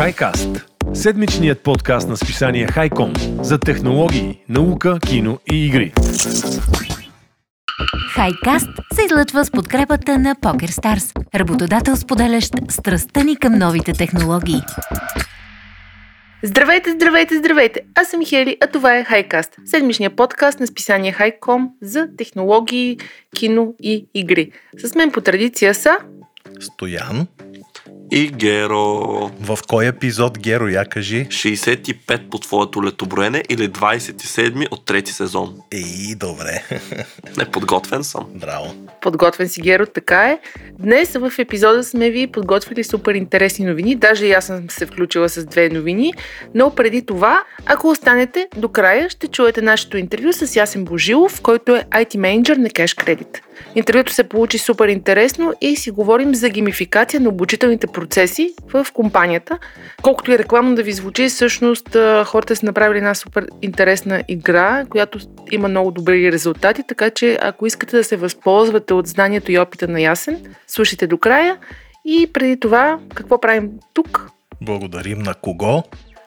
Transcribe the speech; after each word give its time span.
HiCast– 0.00 0.62
седмичният 0.94 1.62
подкаст 1.62 2.08
на 2.08 2.16
списание 2.16 2.66
Хайком 2.66 3.12
за 3.42 3.58
технологии, 3.58 4.44
наука, 4.48 4.98
кино 5.06 5.38
и 5.52 5.66
игри. 5.66 5.92
Хайкаст 8.14 8.68
се 8.94 9.04
излъчва 9.04 9.44
с 9.44 9.50
подкрепата 9.50 10.18
на 10.18 10.34
PokerStars, 10.34 11.34
работодател 11.34 11.96
споделящ 11.96 12.54
страстта 12.68 13.24
ни 13.24 13.36
към 13.36 13.58
новите 13.58 13.92
технологии. 13.92 14.60
Здравейте, 16.42 16.90
здравейте, 16.90 17.38
здравейте! 17.38 17.80
Аз 17.94 18.08
съм 18.08 18.24
Хели, 18.26 18.56
а 18.60 18.66
това 18.66 18.96
е 18.96 19.04
Хайкаст, 19.04 19.56
седмичният 19.64 20.16
подкаст 20.16 20.60
на 20.60 20.66
списание 20.66 21.12
Хайком 21.12 21.70
за 21.82 22.08
технологии, 22.18 22.98
кино 23.36 23.74
и 23.82 24.06
игри. 24.14 24.52
С 24.84 24.94
мен 24.94 25.10
по 25.10 25.20
традиция 25.20 25.74
са... 25.74 25.98
Стоян. 26.60 27.26
И 28.12 28.28
Геро. 28.28 29.30
В 29.40 29.58
кой 29.68 29.86
епизод, 29.86 30.38
Геро, 30.38 30.68
я 30.68 30.84
кажи? 30.84 31.26
65 31.30 32.28
по 32.30 32.38
твоето 32.38 32.84
летоброене 32.84 33.42
или 33.48 33.68
27 33.68 34.66
от 34.70 34.84
трети 34.84 35.12
сезон. 35.12 35.56
Ей, 35.72 36.14
добре. 36.14 36.62
Не, 37.38 37.44
подготвен 37.44 38.04
съм. 38.04 38.26
Браво. 38.34 38.74
Подготвен 39.00 39.48
си, 39.48 39.60
Геро, 39.60 39.86
така 39.86 40.24
е. 40.24 40.38
Днес 40.78 41.12
в 41.12 41.32
епизода 41.38 41.84
сме 41.84 42.10
ви 42.10 42.26
подготвили 42.26 42.84
супер 42.84 43.14
интересни 43.14 43.64
новини. 43.64 43.94
Даже 43.94 44.26
и 44.26 44.32
аз 44.32 44.44
съм 44.44 44.70
се 44.70 44.86
включила 44.86 45.28
с 45.28 45.44
две 45.44 45.68
новини. 45.68 46.12
Но 46.54 46.74
преди 46.74 47.06
това, 47.06 47.42
ако 47.66 47.88
останете 47.88 48.48
до 48.56 48.68
края, 48.68 49.10
ще 49.10 49.26
чуете 49.28 49.62
нашето 49.62 49.96
интервю 49.96 50.32
с 50.32 50.56
Ясен 50.56 50.84
Божилов, 50.84 51.40
който 51.40 51.76
е 51.76 51.84
IT 51.90 52.16
менеджер 52.16 52.56
на 52.56 52.68
Cash 52.68 53.04
Credit. 53.04 53.40
Интервюто 53.74 54.12
се 54.12 54.24
получи 54.24 54.58
супер 54.58 54.88
интересно 54.88 55.54
и 55.60 55.76
си 55.76 55.90
говорим 55.90 56.34
за 56.34 56.48
геймификация 56.48 57.20
на 57.20 57.28
обучителните 57.28 57.86
процеси 58.00 58.54
в 58.72 58.86
компанията. 58.94 59.58
Колкото 60.02 60.32
и 60.32 60.38
рекламно 60.38 60.74
да 60.74 60.82
ви 60.82 60.92
звучи, 60.92 61.28
всъщност 61.28 61.88
хората 62.24 62.56
са 62.56 62.66
направили 62.66 62.98
една 62.98 63.14
супер 63.14 63.46
интересна 63.62 64.22
игра, 64.28 64.84
която 64.90 65.18
има 65.50 65.68
много 65.68 65.90
добри 65.90 66.32
резултати, 66.32 66.82
така 66.88 67.10
че 67.10 67.38
ако 67.40 67.66
искате 67.66 67.96
да 67.96 68.04
се 68.04 68.16
възползвате 68.16 68.94
от 68.94 69.06
знанието 69.06 69.52
и 69.52 69.58
опита 69.58 69.88
на 69.88 70.00
Ясен, 70.00 70.54
слушайте 70.66 71.06
до 71.06 71.18
края. 71.18 71.56
И 72.04 72.30
преди 72.32 72.60
това, 72.60 72.98
какво 73.14 73.40
правим 73.40 73.70
тук? 73.94 74.28
Благодарим 74.60 75.18
на 75.18 75.34
кого? 75.34 75.82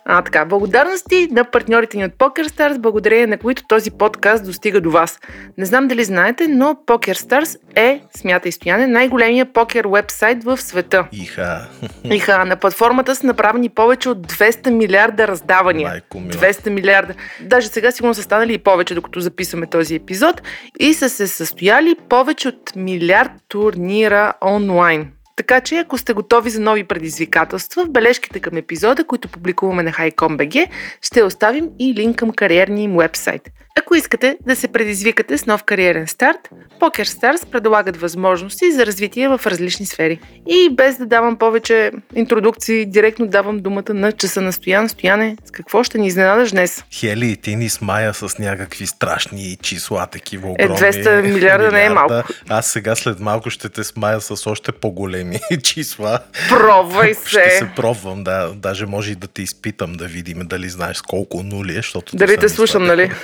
А, 0.05 0.21
така, 0.21 0.45
благодарности 0.45 1.27
на 1.31 1.43
партньорите 1.43 1.97
ни 1.97 2.05
от 2.05 2.11
PokerStars, 2.11 2.77
благодарение 2.77 3.27
на 3.27 3.37
които 3.37 3.63
този 3.67 3.91
подкаст 3.91 4.45
достига 4.45 4.81
до 4.81 4.91
вас. 4.91 5.19
Не 5.57 5.65
знам 5.65 5.87
дали 5.87 6.03
знаете, 6.03 6.47
но 6.47 6.75
PokerStars 6.87 7.57
е, 7.75 8.01
смята 8.17 8.49
и 8.49 8.51
стояне, 8.51 8.87
най-големия 8.87 9.45
покер 9.53 9.85
вебсайт 9.85 10.43
в 10.43 10.57
света. 10.57 11.07
Иха. 11.11 11.67
Иха, 12.03 12.45
на 12.45 12.55
платформата 12.55 13.15
са 13.15 13.27
направени 13.27 13.69
повече 13.69 14.09
от 14.09 14.27
200 14.27 14.69
милиарда 14.69 15.27
раздавания. 15.27 15.89
Майко 15.89 16.19
мила. 16.19 16.31
200 16.31 16.69
милиарда. 16.69 17.13
Даже 17.41 17.67
сега 17.67 17.91
сигурно 17.91 18.13
са 18.13 18.21
станали 18.23 18.53
и 18.53 18.57
повече, 18.57 18.95
докато 18.95 19.19
записваме 19.19 19.67
този 19.67 19.95
епизод. 19.95 20.41
И 20.79 20.93
са 20.93 21.09
се 21.09 21.27
състояли 21.27 21.95
повече 22.09 22.47
от 22.47 22.75
милиард 22.75 23.31
турнира 23.47 24.33
онлайн. 24.41 25.11
Така 25.35 25.61
че, 25.61 25.75
ако 25.75 25.97
сте 25.97 26.13
готови 26.13 26.49
за 26.49 26.61
нови 26.61 26.83
предизвикателства, 26.83 27.85
в 27.85 27.89
бележките 27.89 28.39
към 28.39 28.57
епизода, 28.57 29.03
които 29.03 29.27
публикуваме 29.27 29.83
на 29.83 29.91
HiCom.bg, 29.91 30.67
ще 31.01 31.23
оставим 31.23 31.69
и 31.79 31.93
линк 31.93 32.17
към 32.17 32.31
кариерния 32.31 32.83
им 32.83 32.97
вебсайт. 32.97 33.51
Ако 33.79 33.95
искате 33.95 34.37
да 34.45 34.55
се 34.55 34.67
предизвикате 34.67 35.37
с 35.37 35.45
нов 35.45 35.63
кариерен 35.63 36.07
старт, 36.07 36.49
PokerStars 36.79 37.45
предлагат 37.45 37.97
възможности 37.97 38.71
за 38.71 38.85
развитие 38.85 39.27
в 39.27 39.41
различни 39.45 39.85
сфери. 39.85 40.19
И 40.49 40.69
без 40.75 40.97
да 40.97 41.05
давам 41.05 41.37
повече 41.37 41.91
интродукции, 42.15 42.85
директно 42.85 43.27
давам 43.27 43.59
думата 43.59 43.93
на 43.93 44.11
часа 44.11 44.41
на 44.41 44.53
Стоян. 44.53 44.89
Стояне, 44.89 45.37
с 45.45 45.51
какво 45.51 45.83
ще 45.83 45.97
ни 45.97 46.07
изненадаш 46.07 46.51
днес? 46.51 46.83
Хели, 46.93 47.37
ти 47.37 47.55
ни 47.55 47.69
смая 47.69 48.13
с 48.13 48.39
някакви 48.39 48.87
страшни 48.87 49.57
числа, 49.61 50.07
такива 50.11 50.47
Е, 50.47 50.51
огромни. 50.51 50.77
200 50.77 51.21
милиарда 51.21 51.71
не 51.71 51.85
е 51.85 51.89
малко. 51.89 52.33
Аз 52.49 52.67
сега 52.67 52.95
след 52.95 53.19
малко 53.19 53.49
ще 53.49 53.69
те 53.69 53.83
смая 53.83 54.21
с 54.21 54.47
още 54.47 54.71
по-големи 54.71 55.39
числа. 55.63 56.19
Пробвай 56.49 57.13
се! 57.13 57.29
Ще 57.29 57.49
се 57.49 57.69
пробвам, 57.75 58.23
да. 58.23 58.53
Даже 58.55 58.85
може 58.85 59.11
и 59.11 59.15
да 59.15 59.27
те 59.27 59.41
изпитам 59.41 59.93
да 59.93 60.05
видим 60.05 60.39
дали 60.43 60.69
знаеш 60.69 61.01
колко 61.01 61.43
нули 61.43 61.71
е, 61.71 61.75
защото... 61.75 62.15
Дали 62.15 62.37
те 62.37 62.49
слушам, 62.49 62.83
нали? 62.83 63.11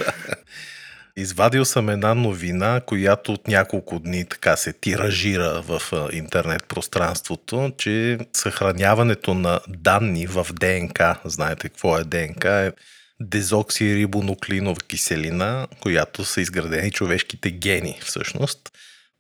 Извадил 1.20 1.66
съм 1.66 1.90
една 1.90 2.14
новина, 2.14 2.82
която 2.86 3.34
от 3.34 3.48
няколко 3.48 4.00
дни 4.00 4.26
така 4.26 4.56
се 4.56 4.74
тиражира 4.74 5.62
в 5.62 5.82
интернет 6.12 6.64
пространството, 6.68 7.72
че 7.78 8.18
съхраняването 8.34 9.34
на 9.34 9.60
данни 9.68 10.28
в 10.28 10.48
ДНК, 10.54 11.20
знаете 11.26 11.70
какво 11.70 11.98
е 11.98 12.04
ДНК, 12.04 12.46
е 12.46 12.72
дезоксирибонуклеинова 13.20 14.82
киселина, 14.88 15.68
която 15.80 16.26
са 16.26 16.42
изградени 16.42 16.92
човешките 16.92 17.52
гени 17.52 18.00
всъщност. 18.06 18.60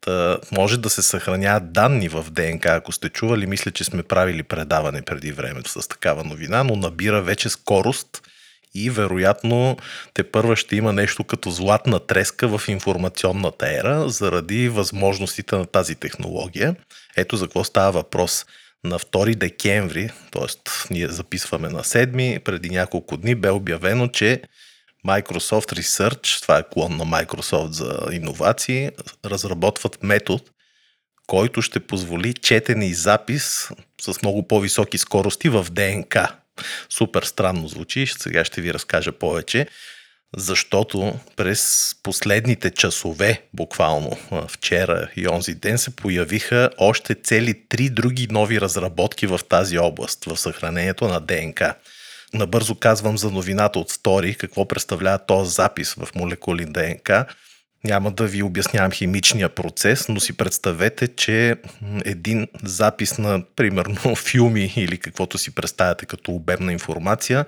Та, 0.01 0.37
може 0.51 0.77
да 0.77 0.89
се 0.89 1.01
съхраняват 1.01 1.73
данни 1.73 2.09
в 2.09 2.25
ДНК. 2.31 2.65
Ако 2.65 2.91
сте 2.91 3.09
чували, 3.09 3.47
мисля, 3.47 3.71
че 3.71 3.83
сме 3.83 4.03
правили 4.03 4.43
предаване 4.43 5.01
преди 5.01 5.31
времето 5.31 5.81
с 5.81 5.87
такава 5.87 6.23
новина, 6.23 6.63
но 6.63 6.75
набира 6.75 7.21
вече 7.21 7.49
скорост 7.49 8.21
и 8.75 8.89
вероятно 8.89 9.77
те 10.13 10.23
първа 10.23 10.55
ще 10.55 10.75
има 10.75 10.93
нещо 10.93 11.23
като 11.23 11.51
златна 11.51 11.99
треска 11.99 12.57
в 12.57 12.67
информационната 12.67 13.77
ера 13.77 14.09
заради 14.09 14.69
възможностите 14.69 15.55
на 15.55 15.65
тази 15.65 15.95
технология. 15.95 16.75
Ето 17.17 17.37
за 17.37 17.45
какво 17.45 17.63
става 17.63 17.91
въпрос. 17.91 18.45
На 18.83 18.99
2 18.99 19.35
декември, 19.35 20.09
т.е. 20.31 20.93
ние 20.93 21.07
записваме 21.07 21.69
на 21.69 21.83
7, 21.83 22.39
преди 22.39 22.69
няколко 22.69 23.17
дни 23.17 23.35
бе 23.35 23.49
обявено, 23.49 24.07
че 24.07 24.41
Microsoft 25.07 25.79
Research, 25.79 26.41
това 26.41 26.57
е 26.57 26.63
клон 26.73 26.97
на 26.97 27.05
Microsoft 27.05 27.71
за 27.71 27.99
иновации, 28.11 28.89
разработват 29.25 30.03
метод, 30.03 30.43
който 31.27 31.61
ще 31.61 31.79
позволи 31.79 32.33
четене 32.33 32.85
и 32.85 32.93
запис 32.93 33.69
с 34.01 34.21
много 34.21 34.47
по-високи 34.47 34.97
скорости 34.97 35.49
в 35.49 35.67
ДНК. 35.71 36.35
Супер 36.89 37.23
странно 37.23 37.67
звучи, 37.67 38.07
сега 38.07 38.45
ще 38.45 38.61
ви 38.61 38.73
разкажа 38.73 39.11
повече, 39.11 39.67
защото 40.37 41.19
през 41.35 41.91
последните 42.03 42.69
часове, 42.69 43.41
буквално 43.53 44.17
вчера 44.47 45.09
и 45.15 45.27
онзи 45.27 45.55
ден, 45.55 45.77
се 45.77 45.95
появиха 45.95 46.69
още 46.77 47.15
цели 47.15 47.67
три 47.69 47.89
други 47.89 48.27
нови 48.31 48.61
разработки 48.61 49.27
в 49.27 49.39
тази 49.49 49.77
област, 49.77 50.25
в 50.25 50.37
съхранението 50.37 51.07
на 51.07 51.19
ДНК. 51.19 51.75
Набързо 52.33 52.75
казвам 52.75 53.17
за 53.17 53.31
новината 53.31 53.79
от 53.79 53.91
Story, 53.91 54.37
какво 54.37 54.67
представлява 54.67 55.25
този 55.25 55.51
запис 55.51 55.93
в 55.93 56.07
молекулин 56.15 56.71
ДНК. 56.71 57.25
Няма 57.83 58.11
да 58.11 58.27
ви 58.27 58.43
обяснявам 58.43 58.91
химичния 58.91 59.49
процес, 59.49 60.09
но 60.09 60.19
си 60.19 60.37
представете, 60.37 61.07
че 61.07 61.55
един 62.05 62.47
запис 62.63 63.17
на, 63.17 63.43
примерно, 63.55 64.15
филми 64.15 64.73
или 64.75 64.97
каквото 64.97 65.37
си 65.37 65.55
представяте 65.55 66.05
като 66.05 66.31
обемна 66.31 66.73
информация, 66.73 67.45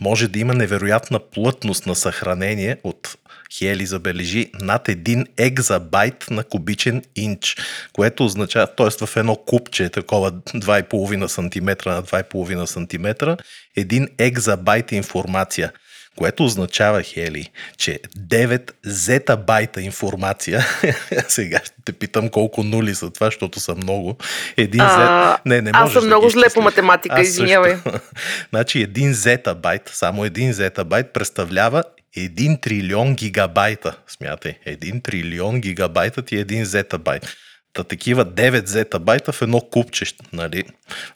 може 0.00 0.28
да 0.28 0.38
има 0.38 0.54
невероятна 0.54 1.18
плътност 1.18 1.86
на 1.86 1.94
съхранение 1.94 2.76
от 2.84 3.16
Хели 3.58 3.86
забележи 3.86 4.50
над 4.60 4.88
1 4.88 5.26
екзабайт 5.36 6.26
на 6.30 6.44
кубичен 6.44 7.02
инч, 7.16 7.56
което 7.92 8.24
означава, 8.24 8.66
т.е. 8.66 9.06
в 9.06 9.16
едно 9.16 9.36
купче, 9.36 9.88
такова 9.88 10.32
2,5 10.32 11.26
см 11.26 11.90
на 11.90 12.02
2,5 12.02 12.66
см, 12.66 13.36
1 13.78 14.08
екзабайт 14.18 14.92
информация 14.92 15.72
което 16.16 16.44
означава, 16.44 17.02
Хели, 17.02 17.50
че 17.76 18.00
9 18.18 18.70
зетабайта 18.84 19.82
информация, 19.82 20.66
сега 21.28 21.60
ще 21.64 21.74
те 21.84 21.92
питам 21.92 22.28
колко 22.28 22.62
нули 22.62 22.94
са 22.94 23.10
това, 23.10 23.26
защото 23.26 23.60
са 23.60 23.74
много. 23.74 24.16
Един 24.56 24.80
А, 24.80 25.30
зет... 25.30 25.46
Не, 25.46 25.60
не 25.60 25.70
аз 25.74 25.92
съм 25.92 26.00
да 26.00 26.06
много 26.06 26.28
зле 26.28 26.46
по 26.54 26.60
математика, 26.62 27.20
извинявай. 27.20 27.76
значи 28.50 28.82
един 28.82 29.12
зетабайт, 29.12 29.90
само 29.94 30.24
един 30.24 30.52
зетабайт 30.52 31.12
представлява 31.12 31.82
1 32.16 32.62
трилион 32.62 33.14
гигабайта. 33.14 33.96
Смятай, 34.06 34.58
1 34.66 35.02
трилион 35.02 35.60
гигабайта 35.60 36.22
ти 36.22 36.36
е 36.36 36.40
един 36.40 36.64
зетабайт. 36.64 37.36
Та 37.76 37.84
такива 37.84 38.24
9 38.24 38.66
зетабайта 38.66 39.32
в 39.32 39.42
едно 39.42 39.60
купче, 39.60 40.04
нали? 40.32 40.64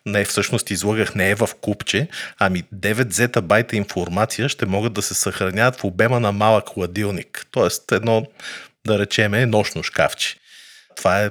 Не, 0.07 0.25
всъщност 0.25 0.71
излагах, 0.71 1.15
не 1.15 1.31
е 1.31 1.35
в 1.35 1.49
купче, 1.61 2.09
ами 2.39 2.65
9 2.75 3.13
зетабайта 3.13 3.77
информация 3.77 4.49
ще 4.49 4.67
могат 4.67 4.93
да 4.93 5.03
се 5.03 5.15
съхраняват 5.15 5.77
в 5.77 5.85
обема 5.85 6.21
на 6.21 6.33
малък 6.33 6.69
хладилник. 6.69 7.47
Тоест 7.51 7.93
едно, 7.93 8.27
да 8.87 8.99
речеме, 8.99 9.47
нощно 9.47 9.83
шкафче. 9.83 10.37
Това 10.97 11.25
е 11.25 11.31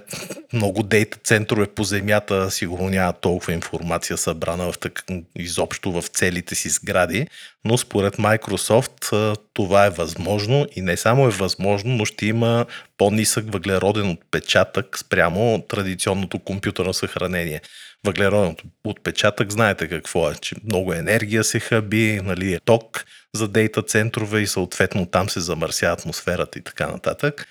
много 0.54 0.84
дейта 0.84 1.18
центрове 1.24 1.68
по 1.68 1.84
земята, 1.84 2.52
сигурно 2.52 2.90
няма 2.90 3.14
толкова 3.14 3.54
информация 3.54 4.18
събрана 4.18 4.72
в 4.72 4.78
так... 4.78 5.04
изобщо 5.36 5.92
в 5.92 6.04
целите 6.08 6.56
си 6.56 6.70
сгради, 6.70 7.28
но 7.66 7.78
според 7.78 8.18
Microsoft 8.18 9.36
това 9.54 9.86
е 9.86 9.90
възможно 9.90 10.68
и 10.76 10.82
не 10.82 10.98
само 10.98 11.28
е 11.28 11.30
възможно, 11.30 11.92
но 11.92 12.06
ще 12.06 12.26
има 12.26 12.66
по-нисък 12.98 13.54
въглероден 13.54 14.10
отпечатък 14.10 15.00
спрямо 15.00 15.62
традиционното 15.70 16.40
компютърно 16.40 16.94
съхранение. 16.94 17.62
въглероден 18.06 18.56
отпечатък, 18.84 19.52
знаете 19.52 19.88
какво 19.88 20.32
е, 20.32 20.36
че 20.36 20.56
много 20.66 20.94
енергия 20.94 21.44
се 21.44 21.60
хаби, 21.60 22.22
нали, 22.24 22.54
е 22.54 22.60
ток 22.60 23.06
за 23.34 23.48
дейта 23.48 23.82
центрове 23.82 24.40
и 24.42 24.48
съответно 24.48 25.06
там 25.06 25.30
се 25.30 25.40
замърсява 25.40 25.94
атмосферата 25.94 26.60
и 26.60 26.62
така 26.62 26.88
нататък. 26.88 27.48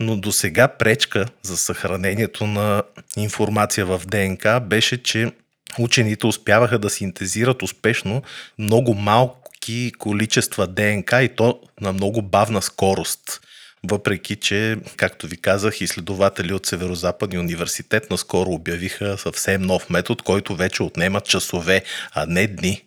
Но 0.00 0.16
до 0.16 0.32
сега 0.32 0.68
пречка 0.68 1.26
за 1.42 1.56
съхранението 1.56 2.46
на 2.46 2.82
информация 3.16 3.86
в 3.86 4.02
ДНК 4.06 4.60
беше, 4.60 5.02
че 5.02 5.32
учените 5.78 6.26
успяваха 6.26 6.78
да 6.78 6.90
синтезират 6.90 7.62
успешно 7.62 8.22
много 8.58 8.94
малки 8.94 9.92
количества 9.98 10.66
ДНК 10.66 11.22
и 11.22 11.28
то 11.36 11.60
на 11.80 11.92
много 11.92 12.22
бавна 12.22 12.62
скорост. 12.62 13.40
Въпреки, 13.90 14.36
че, 14.36 14.76
както 14.96 15.26
ви 15.26 15.36
казах, 15.36 15.80
изследователи 15.80 16.52
от 16.52 16.66
Северо-Западния 16.66 17.40
университет 17.40 18.10
наскоро 18.10 18.50
обявиха 18.50 19.18
съвсем 19.18 19.62
нов 19.62 19.90
метод, 19.90 20.22
който 20.24 20.56
вече 20.56 20.82
отнема 20.82 21.20
часове, 21.20 21.82
а 22.12 22.26
не 22.26 22.46
дни 22.46 22.82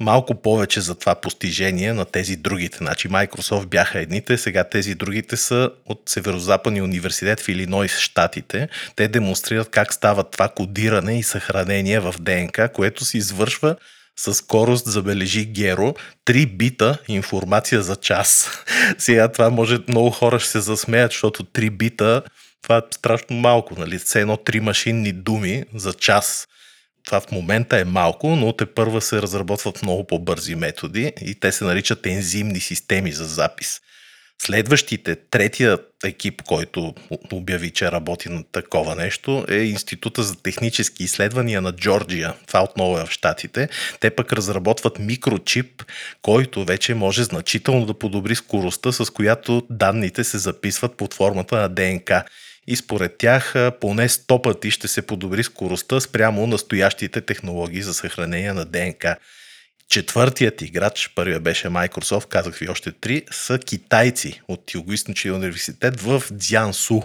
малко 0.00 0.34
повече 0.34 0.80
за 0.80 0.94
това 0.94 1.14
постижение 1.14 1.92
на 1.92 2.04
тези 2.04 2.36
другите. 2.36 2.78
Значи 2.78 3.08
Microsoft 3.08 3.66
бяха 3.66 4.00
едните, 4.00 4.38
сега 4.38 4.64
тези 4.64 4.94
другите 4.94 5.36
са 5.36 5.70
от 5.86 6.02
Северо-Западния 6.08 6.84
университет 6.84 7.40
в 7.40 7.48
Илинойс, 7.48 7.98
Штатите. 7.98 8.68
Те 8.96 9.08
демонстрират 9.08 9.70
как 9.70 9.92
става 9.92 10.24
това 10.24 10.48
кодиране 10.48 11.18
и 11.18 11.22
съхранение 11.22 12.00
в 12.00 12.14
ДНК, 12.20 12.68
което 12.68 13.04
се 13.04 13.18
извършва 13.18 13.76
с 14.16 14.34
скорост, 14.34 14.86
забележи 14.86 15.44
Геро, 15.44 15.94
3 16.26 16.56
бита 16.56 16.98
информация 17.08 17.82
за 17.82 17.96
час. 17.96 18.50
Сега 18.98 19.28
това 19.28 19.50
може 19.50 19.78
много 19.88 20.10
хора 20.10 20.40
ще 20.40 20.50
се 20.50 20.60
засмеят, 20.60 21.10
защото 21.10 21.44
3 21.44 21.70
бита 21.70 22.22
това 22.62 22.76
е 22.76 22.82
страшно 22.90 23.36
малко, 23.36 23.74
нали? 23.78 23.98
Все 23.98 24.20
едно 24.20 24.36
три 24.36 24.60
машинни 24.60 25.12
думи 25.12 25.64
за 25.74 25.92
час. 25.92 26.48
Това 27.10 27.20
в 27.20 27.32
момента 27.32 27.78
е 27.78 27.84
малко, 27.84 28.36
но 28.36 28.52
те 28.52 28.66
първа 28.66 29.00
се 29.00 29.22
разработват 29.22 29.82
много 29.82 30.06
по-бързи 30.06 30.54
методи 30.54 31.12
и 31.20 31.34
те 31.34 31.52
се 31.52 31.64
наричат 31.64 32.06
ензимни 32.06 32.60
системи 32.60 33.12
за 33.12 33.24
запис. 33.24 33.80
Следващите, 34.42 35.16
третият 35.16 35.80
екип, 36.04 36.42
който 36.42 36.94
обяви, 37.32 37.70
че 37.70 37.92
работи 37.92 38.28
на 38.28 38.44
такова 38.52 38.94
нещо, 38.94 39.44
е 39.48 39.56
Института 39.56 40.22
за 40.22 40.42
технически 40.42 41.04
изследвания 41.04 41.60
на 41.60 41.72
Джорджия. 41.72 42.34
Това 42.46 42.62
отново 42.64 42.98
е 42.98 43.06
в 43.06 43.10
Штатите. 43.10 43.68
Те 44.00 44.10
пък 44.10 44.32
разработват 44.32 44.98
микрочип, 44.98 45.84
който 46.22 46.64
вече 46.64 46.94
може 46.94 47.24
значително 47.24 47.86
да 47.86 47.94
подобри 47.94 48.34
скоростта, 48.34 48.92
с 48.92 49.10
която 49.10 49.62
данните 49.70 50.24
се 50.24 50.38
записват 50.38 50.96
под 50.96 51.14
формата 51.14 51.56
на 51.56 51.68
ДНК 51.68 52.24
и 52.70 52.76
според 52.76 53.18
тях 53.18 53.54
поне 53.80 54.08
100 54.08 54.42
пъти 54.42 54.70
ще 54.70 54.88
се 54.88 55.02
подобри 55.02 55.42
скоростта 55.42 56.00
спрямо 56.00 56.46
настоящите 56.46 57.20
технологии 57.20 57.82
за 57.82 57.94
съхранение 57.94 58.52
на 58.52 58.64
ДНК. 58.64 59.16
Четвъртият 59.88 60.62
играч, 60.62 61.12
първия 61.14 61.40
беше 61.40 61.68
Microsoft, 61.68 62.28
казах 62.28 62.58
ви 62.58 62.68
още 62.68 62.92
три, 62.92 63.22
са 63.30 63.58
китайци 63.58 64.40
от 64.48 64.70
Юго-Источния 64.70 65.34
университет 65.34 66.00
в 66.00 66.22
Дзянсу. 66.32 67.02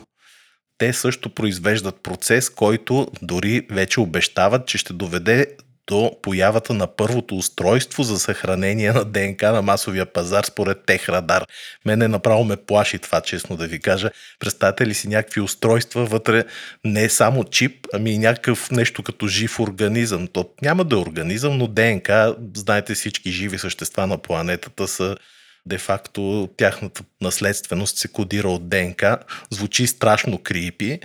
Те 0.77 0.94
също 0.94 1.29
произвеждат 1.29 2.03
процес, 2.03 2.50
който 2.50 3.07
дори 3.21 3.67
вече 3.71 4.00
обещават, 4.00 4.67
че 4.67 4.77
ще 4.77 4.94
доведе 4.94 5.47
до 5.87 6.11
появата 6.21 6.73
на 6.73 6.87
първото 6.87 7.35
устройство 7.35 8.03
за 8.03 8.19
съхранение 8.19 8.91
на 8.91 9.05
ДНК 9.05 9.51
на 9.51 9.61
масовия 9.61 10.05
пазар 10.05 10.43
според 10.43 10.85
Техрадар. 10.85 11.45
Мене 11.85 12.07
направо 12.07 12.43
ме 12.43 12.55
плаши 12.55 12.99
това, 12.99 13.21
честно 13.21 13.57
да 13.57 13.67
ви 13.67 13.79
кажа. 13.79 14.11
Представете 14.39 14.87
ли 14.87 14.93
си 14.93 15.07
някакви 15.07 15.41
устройства 15.41 16.05
вътре, 16.05 16.43
не 16.85 17.09
само 17.09 17.43
чип, 17.43 17.87
ами 17.93 18.11
и 18.11 18.17
някакъв 18.17 18.71
нещо 18.71 19.03
като 19.03 19.27
жив 19.27 19.59
организъм. 19.59 20.27
То 20.27 20.49
няма 20.61 20.83
да 20.83 20.95
е 20.95 20.99
организъм, 20.99 21.57
но 21.57 21.67
ДНК, 21.67 22.35
знаете 22.55 22.95
всички 22.95 23.31
живи 23.31 23.57
същества 23.57 24.07
на 24.07 24.17
планетата 24.17 24.88
са 24.88 25.17
де-факто 25.65 26.49
тяхната 26.57 27.03
наследственост 27.21 27.97
се 27.97 28.07
кодира 28.07 28.49
от 28.49 28.69
ДНК. 28.69 29.17
Звучи 29.49 29.88
страшно 29.88 30.38
крипи, 30.38 30.99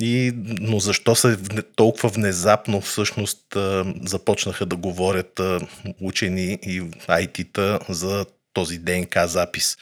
и, 0.00 0.32
но 0.36 0.80
защо 0.80 1.14
се 1.14 1.36
толкова 1.76 2.08
внезапно 2.08 2.80
всъщност 2.80 3.56
започнаха 4.02 4.66
да 4.66 4.76
говорят 4.76 5.40
учени 6.00 6.58
и 6.62 6.82
IT-та 7.08 7.78
за 7.88 8.26
този 8.52 8.78
ДНК 8.78 9.26
запис? 9.26 9.76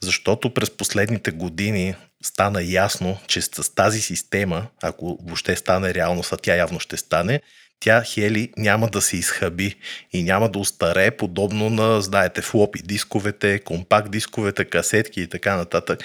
Защото 0.00 0.54
през 0.54 0.70
последните 0.70 1.30
години 1.30 1.94
стана 2.22 2.62
ясно, 2.62 3.18
че 3.26 3.42
с 3.42 3.74
тази 3.74 4.00
система, 4.00 4.66
ако 4.82 5.18
въобще 5.22 5.56
стане 5.56 5.94
реалност, 5.94 6.32
а 6.32 6.36
тя 6.36 6.56
явно 6.56 6.80
ще 6.80 6.96
стане, 6.96 7.40
тя 7.80 8.02
Хели 8.02 8.52
няма 8.56 8.88
да 8.88 9.00
се 9.00 9.16
изхъби 9.16 9.74
и 10.12 10.22
няма 10.22 10.48
да 10.48 10.58
устарее 10.58 11.10
подобно 11.10 11.70
на, 11.70 12.02
знаете, 12.02 12.42
флопи 12.42 12.82
дисковете, 12.82 13.58
компакт 13.58 14.10
дисковете, 14.10 14.64
касетки 14.64 15.20
и 15.20 15.26
така 15.26 15.56
нататък 15.56 16.04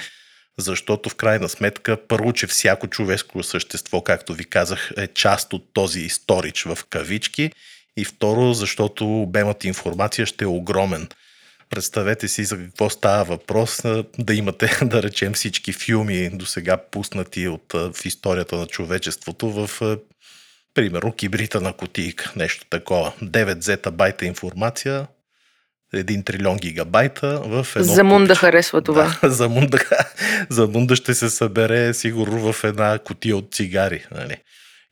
защото 0.58 1.10
в 1.10 1.16
крайна 1.16 1.50
сметка 1.50 1.98
първо, 2.08 2.34
че 2.34 2.48
всяко 2.48 2.88
човешко 2.88 3.44
същество, 3.44 4.02
както 4.02 4.34
ви 4.34 4.46
казах, 4.46 4.92
е 4.98 5.08
част 5.08 5.54
от 5.54 5.74
този 5.74 6.10
сторич 6.10 6.64
в 6.64 6.78
кавички 6.90 7.52
и 7.98 8.06
второ, 8.06 8.54
защото 8.54 9.22
обемът 9.22 9.64
информация 9.64 10.26
ще 10.26 10.44
е 10.44 10.48
огромен. 10.48 11.08
Представете 11.70 12.28
си 12.28 12.44
за 12.44 12.58
какво 12.58 12.90
става 12.90 13.24
въпрос 13.24 13.82
да 14.20 14.34
имате, 14.34 14.80
да 14.86 15.04
речем, 15.04 15.34
всички 15.34 15.74
филми 15.74 16.30
до 16.30 16.46
сега 16.46 16.78
пуснати 16.78 17.48
от, 17.48 17.74
в 17.74 18.06
историята 18.06 18.56
на 18.56 18.68
човечеството 18.68 19.50
в 19.50 19.98
примерно 20.74 21.12
кибрита 21.12 21.62
на 21.62 21.74
кутийка, 21.74 22.32
нещо 22.36 22.66
такова. 22.70 23.14
9 23.22 23.60
зетабайта 23.60 24.26
информация, 24.26 25.08
1 25.94 26.26
трилион 26.26 26.58
гигабайта 26.58 27.42
в 27.46 27.68
едно 27.76 27.94
За 27.94 28.04
Мунда 28.04 28.36
харесва 28.36 28.82
това. 28.82 29.18
Да, 29.22 29.30
за, 29.30 29.50
Мунда, 29.50 29.78
за 30.50 30.68
Мунда 30.68 30.96
ще 30.96 31.14
се 31.14 31.30
събере 31.30 31.94
сигурно 31.94 32.54
в 32.54 32.64
една 32.64 33.00
котия 33.00 33.38
от 33.38 33.54
цигари. 33.54 34.06
Нали? 34.12 34.38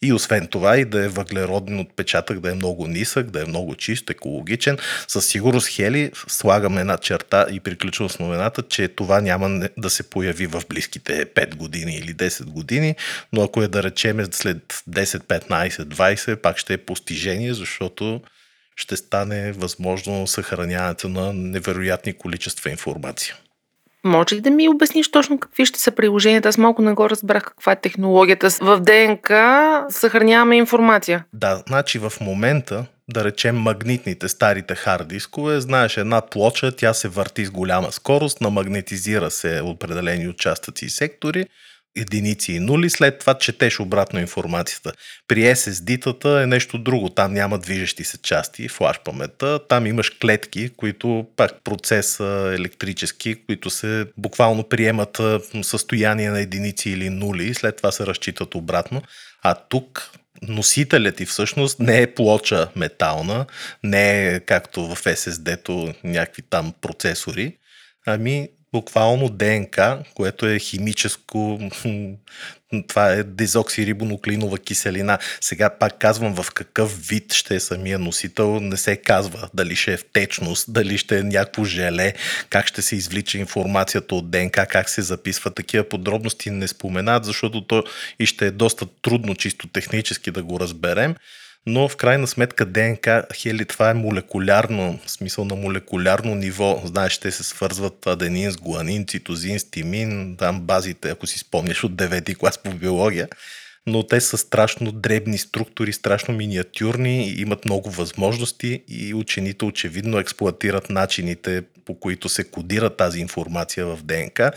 И 0.04 0.14
освен 0.14 0.48
това 0.48 0.78
и 0.78 0.86
да 0.86 1.06
е 1.06 1.08
въглероден 1.08 1.80
отпечатък, 1.80 2.40
да 2.40 2.52
е 2.52 2.56
много 2.56 2.88
нисък, 2.88 3.32
да 3.32 3.42
е 3.42 3.46
много 3.46 3.76
чист, 3.76 4.10
екологичен. 4.10 4.78
Със 5.08 5.26
сигурност 5.26 5.68
Хели 5.68 6.12
слагаме 6.28 6.82
една 6.82 6.98
черта 6.98 7.46
и 7.52 7.60
приключвам 7.60 8.10
с 8.10 8.20
новината, 8.20 8.62
че 8.62 8.88
това 8.88 9.22
няма 9.22 9.70
да 9.78 9.90
се 9.90 10.10
появи 10.10 10.48
в 10.48 10.64
близките 10.70 11.26
5 11.26 11.56
години 11.56 11.96
или 11.96 12.16
10 12.16 12.44
години, 12.44 12.96
но 13.34 13.44
ако 13.44 13.64
е 13.64 13.68
да 13.68 13.84
речеме 13.84 14.26
след 14.32 14.58
10, 14.90 15.06
15, 15.06 15.70
20, 15.70 16.36
пак 16.36 16.58
ще 16.58 16.74
е 16.74 16.78
постижение, 16.78 17.54
защото 17.54 18.22
ще 18.76 18.98
стане 18.98 19.52
възможно 19.52 20.28
съхраняването 20.28 21.10
на 21.10 21.34
невероятни 21.34 22.14
количества 22.14 22.70
информация. 22.70 23.36
Може 24.04 24.36
ли 24.36 24.42
да 24.42 24.50
ми 24.50 24.70
обясниш 24.70 25.12
точно 25.12 25.40
какви 25.40 25.66
ще 25.66 25.80
са 25.80 25.92
приложенията? 25.92 26.50
Аз 26.50 26.58
малко 26.58 26.82
не 26.82 26.94
го 26.94 27.10
разбрах 27.10 27.44
каква 27.44 27.72
е 27.72 27.82
технологията. 27.82 28.50
В 28.62 28.80
ДНК 28.80 29.86
съхраняваме 29.90 30.58
информация. 30.58 31.26
Да, 31.34 31.64
значи 31.68 32.00
в 32.00 32.14
момента, 32.22 32.86
да 33.10 33.24
речем 33.24 33.58
магнитните 33.58 34.30
старите 34.30 34.76
хард 34.76 35.08
дискове, 35.08 35.62
знаеш 35.62 35.98
една 35.98 36.22
плоча, 36.22 36.76
тя 36.76 36.94
се 36.94 37.08
върти 37.08 37.46
с 37.46 37.52
голяма 37.52 37.92
скорост, 37.92 38.42
намагнетизира 38.42 39.32
се 39.32 39.62
определени 39.64 40.28
участъци 40.28 40.86
и 40.86 40.90
сектори 40.90 41.46
единици. 41.96 42.54
И 42.54 42.60
нули, 42.60 42.90
след 42.90 43.20
това 43.20 43.34
четеш 43.34 43.80
обратно 43.80 44.20
информацията. 44.20 44.94
При 45.28 45.42
SSD-тата 45.42 46.44
е 46.44 46.48
нещо 46.48 46.78
друго, 46.78 47.10
там 47.10 47.34
няма 47.34 47.58
движещи 47.58 48.04
се 48.04 48.18
части, 48.18 48.68
флаш 48.68 49.00
паметта, 49.04 49.60
там 49.68 49.86
имаш 49.86 50.10
клетки, 50.10 50.70
които 50.70 51.28
пак 51.36 51.52
процеса 51.64 52.54
електрически, 52.58 53.46
които 53.46 53.70
се 53.70 54.06
буквално 54.18 54.64
приемат 54.64 55.22
състояние 55.62 56.30
на 56.30 56.40
единици 56.40 56.90
или 56.90 57.10
нули. 57.10 57.46
И 57.46 57.54
след 57.54 57.78
това 57.78 57.92
се 57.92 58.06
разчитат 58.06 58.56
обратно. 58.56 59.02
А 59.44 59.56
тук 59.56 60.12
носителят 60.42 61.16
ти 61.16 61.26
всъщност 61.26 61.80
не 61.80 62.02
е 62.02 62.14
плоча 62.14 62.68
метална, 62.76 63.46
не 63.84 64.28
е 64.28 64.40
както 64.40 64.96
в 64.96 65.04
SSD-то 65.04 65.94
някакви 66.04 66.42
там 66.42 66.74
процесори, 66.82 67.58
ами 68.06 68.50
буквално 68.74 69.30
ДНК, 69.30 70.04
което 70.14 70.48
е 70.48 70.60
химическо, 70.60 71.60
това 72.88 73.12
е 73.12 73.24
дезоксирибонуклеинова 73.24 74.58
киселина. 74.58 75.18
Сега 75.42 75.70
пак 75.70 76.00
казвам 76.00 76.36
в 76.36 76.52
какъв 76.52 77.08
вид 77.08 77.34
ще 77.34 77.56
е 77.56 77.60
самия 77.60 78.00
носител, 78.00 78.60
не 78.60 78.78
се 78.78 78.96
казва 78.96 79.50
дали 79.54 79.76
ще 79.76 79.94
е 79.94 79.98
в 79.98 80.06
течност, 80.14 80.74
дали 80.74 80.98
ще 80.98 81.20
е 81.20 81.24
някакво 81.24 81.64
желе, 81.64 82.14
как 82.50 82.68
ще 82.68 82.82
се 82.82 82.96
извлича 82.96 83.38
информацията 83.38 84.16
от 84.16 84.32
ДНК, 84.32 84.66
как 84.66 84.90
се 84.90 85.02
записва. 85.02 85.52
Такива 85.52 85.90
подробности 85.90 86.50
не 86.50 86.68
споменат, 86.68 87.26
защото 87.26 87.68
то 87.68 87.84
и 88.20 88.26
ще 88.26 88.48
е 88.48 88.52
доста 88.52 88.86
трудно 89.02 89.36
чисто 89.36 89.68
технически 89.68 90.32
да 90.32 90.44
го 90.44 90.60
разберем 90.60 91.16
но 91.66 91.90
в 91.90 91.98
крайна 91.98 92.28
сметка 92.28 92.66
ДНК, 92.66 93.26
хели, 93.36 93.66
това 93.66 93.90
е 93.90 93.94
молекулярно, 93.94 95.00
в 95.06 95.12
смисъл 95.12 95.46
на 95.46 95.56
молекулярно 95.56 96.36
ниво. 96.36 96.82
Знаеш, 96.86 97.18
те 97.18 97.32
се 97.32 97.44
свързват 97.44 98.08
аденин 98.08 98.52
с 98.52 98.58
гуанин, 98.58 99.06
цитозин, 99.08 99.60
стимин, 99.60 100.36
там 100.40 100.62
базите, 100.62 101.10
ако 101.10 101.28
си 101.28 101.40
спомняш 101.40 101.84
от 101.84 101.92
9 101.92 102.38
клас 102.38 102.58
по 102.58 102.72
биология. 102.72 103.28
но 103.88 104.08
те 104.08 104.22
са 104.22 104.38
страшно 104.38 104.92
дребни 104.92 105.38
структури, 105.38 105.94
страшно 105.94 106.34
миниатюрни, 106.34 107.30
имат 107.30 107.66
много 107.66 107.90
възможности 107.90 108.84
и 108.88 109.14
учените 109.14 109.66
очевидно 109.66 110.20
експлуатират 110.20 110.90
начините, 110.90 111.64
по 111.86 112.00
които 112.00 112.30
се 112.30 112.44
кодира 112.44 112.90
тази 112.96 113.20
информация 113.20 113.86
в 113.86 114.00
ДНК 114.04 114.52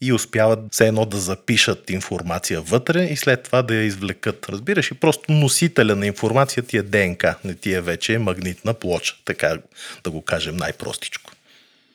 и 0.00 0.12
успяват 0.12 0.58
все 0.70 0.86
едно 0.86 1.04
да 1.04 1.16
запишат 1.18 1.90
информация 1.90 2.60
вътре 2.60 3.04
и 3.04 3.16
след 3.16 3.42
това 3.42 3.62
да 3.62 3.74
я 3.74 3.82
извлекат. 3.82 4.48
Разбираш, 4.48 4.90
и 4.90 4.94
просто 4.94 5.32
носителя 5.32 5.96
на 5.96 6.06
информацията 6.06 6.78
е 6.78 6.82
ДНК, 6.82 7.38
не 7.44 7.54
ти 7.54 7.72
е 7.72 7.80
вече 7.80 8.18
магнитна 8.18 8.74
плоча, 8.74 9.16
така 9.24 9.58
да 10.04 10.10
го 10.10 10.22
кажем 10.22 10.56
най-простичко. 10.56 11.32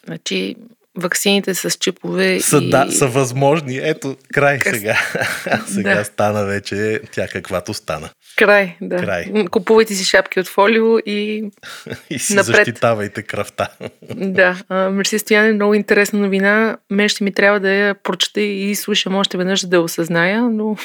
Значи, 0.06 0.56
ваксините 0.98 1.54
с 1.54 1.72
чипове 1.72 2.40
Са, 2.40 2.58
и... 2.58 2.70
да, 2.70 2.92
са 2.92 3.08
възможни. 3.08 3.80
Ето, 3.84 4.16
край 4.34 4.60
Как- 4.60 4.76
сега. 4.76 4.98
сега 5.68 5.96
Да. 5.96 6.06
стана 6.06 6.44
вече 6.46 7.00
тя 7.12 7.28
каквато 7.28 7.74
стана. 7.74 8.10
Край, 8.38 8.78
да. 8.82 8.98
Край. 8.98 9.46
Купувайте 9.52 9.94
си 9.96 10.06
шапки 10.06 10.40
от 10.40 10.48
фолио 10.48 10.98
и 11.00 11.50
И 12.10 12.20
си 12.20 12.36
Напред. 12.36 12.56
защитавайте 12.56 13.24
кръвта. 13.24 13.68
да. 14.16 14.56
Мерси 14.92 15.20
Стояне, 15.20 15.54
много 15.54 15.74
интересна 15.74 16.20
новина. 16.20 16.78
Мен 16.90 17.10
ще 17.10 17.24
ми 17.24 17.34
трябва 17.34 17.60
да 17.60 17.70
я 17.70 17.96
прочета 17.96 18.42
и 18.42 18.76
слушам 18.76 19.16
още 19.16 19.38
веднъж, 19.38 19.62
да 19.62 19.82
осъзная, 19.82 20.42
но 20.42 20.76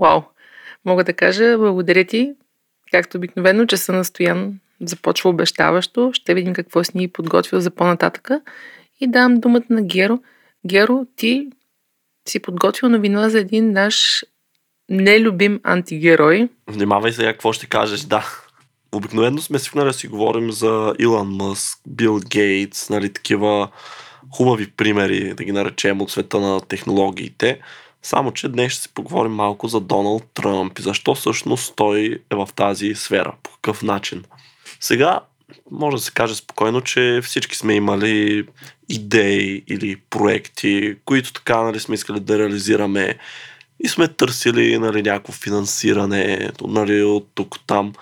вау. 0.00 0.20
Мога 0.84 1.04
да 1.04 1.12
кажа, 1.12 1.58
благодаря 1.58 2.04
ти, 2.04 2.32
както 2.92 3.16
обикновено, 3.16 3.66
че 3.66 3.76
са 3.76 3.92
настоян 3.92 4.54
започва 4.80 5.30
обещаващо. 5.30 6.10
Ще 6.14 6.34
видим 6.34 6.52
какво 6.52 6.84
си 6.84 6.90
ни 6.94 7.08
подготвил 7.08 7.60
за 7.60 7.70
по-нататъка. 7.70 8.40
И 9.00 9.06
давам 9.06 9.40
думата 9.40 9.64
на 9.70 9.82
Геро. 9.82 10.18
Геро, 10.66 11.06
ти 11.16 11.48
си 12.28 12.40
подготвил 12.40 12.88
новина 12.88 13.28
за 13.28 13.38
един 13.38 13.72
наш 13.72 14.24
нелюбим 14.88 15.60
антигерой. 15.62 16.48
Внимавай 16.66 17.12
сега 17.12 17.32
какво 17.32 17.52
ще 17.52 17.66
кажеш, 17.66 18.00
да. 18.00 18.26
Обикновено 18.92 19.38
сме 19.38 19.58
свикнали 19.58 19.86
да 19.86 19.92
си 19.92 20.08
говорим 20.08 20.52
за 20.52 20.94
Илон 20.98 21.28
Мъск, 21.28 21.78
Бил 21.86 22.20
Гейтс, 22.30 22.90
нали, 22.90 23.12
такива 23.12 23.68
хубави 24.34 24.70
примери, 24.70 25.34
да 25.34 25.44
ги 25.44 25.52
наречем, 25.52 26.00
от 26.00 26.10
света 26.10 26.40
на 26.40 26.60
технологиите. 26.60 27.60
Само, 28.02 28.32
че 28.32 28.48
днес 28.48 28.72
ще 28.72 28.82
си 28.82 28.94
поговорим 28.94 29.32
малко 29.32 29.68
за 29.68 29.80
Доналд 29.80 30.24
Тръмп 30.34 30.78
и 30.78 30.82
защо 30.82 31.14
всъщност 31.14 31.76
той 31.76 32.22
е 32.30 32.36
в 32.36 32.48
тази 32.56 32.94
сфера, 32.94 33.34
по 33.42 33.50
какъв 33.50 33.82
начин. 33.82 34.24
Сега 34.80 35.20
може 35.70 35.96
да 35.96 36.02
се 36.02 36.12
каже 36.12 36.34
спокойно, 36.34 36.80
че 36.80 37.20
всички 37.22 37.56
сме 37.56 37.74
имали 37.74 38.48
идеи 38.88 39.64
или 39.68 39.96
проекти, 39.96 40.96
които 41.04 41.32
така 41.32 41.62
нали, 41.62 41.80
сме 41.80 41.94
искали 41.94 42.20
да 42.20 42.38
реализираме 42.38 43.18
и 43.84 43.88
сме 43.88 44.08
търсили 44.08 44.78
нали, 44.78 45.02
някакво 45.02 45.32
финансиране 45.32 46.50
нали, 46.60 47.02
от 47.02 47.28
тук 47.34 47.56
там. 47.66 47.92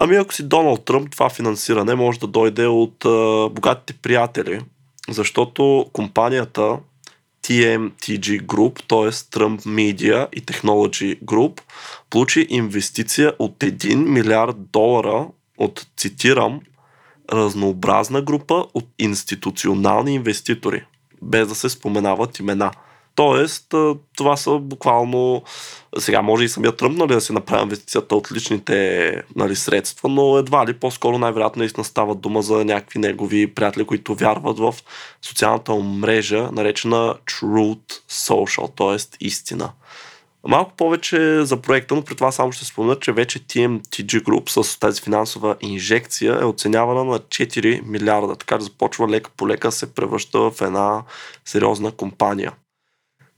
Ами 0.00 0.16
ако 0.16 0.34
си 0.34 0.48
Доналд 0.48 0.84
Тръмп, 0.84 1.10
това 1.10 1.30
финансиране 1.30 1.94
може 1.94 2.20
да 2.20 2.26
дойде 2.26 2.66
от 2.66 3.04
а, 3.04 3.48
богатите 3.48 3.92
приятели, 3.92 4.60
защото 5.08 5.86
компанията 5.92 6.78
TMTG 7.44 8.42
Group, 8.42 8.82
т.е. 8.88 9.12
Trump 9.12 9.60
Media 9.60 10.28
и 10.32 10.42
Technology 10.42 11.20
Group, 11.20 11.60
получи 12.10 12.46
инвестиция 12.50 13.32
от 13.38 13.58
1 13.58 13.94
милиард 13.94 14.56
долара 14.72 15.26
от, 15.58 15.86
цитирам, 15.96 16.60
разнообразна 17.32 18.22
група 18.22 18.64
от 18.74 18.84
институционални 18.98 20.14
инвеститори, 20.14 20.84
без 21.22 21.48
да 21.48 21.54
се 21.54 21.68
споменават 21.68 22.38
имена. 22.38 22.70
Тоест, 23.14 23.74
това 24.16 24.36
са 24.36 24.58
буквално... 24.58 25.42
Сега 25.98 26.22
може 26.22 26.44
и 26.44 26.48
самия 26.48 26.76
Тръмп 26.76 26.98
нали, 26.98 27.14
да 27.14 27.20
се 27.20 27.32
направи 27.32 27.62
инвестицията 27.62 28.16
от 28.16 28.32
личните 28.32 29.22
нали, 29.36 29.56
средства, 29.56 30.08
но 30.08 30.38
едва 30.38 30.66
ли 30.66 30.72
по-скоро 30.72 31.18
най-вероятно 31.18 31.60
наистина 31.60 31.84
става 31.84 32.14
дума 32.14 32.42
за 32.42 32.64
някакви 32.64 32.98
негови 32.98 33.54
приятели, 33.54 33.84
които 33.84 34.14
вярват 34.14 34.58
в 34.58 34.74
социалната 35.22 35.74
мрежа, 35.74 36.48
наречена 36.52 37.14
Truth 37.26 37.92
Social, 38.10 38.76
т.е. 38.76 39.26
истина. 39.26 39.72
Малко 40.48 40.72
повече 40.76 41.44
за 41.44 41.56
проекта, 41.56 41.94
но 41.94 42.02
при 42.04 42.14
това 42.14 42.32
само 42.32 42.52
ще 42.52 42.64
спомена, 42.64 42.98
че 43.00 43.12
вече 43.12 43.38
TMTG 43.38 44.22
Group 44.22 44.62
с 44.62 44.78
тази 44.78 45.02
финансова 45.02 45.56
инжекция 45.60 46.38
е 46.40 46.44
оценявана 46.44 47.04
на 47.04 47.18
4 47.18 47.82
милиарда, 47.86 48.36
така 48.36 48.58
че 48.58 48.64
започва 48.64 49.08
лека 49.08 49.30
по 49.36 49.48
лека 49.48 49.72
се 49.72 49.94
превръща 49.94 50.50
в 50.50 50.60
една 50.60 51.02
сериозна 51.44 51.92
компания. 51.92 52.52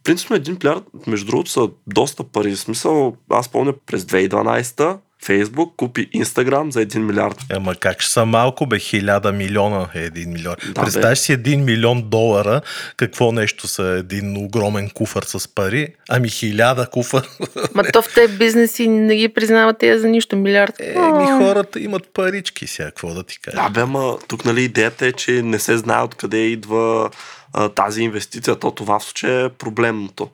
Принципно 0.04 0.36
един 0.36 0.58
милиард, 0.64 0.84
между 1.06 1.26
другото, 1.26 1.50
са 1.50 1.68
доста 1.86 2.24
пари. 2.24 2.50
В 2.50 2.60
смисъл, 2.60 3.16
аз 3.30 3.48
помня 3.48 3.74
през 3.86 4.04
2012 4.04 4.98
Фейсбук 5.26 5.76
купи 5.76 6.08
Инстаграм 6.12 6.72
за 6.72 6.86
1 6.86 6.98
милиард. 6.98 7.36
Ама 7.52 7.74
как 7.74 8.00
ще 8.00 8.12
са 8.12 8.26
малко, 8.26 8.66
бе, 8.66 8.78
хиляда 8.78 9.32
милиона 9.32 9.88
е 9.94 10.00
един 10.00 10.32
милион. 10.32 10.54
Да, 10.68 10.80
Представяш 10.80 11.18
си 11.18 11.32
един 11.32 11.64
милион 11.64 12.02
долара, 12.02 12.60
какво 12.96 13.32
нещо 13.32 13.68
са 13.68 13.82
един 13.82 14.36
огромен 14.36 14.90
куфър 14.90 15.22
с 15.22 15.54
пари, 15.54 15.88
ами 16.08 16.28
хиляда 16.28 16.86
куфър. 16.90 17.28
Ма 17.74 17.84
то 17.92 18.02
в 18.02 18.14
тези 18.14 18.38
бизнеси 18.38 18.88
не 18.88 19.16
ги 19.16 19.28
признават 19.28 19.78
тези 19.78 20.00
за 20.00 20.08
нищо. 20.08 20.36
Милиард. 20.36 20.80
Еми 20.80 21.26
хората 21.26 21.80
имат 21.80 22.12
парички 22.14 22.66
сега, 22.66 22.86
какво 22.88 23.14
да 23.14 23.22
ти 23.22 23.40
кажа. 23.40 23.56
Да, 23.56 23.68
бе, 23.68 23.80
ама 23.80 24.18
тук 24.28 24.44
нали 24.44 24.62
идеята 24.62 25.06
е, 25.06 25.12
че 25.12 25.42
не 25.42 25.58
се 25.58 25.76
знае 25.76 26.02
откъде 26.02 26.38
идва 26.38 27.10
а, 27.52 27.68
тази 27.68 28.02
инвестиция. 28.02 28.56
То 28.56 28.70
това 28.70 28.98
в 28.98 29.04
случая 29.04 29.44
е 29.44 29.48
проблемното. 29.48 30.28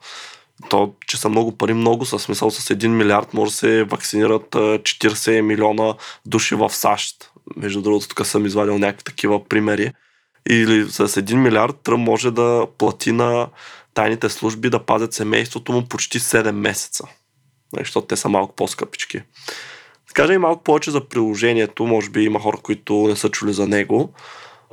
То, 0.70 0.94
че 1.06 1.16
са 1.16 1.28
много 1.28 1.56
пари, 1.58 1.74
много 1.74 2.06
са. 2.06 2.18
Смисъл 2.18 2.50
с 2.50 2.74
1 2.74 2.86
милиард 2.86 3.34
може 3.34 3.50
да 3.50 3.56
се 3.56 3.84
вакцинират 3.84 4.54
а, 4.54 4.58
40 4.58 5.40
милиона 5.40 5.94
души 6.26 6.54
в 6.54 6.70
САЩ. 6.70 7.30
Между 7.56 7.82
другото, 7.82 8.08
тук 8.08 8.26
съм 8.26 8.46
извадил 8.46 8.78
някакви 8.78 9.04
такива 9.04 9.44
примери. 9.44 9.92
Или 10.48 10.90
с 10.90 11.08
1 11.08 11.34
милиард 11.34 11.76
Тръмп 11.82 12.06
може 12.06 12.30
да 12.30 12.66
плати 12.78 13.12
на 13.12 13.48
тайните 13.94 14.28
служби 14.28 14.70
да 14.70 14.84
пазят 14.84 15.12
семейството 15.12 15.72
му 15.72 15.84
почти 15.88 16.20
7 16.20 16.50
месеца. 16.50 17.04
Защото 17.78 18.06
те 18.06 18.16
са 18.16 18.28
малко 18.28 18.54
по-скъпички. 18.54 19.18
Да 20.08 20.14
кажа 20.14 20.34
и 20.34 20.38
малко 20.38 20.64
повече 20.64 20.90
за 20.90 21.08
приложението. 21.08 21.86
Може 21.86 22.10
би 22.10 22.24
има 22.24 22.40
хора, 22.40 22.56
които 22.62 22.94
не 22.94 23.16
са 23.16 23.28
чули 23.28 23.52
за 23.52 23.66
него. 23.66 24.12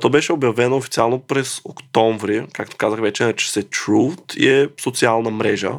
То 0.00 0.10
беше 0.10 0.32
обявено 0.32 0.76
официално 0.76 1.18
през 1.18 1.60
октомври, 1.64 2.46
както 2.52 2.76
казах 2.76 3.00
вече, 3.00 3.24
нарича 3.24 3.50
се 3.50 3.62
Truth 3.62 4.36
и 4.36 4.48
е 4.48 4.68
социална 4.80 5.30
мрежа. 5.30 5.72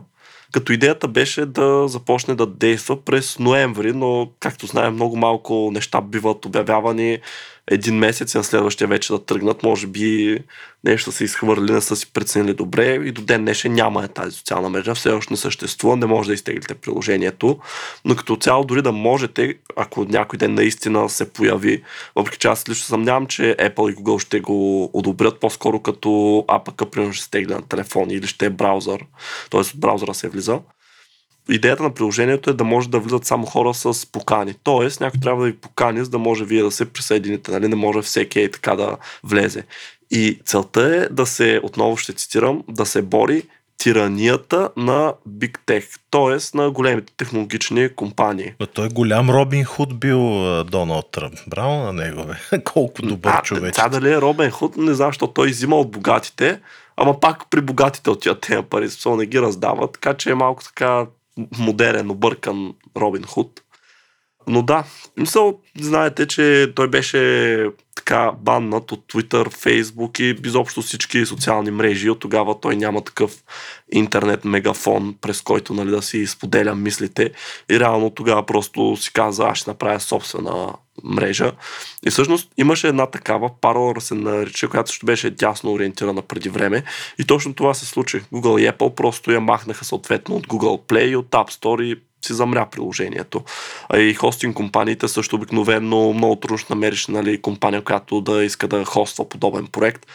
Като 0.52 0.74
идеята 0.74 1.08
беше 1.08 1.46
да 1.46 1.88
започне 1.88 2.36
да 2.36 2.46
действа 2.46 3.06
през 3.06 3.40
ноември, 3.40 3.94
но 3.94 4.32
както 4.40 4.66
знаем, 4.66 4.94
много 4.94 5.18
малко 5.18 5.70
неща 5.74 6.02
биват 6.02 6.46
обявявани 6.46 7.20
един 7.68 7.96
месец 7.96 8.34
и 8.34 8.38
на 8.38 8.44
следващия 8.44 8.88
вече 8.88 9.14
да 9.14 9.26
тръгнат. 9.26 9.64
Може 9.64 9.88
би 9.88 10.38
нещо 10.84 11.12
са 11.12 11.24
изхвърли, 11.24 11.72
не 11.72 11.82
са 11.82 11.96
си 11.96 12.14
преценили 12.14 12.54
добре 12.54 12.94
и 12.94 13.12
до 13.12 13.22
ден 13.22 13.42
днешен 13.42 13.74
няма 13.74 14.04
е 14.04 14.08
тази 14.08 14.38
социална 14.38 14.70
мрежа. 14.70 14.96
Все 14.96 15.10
още 15.10 15.34
не 15.34 15.38
съществува, 15.38 15.96
не 15.96 16.06
може 16.06 16.28
да 16.28 16.34
изтеглите 16.34 16.76
приложението. 16.76 17.60
Но 18.06 18.16
като 18.16 18.36
цяло 18.36 18.64
дори 18.64 18.82
да 18.82 18.92
можете, 18.92 19.56
ако 19.76 20.06
някой 20.06 20.38
ден 20.38 20.54
наистина 20.54 21.10
се 21.10 21.34
появи, 21.34 21.84
въпреки 22.16 22.38
че 22.38 22.48
аз 22.48 22.70
лично 22.70 22.86
съмнявам, 22.86 23.28
че 23.28 23.56
Apple 23.60 23.92
и 23.92 23.96
Google 23.96 24.20
ще 24.20 24.40
го 24.40 24.90
одобрят 24.94 25.40
по-скоро 25.40 25.80
като 25.80 26.46
АПК, 26.48 26.84
примерно 26.92 27.14
ще 27.14 27.24
се 27.24 27.32
тегли 27.32 27.54
на 27.54 27.62
телефон 27.62 28.12
или 28.12 28.28
ще 28.28 28.46
е 28.46 28.50
браузър, 28.50 29.06
т.е. 29.50 29.60
от 29.60 29.72
браузъра 29.76 30.14
се 30.14 30.30
влиза. 30.30 30.60
Идеята 31.52 31.84
на 31.84 31.94
приложението 31.94 32.50
е 32.50 32.54
да 32.54 32.64
може 32.64 32.90
да 32.90 33.00
влизат 33.00 33.26
само 33.26 33.46
хора 33.46 33.74
с 33.74 34.12
покани. 34.12 34.54
Тоест, 34.64 35.02
някой 35.02 35.20
трябва 35.20 35.44
да 35.44 35.52
ви 35.52 35.58
покани, 35.58 36.04
за 36.04 36.10
да 36.10 36.18
може 36.18 36.46
вие 36.46 36.64
да 36.64 36.72
се 36.72 36.94
присъедините. 36.94 37.52
Нали? 37.52 37.68
Не 37.68 37.76
може 37.76 38.02
всеки 38.02 38.40
е 38.40 38.52
така 38.52 38.76
да 38.76 38.98
влезе. 39.24 39.64
И 40.12 40.40
целта 40.46 40.96
е 40.96 41.14
да 41.14 41.26
се, 41.26 41.60
отново 41.64 41.98
ще 41.98 42.14
цитирам, 42.14 42.64
да 42.70 42.86
се 42.86 43.02
бори 43.02 43.44
тиранията 43.78 44.70
на 44.78 45.14
Big 45.30 45.58
Tech, 45.68 46.00
т.е. 46.12 46.58
на 46.58 46.72
големите 46.72 47.14
технологични 47.18 47.90
компании. 47.96 48.54
Но 48.60 48.66
той 48.66 48.90
голям 48.90 49.30
Робин 49.30 49.64
Худ 49.64 50.00
бил 50.00 50.46
а, 50.46 50.64
Доналд 50.64 51.12
Тръмп. 51.12 51.34
Браво 51.48 51.76
на 51.76 51.94
него, 51.94 52.24
бе. 52.24 52.62
Колко 52.64 53.02
добър 53.02 53.32
а, 53.34 53.42
човек. 53.42 53.76
Сега 53.76 53.90
дали 53.90 54.12
е 54.12 54.22
Робен 54.22 54.52
Худ, 54.52 54.78
не 54.78 54.94
знам, 54.94 55.10
защото 55.10 55.34
той 55.34 55.50
взима 55.50 55.76
от 55.76 55.92
богатите, 55.92 56.60
ама 56.98 57.20
пак 57.20 57.50
при 57.50 57.62
богатите 57.62 58.10
отиват 58.10 58.42
тези 58.42 58.62
пари, 58.70 58.90
смисъл 58.90 59.16
не 59.16 59.26
ги 59.26 59.42
раздава, 59.42 59.92
така 59.92 60.14
че 60.14 60.32
е 60.32 60.36
малко 60.36 60.64
така 60.64 61.06
модерен, 61.60 62.10
объркан 62.10 62.74
Робин 62.98 63.24
Худ. 63.24 63.62
Но 64.48 64.62
да, 64.62 64.84
мисъл, 65.18 65.60
знаете, 65.80 66.28
че 66.28 66.74
той 66.76 66.88
беше 66.88 67.66
така 67.96 68.32
баннат 68.40 68.92
от 68.92 69.14
Twitter, 69.14 69.46
Facebook 69.48 70.22
и 70.22 70.48
изобщо 70.48 70.82
всички 70.82 71.26
социални 71.26 71.72
мрежи. 71.72 72.10
От 72.10 72.20
тогава 72.20 72.60
той 72.60 72.76
няма 72.76 73.04
такъв 73.04 73.44
интернет 73.92 74.46
мегафон, 74.46 75.16
през 75.22 75.42
който 75.42 75.74
нали, 75.74 75.90
да 75.90 76.02
си 76.02 76.28
споделя 76.28 76.76
мислите. 76.76 77.32
И 77.72 77.80
реално 77.80 78.10
тогава 78.10 78.46
просто 78.46 78.98
си 78.98 79.14
каза, 79.14 79.44
аз 79.44 79.58
ще 79.58 79.70
направя 79.70 80.00
собствена 80.00 80.74
мрежа. 81.04 81.52
И 82.06 82.10
всъщност 82.10 82.52
имаше 82.58 82.88
една 82.88 83.06
такава, 83.06 83.50
Parler 83.50 84.00
се 84.00 84.16
нарича, 84.16 84.68
която 84.68 84.90
също 84.90 85.06
беше 85.06 85.30
дясно 85.30 85.72
ориентирана 85.72 86.22
преди 86.22 86.50
време. 86.50 86.84
И 87.20 87.24
точно 87.24 87.54
това 87.54 87.74
се 87.74 87.86
случи. 87.86 88.22
Google 88.34 88.62
и 88.62 88.72
Apple 88.72 88.96
просто 88.96 89.32
я 89.32 89.40
махнаха 89.40 89.86
съответно 89.86 90.36
от 90.36 90.48
Google 90.48 90.88
Play 90.88 91.06
и 91.06 91.16
от 91.16 91.28
App 91.28 91.52
Store 91.52 91.84
и 91.84 92.02
си 92.26 92.34
замря 92.34 92.66
приложението. 92.66 93.44
А 93.90 93.98
и 93.98 94.14
хостинг 94.14 94.56
компаниите 94.56 95.08
също 95.08 95.36
обикновено 95.36 96.14
много 96.14 96.36
трудно 96.36 96.58
ще 96.58 96.74
намериш 96.74 97.08
нали, 97.08 97.42
компания, 97.42 97.82
която 97.82 98.22
да 98.22 98.44
иска 98.44 98.68
да 98.68 98.86
хоства 98.86 99.30
подобен 99.30 99.68
проект. 99.68 100.06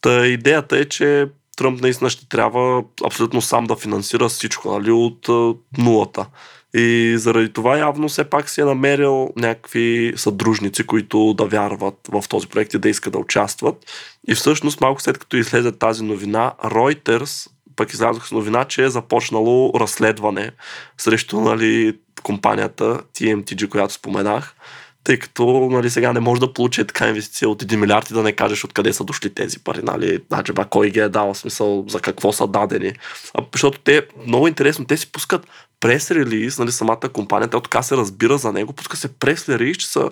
Та 0.00 0.26
идеята 0.26 0.78
е, 0.78 0.84
че 0.84 1.26
Тръмп 1.56 1.80
наистина 1.80 2.10
ще 2.10 2.28
трябва 2.28 2.84
абсолютно 3.04 3.42
сам 3.42 3.64
да 3.64 3.76
финансира 3.76 4.28
всичко 4.28 4.78
нали, 4.78 4.90
от 4.90 5.28
нулата. 5.78 6.26
И 6.74 7.14
заради 7.18 7.52
това 7.52 7.78
явно 7.78 8.08
все 8.08 8.24
пак 8.24 8.50
си 8.50 8.60
е 8.60 8.64
намерил 8.64 9.30
някакви 9.36 10.12
съдружници, 10.16 10.86
които 10.86 11.34
да 11.34 11.44
вярват 11.44 11.94
в 12.08 12.24
този 12.28 12.48
проект 12.48 12.74
и 12.74 12.78
да 12.78 12.88
искат 12.88 13.12
да 13.12 13.18
участват. 13.18 13.76
И 14.28 14.34
всъщност 14.34 14.80
малко 14.80 15.02
след 15.02 15.18
като 15.18 15.36
излезе 15.36 15.72
тази 15.72 16.04
новина, 16.04 16.52
Reuters 16.64 17.48
пък 17.76 17.92
излязох 17.92 18.28
с 18.28 18.32
новина, 18.32 18.64
че 18.64 18.84
е 18.84 18.90
започнало 18.90 19.72
разследване 19.80 20.50
срещу 20.98 21.40
нали, 21.40 21.98
компанията 22.22 23.00
TMTG, 23.14 23.68
която 23.68 23.94
споменах, 23.94 24.54
тъй 25.04 25.18
като 25.18 25.68
нали, 25.72 25.90
сега 25.90 26.12
не 26.12 26.20
може 26.20 26.40
да 26.40 26.52
получи 26.52 26.86
така 26.86 27.08
инвестиция 27.08 27.48
от 27.48 27.62
1 27.62 27.76
милиард 27.76 28.10
и 28.10 28.14
да 28.14 28.22
не 28.22 28.32
кажеш 28.32 28.64
откъде 28.64 28.92
са 28.92 29.04
дошли 29.04 29.34
тези 29.34 29.58
пари. 29.58 29.80
Нали, 29.82 30.18
значи, 30.28 30.52
кой 30.70 30.90
ги 30.90 31.00
е 31.00 31.08
дал, 31.08 31.34
смисъл 31.34 31.84
за 31.88 32.00
какво 32.00 32.32
са 32.32 32.46
дадени. 32.46 32.92
А, 33.34 33.44
защото 33.52 33.78
те, 33.78 34.06
много 34.26 34.48
интересно, 34.48 34.84
те 34.84 34.96
си 34.96 35.12
пускат 35.12 35.46
прес 35.80 36.10
релиз, 36.10 36.58
нали, 36.58 36.72
самата 36.72 37.08
компания, 37.12 37.48
тя 37.50 37.60
така 37.60 37.82
се 37.82 37.96
разбира 37.96 38.38
за 38.38 38.52
него, 38.52 38.72
пуска 38.72 38.96
се 38.96 39.18
прес 39.18 39.48
релиз, 39.48 39.76
че 39.76 39.88
са 39.88 40.10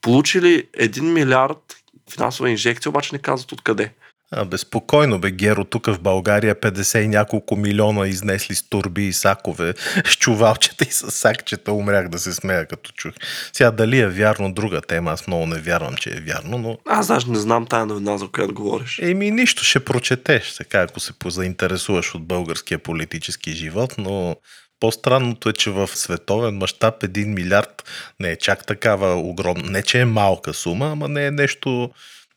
получили 0.00 0.64
1 0.78 1.00
милиард 1.00 1.76
финансова 2.12 2.50
инжекция, 2.50 2.90
обаче 2.90 3.14
не 3.14 3.18
казват 3.18 3.52
откъде. 3.52 3.90
А, 4.36 4.44
безпокойно 4.44 5.18
бе, 5.18 5.30
Геро, 5.30 5.64
тук 5.64 5.86
в 5.86 6.00
България 6.00 6.54
50 6.54 6.98
и 6.98 7.08
няколко 7.08 7.56
милиона 7.56 8.06
изнесли 8.06 8.54
с 8.54 8.68
турби 8.68 9.06
и 9.06 9.12
сакове, 9.12 9.74
с 10.04 10.16
чувалчета 10.16 10.84
и 10.84 10.92
с 10.92 11.10
сакчета, 11.10 11.72
умрях 11.72 12.08
да 12.08 12.18
се 12.18 12.34
смея 12.34 12.66
като 12.66 12.92
чух. 12.92 13.12
Сега 13.52 13.70
дали 13.70 13.98
е 13.98 14.08
вярно 14.08 14.52
друга 14.52 14.80
тема, 14.80 15.10
аз 15.10 15.26
много 15.26 15.46
не 15.46 15.58
вярвам, 15.58 15.94
че 15.96 16.10
е 16.10 16.20
вярно, 16.20 16.58
но... 16.58 16.78
Аз 16.88 17.06
даже 17.06 17.30
не 17.30 17.38
знам 17.38 17.66
тая 17.66 17.86
новина, 17.86 18.18
за 18.18 18.28
която 18.28 18.54
говориш. 18.54 18.98
Еми 19.02 19.30
нищо, 19.30 19.64
ще 19.64 19.84
прочетеш, 19.84 20.54
така 20.54 20.80
ако 20.80 21.00
се 21.00 21.12
заинтересуваш 21.26 22.14
от 22.14 22.26
българския 22.26 22.78
политически 22.78 23.52
живот, 23.52 23.94
но 23.98 24.36
по-странното 24.80 25.48
е, 25.48 25.52
че 25.52 25.70
в 25.70 25.88
световен 25.88 26.56
мащаб 26.56 27.00
1 27.00 27.24
милиард 27.24 27.84
не 28.20 28.30
е 28.30 28.36
чак 28.36 28.66
такава 28.66 29.14
огромна, 29.14 29.70
не 29.70 29.82
че 29.82 30.00
е 30.00 30.04
малка 30.04 30.54
сума, 30.54 30.86
ама 30.86 31.08
не 31.08 31.26
е 31.26 31.30
нещо 31.30 31.90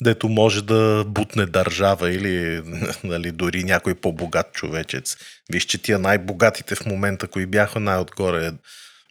дето 0.03 0.29
може 0.29 0.63
да 0.63 1.03
бутне 1.08 1.46
държава 1.46 2.12
или 2.12 2.62
нали, 3.03 3.32
дори 3.32 3.63
някой 3.63 3.96
по-богат 3.96 4.53
човечец. 4.53 5.17
Виж, 5.51 5.65
че 5.65 5.82
тия 5.82 6.00
най-богатите 6.00 6.75
в 6.75 6.86
момента, 6.86 7.27
кои 7.27 7.46
бяха 7.46 7.79
най-отгоре, 7.79 8.51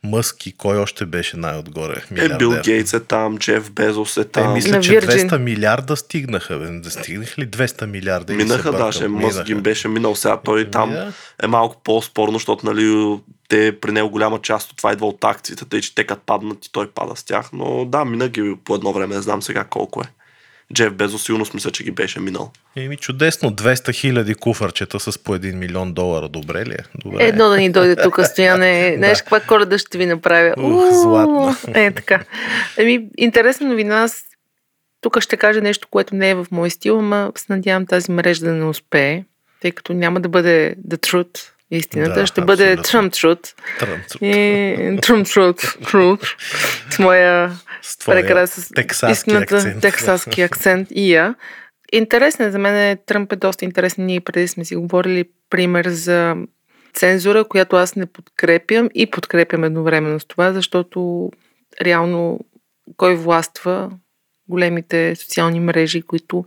Мъск 0.07 0.47
и 0.47 0.53
кой 0.53 0.79
още 0.79 1.07
беше 1.07 1.37
най-отгоре? 1.37 2.03
Е, 2.17 2.37
Бил 2.37 2.55
Гейтс 2.65 2.93
е 2.93 3.01
там, 3.01 3.39
Джеф 3.39 3.71
Безос 3.71 4.17
е 4.17 4.25
там. 4.25 4.51
Е, 4.51 4.55
мисля, 4.55 4.81
че 4.81 5.01
200 5.01 5.39
милиарда 5.39 5.97
стигнаха. 5.97 6.59
Бе. 6.59 6.67
Да 6.67 6.91
стигнах 6.91 7.39
ли 7.39 7.47
200 7.47 7.87
милиарда? 7.87 8.35
Минаха, 8.35 8.73
даже. 8.73 9.09
Мъск 9.09 9.49
им 9.49 9.61
беше 9.61 9.89
минал. 9.89 10.15
Сега 10.15 10.37
той 10.45 10.61
е, 10.61 10.71
там 10.71 11.13
е 11.43 11.47
малко 11.47 11.81
по-спорно, 11.85 12.33
защото 12.33 12.67
нали, 12.67 13.19
те 13.49 13.81
при 13.81 13.93
него 13.93 14.11
голяма 14.11 14.39
част 14.39 14.71
от 14.71 14.77
това 14.77 14.93
идва 14.93 15.07
от 15.07 15.25
акциите, 15.25 15.65
тъй 15.65 15.81
че 15.81 15.95
те 15.95 16.05
като 16.05 16.23
паднат 16.27 16.67
и 16.67 16.73
той 16.73 16.91
пада 16.91 17.17
с 17.17 17.25
тях. 17.25 17.51
Но 17.53 17.85
да, 17.85 18.05
мина 18.05 18.29
ги 18.29 18.57
по 18.65 18.75
едно 18.75 18.93
време, 18.93 19.15
не 19.15 19.23
знам 19.23 19.43
сега 19.43 19.65
колко 19.65 20.01
е. 20.01 20.16
Джеф 20.75 20.93
Безос 20.93 21.25
сигурно 21.25 21.47
мисля, 21.55 21.71
че 21.71 21.85
ги 21.85 21.91
беше 21.91 22.21
минал. 22.21 22.53
Еми 22.77 22.97
чудесно, 22.97 23.51
200 23.51 23.95
хиляди 23.95 24.35
куфарчета 24.35 25.01
с 25.01 25.19
по 25.19 25.37
1 25.37 25.55
милион 25.55 25.93
долара, 25.93 26.29
добре 26.29 26.67
ли 26.67 26.73
е? 26.73 26.85
Добре. 26.95 27.25
Едно 27.25 27.49
да 27.49 27.57
ни 27.57 27.73
дойде 27.73 27.97
тук, 27.97 28.21
стояне. 28.25 28.95
Знаеш 28.99 29.19
каква 29.19 29.41
коледа 29.41 29.79
ще 29.79 29.99
ви 29.99 30.07
направя? 30.07 30.55
Ух, 30.59 30.93
златно. 30.93 31.57
Е, 31.75 31.91
така. 31.91 32.25
Еми, 32.77 33.09
интересна 33.19 33.69
новина. 33.69 34.03
Аз 34.03 34.25
тук 35.01 35.21
ще 35.21 35.37
кажа 35.37 35.61
нещо, 35.61 35.89
което 35.91 36.15
не 36.15 36.31
е 36.31 36.35
в 36.35 36.47
мой 36.51 36.71
стил, 36.71 36.99
ама 36.99 37.33
се 37.37 37.47
надявам 37.49 37.87
тази 37.87 38.13
мрежа 38.13 38.45
да 38.45 38.53
не 38.53 38.65
успее, 38.65 39.25
тъй 39.61 39.71
като 39.71 39.93
няма 39.93 40.21
да 40.21 40.29
бъде 40.29 40.77
The 40.89 40.97
Truth, 40.97 41.51
истината, 41.71 42.21
Да, 42.21 42.27
ще 42.27 42.41
бъде 42.41 42.73
абсолютно. 42.73 43.11
Trump 43.11 43.13
Truth. 43.13 43.55
Тръмп, 43.79 44.23
И 44.23 44.35
Trump 45.01 45.25
Truth, 45.25 45.85
Truth. 45.85 46.35
С 46.91 46.99
моя 46.99 47.53
с 47.83 47.99
прекрасен 48.07 48.65
тексаски 48.75 49.13
истината, 49.13 49.57
акцент. 49.57 49.81
тексаски 49.81 50.43
акцент 50.43 50.89
и 50.91 51.13
я. 51.13 51.35
Интересен 51.93 52.47
е 52.47 52.51
за 52.51 52.59
мен, 52.59 52.77
е, 52.77 52.97
Тръмп 53.07 53.33
е 53.33 53.37
доста 53.37 53.65
интересен. 53.65 54.07
Ние 54.07 54.21
преди 54.21 54.49
сме 54.49 54.65
си 54.65 54.77
говорили 54.77 55.25
пример 55.51 55.89
за 55.89 56.37
цензура, 56.95 57.45
която 57.45 57.77
аз 57.77 57.97
не 57.97 58.07
подкрепям 58.07 58.89
и 58.95 59.11
подкрепям 59.11 59.65
едновременно 59.65 60.21
с 60.21 60.25
това, 60.25 60.53
защото 60.53 61.31
реално 61.83 62.41
кой 62.97 63.17
властва 63.17 63.91
големите 64.49 65.17
социални 65.17 65.61
мрежи, 65.61 66.03
които 66.03 66.45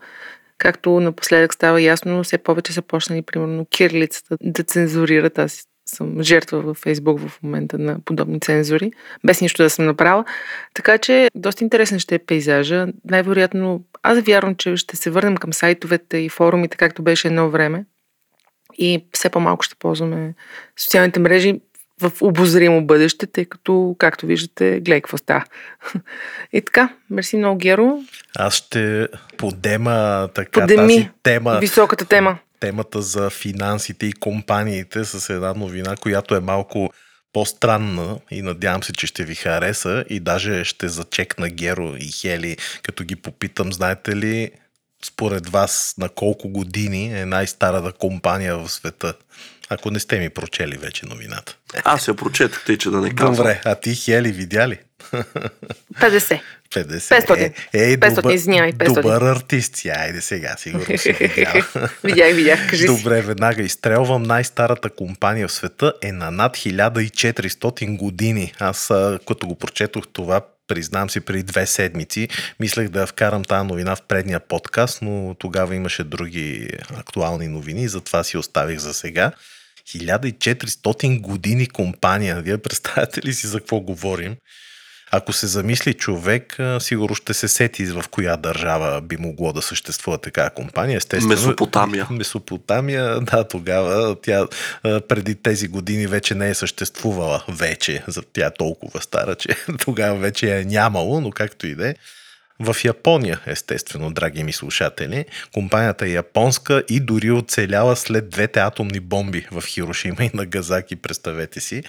както 0.60 1.00
напоследък 1.00 1.54
става 1.54 1.82
ясно, 1.82 2.24
все 2.24 2.38
повече 2.38 2.74
са 2.74 2.82
почнали, 2.82 3.22
примерно, 3.22 3.66
кирилицата 3.66 4.38
да 4.42 4.64
цензурират. 4.64 5.40
Аз 5.40 5.64
съм 5.86 6.24
жертва 6.24 6.62
във 6.62 6.78
Фейсбук 6.78 7.20
в 7.20 7.44
момента 7.44 7.78
на 7.78 8.00
подобни 8.06 8.40
цензури, 8.40 8.92
без 9.26 9.42
нищо 9.42 9.64
да 9.64 9.70
съм 9.70 9.86
направила. 9.86 10.26
Така 10.74 10.98
че 10.98 11.30
доста 11.36 11.64
интересен 11.64 12.00
ще 12.00 12.16
е 12.16 12.20
пейзажа. 12.20 12.88
Най-вероятно, 13.06 13.84
аз 14.04 14.20
вярвам, 14.20 14.56
че 14.56 14.78
ще 14.78 14.96
се 14.96 15.10
върнем 15.10 15.38
към 15.38 15.54
сайтовете 15.54 16.18
и 16.18 16.30
форумите, 16.30 16.78
както 16.78 17.04
беше 17.04 17.28
едно 17.28 17.50
време. 17.50 17.86
И 18.78 19.06
все 19.12 19.30
по-малко 19.30 19.64
ще 19.64 19.76
ползваме 19.76 20.34
социалните 20.78 21.20
мрежи 21.20 21.62
в 22.02 22.12
обозримо 22.22 22.86
бъдеще, 22.86 23.28
тъй 23.28 23.46
като, 23.46 23.96
както 23.98 24.26
виждате, 24.26 24.80
гледай 24.80 25.02
какво 25.02 25.18
става. 25.18 25.46
И 26.54 26.62
така, 26.62 26.90
мерси 27.10 27.38
много, 27.38 27.58
Геро. 27.58 28.00
Аз 28.36 28.54
ще 28.54 29.08
подема 29.38 30.30
така 30.34 30.62
Подеми 30.62 30.96
тази 30.96 31.10
тема. 31.24 31.58
Високата 31.60 32.06
тема. 32.06 32.38
темата 32.60 33.02
за 33.02 33.30
финансите 33.30 34.06
и 34.06 34.14
компаниите 34.14 35.06
с 35.06 35.34
една 35.34 35.54
новина, 35.54 35.96
която 35.96 36.36
е 36.36 36.40
малко 36.40 36.90
по-странна 37.34 38.20
и 38.32 38.42
надявам 38.42 38.84
се, 38.84 38.94
че 38.94 39.08
ще 39.08 39.24
ви 39.24 39.36
хареса 39.36 40.06
и 40.10 40.20
даже 40.20 40.64
ще 40.64 40.88
зачекна 40.88 41.50
Геро 41.50 41.96
и 41.98 42.12
Хели, 42.12 42.58
като 42.84 43.04
ги 43.04 43.16
попитам, 43.16 43.74
знаете 43.74 44.16
ли 44.16 44.52
според 45.06 45.50
вас 45.50 45.96
на 45.98 46.10
колко 46.10 46.50
години 46.50 47.20
е 47.20 47.26
най-старата 47.26 47.92
компания 47.92 48.58
в 48.58 48.70
света? 48.70 49.14
Ако 49.70 49.92
не 49.92 50.00
сте 50.00 50.20
ми 50.20 50.30
прочели 50.30 50.78
вече 50.78 51.06
новината. 51.06 51.58
Аз 51.84 52.08
я 52.08 52.14
прочетох, 52.14 52.66
тъй 52.66 52.78
че 52.78 52.90
да 52.90 52.98
не 52.98 53.16
казвам. 53.16 53.36
Добре, 53.36 53.62
а 53.66 53.76
ти 53.76 53.96
Хели 53.96 54.32
видя 54.32 54.68
ли? 54.68 54.80
50. 55.12 56.42
50. 56.72 57.00
500. 57.00 57.54
Е, 57.74 57.92
е, 57.92 57.98
500, 57.98 58.16
добър, 58.16 58.34
извинявай, 58.34 58.72
500. 58.72 58.94
добър 58.94 59.22
артист 59.22 59.76
си. 59.76 59.90
Айде 59.90 60.22
сега, 60.22 60.56
сигурно 60.58 60.98
си 60.98 61.12
видял. 61.12 61.54
видях, 62.04 62.36
видях, 62.36 62.70
кажи. 62.70 62.86
Добре, 62.86 63.22
веднага 63.22 63.62
изстрелвам. 63.62 64.24
Най-старата 64.24 64.90
компания 64.90 65.48
в 65.48 65.52
света 65.52 65.94
е 66.02 66.12
на 66.12 66.32
над 66.32 66.58
1400 66.58 67.98
години. 67.98 68.54
Аз, 68.60 68.88
като 69.28 69.48
го 69.48 69.56
прочетох 69.56 70.04
това, 70.14 70.42
признам 70.68 71.10
си, 71.10 71.20
преди 71.20 71.44
две 71.44 71.66
седмици, 71.66 72.28
мислех 72.60 72.90
да 72.90 73.08
вкарам 73.08 73.44
тази 73.44 73.68
новина 73.68 73.96
в 73.96 74.02
предния 74.02 74.40
подкаст, 74.40 75.02
но 75.02 75.36
тогава 75.40 75.76
имаше 75.76 76.04
други 76.04 76.70
актуални 76.98 77.48
новини, 77.48 77.88
затова 77.88 78.24
си 78.24 78.38
оставих 78.38 78.80
за 78.80 78.94
сега. 78.94 79.32
1400 79.98 81.22
години 81.22 81.68
компания. 81.68 82.42
Вие 82.42 82.58
представяте 82.58 83.22
ли 83.24 83.34
си 83.34 83.48
за 83.48 83.60
какво 83.60 83.80
говорим? 83.80 84.36
Ако 85.12 85.34
се 85.34 85.48
замисли 85.48 85.94
човек, 85.94 86.58
сигурно 86.80 87.16
ще 87.16 87.34
се 87.34 87.48
сети 87.48 87.86
в 87.86 88.04
коя 88.12 88.38
държава 88.38 89.02
би 89.02 89.18
могло 89.18 89.54
да 89.54 89.62
съществува 89.62 90.18
такава 90.18 90.50
компания. 90.50 90.98
Естествено, 90.98 91.30
Месопотамия. 91.30 92.08
Месопотамия, 92.12 93.20
да, 93.20 93.44
тогава 93.44 94.16
тя 94.22 94.48
преди 94.84 95.36
тези 95.36 95.68
години 95.68 96.08
вече 96.08 96.36
не 96.36 96.50
е 96.50 96.54
съществувала 96.54 97.44
вече. 97.48 98.04
За 98.08 98.22
тя 98.34 98.46
е 98.46 98.54
толкова 98.54 99.02
стара, 99.02 99.36
че 99.36 99.50
тогава 99.80 100.20
вече 100.20 100.50
я 100.50 100.60
е 100.62 100.66
нямало, 100.66 101.22
но 101.22 101.32
както 101.32 101.68
и 101.68 101.76
да 101.76 101.90
е. 101.90 101.96
В 102.62 102.76
Япония, 102.84 103.42
естествено, 103.46 104.12
драги 104.12 104.44
ми 104.44 104.54
слушатели, 104.54 105.26
компанията 105.54 106.06
е 106.06 106.12
японска 106.12 106.84
и 106.90 107.00
дори 107.00 107.32
оцеляла 107.32 107.96
след 107.96 108.30
двете 108.30 108.60
атомни 108.60 109.00
бомби 109.00 109.48
в 109.52 109.64
Хирошима 109.68 110.24
и 110.24 110.32
Нагазаки, 110.34 110.96
представете 110.96 111.60
си. 111.60 111.84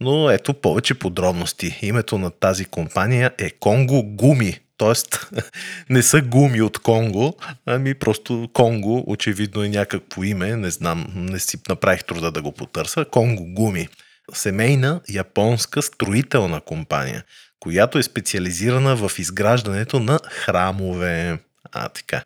Но 0.00 0.30
ето 0.30 0.54
повече 0.54 0.94
подробности. 0.94 1.78
Името 1.82 2.18
на 2.18 2.30
тази 2.30 2.64
компания 2.64 3.30
е 3.38 3.50
Конго 3.50 4.02
Гуми. 4.02 4.60
Тоест, 4.76 5.30
не 5.90 6.02
са 6.02 6.20
гуми 6.20 6.62
от 6.62 6.78
Конго, 6.78 7.36
ами 7.66 7.94
просто 7.94 8.48
Конго, 8.52 9.04
очевидно 9.06 9.62
е 9.62 9.68
някакво 9.68 10.22
име, 10.22 10.56
не 10.56 10.70
знам, 10.70 11.06
не 11.16 11.38
си 11.38 11.56
направих 11.68 12.04
труда 12.04 12.30
да 12.30 12.42
го 12.42 12.52
потърса. 12.52 13.04
Конго 13.04 13.44
Гуми. 13.44 13.88
Семейна 14.32 15.00
японска 15.08 15.82
строителна 15.82 16.60
компания. 16.60 17.24
Която 17.60 17.98
е 17.98 18.02
специализирана 18.02 18.96
в 18.96 19.10
изграждането 19.18 20.00
на 20.00 20.18
храмове. 20.24 21.38
А, 21.72 21.88
така. 21.88 22.22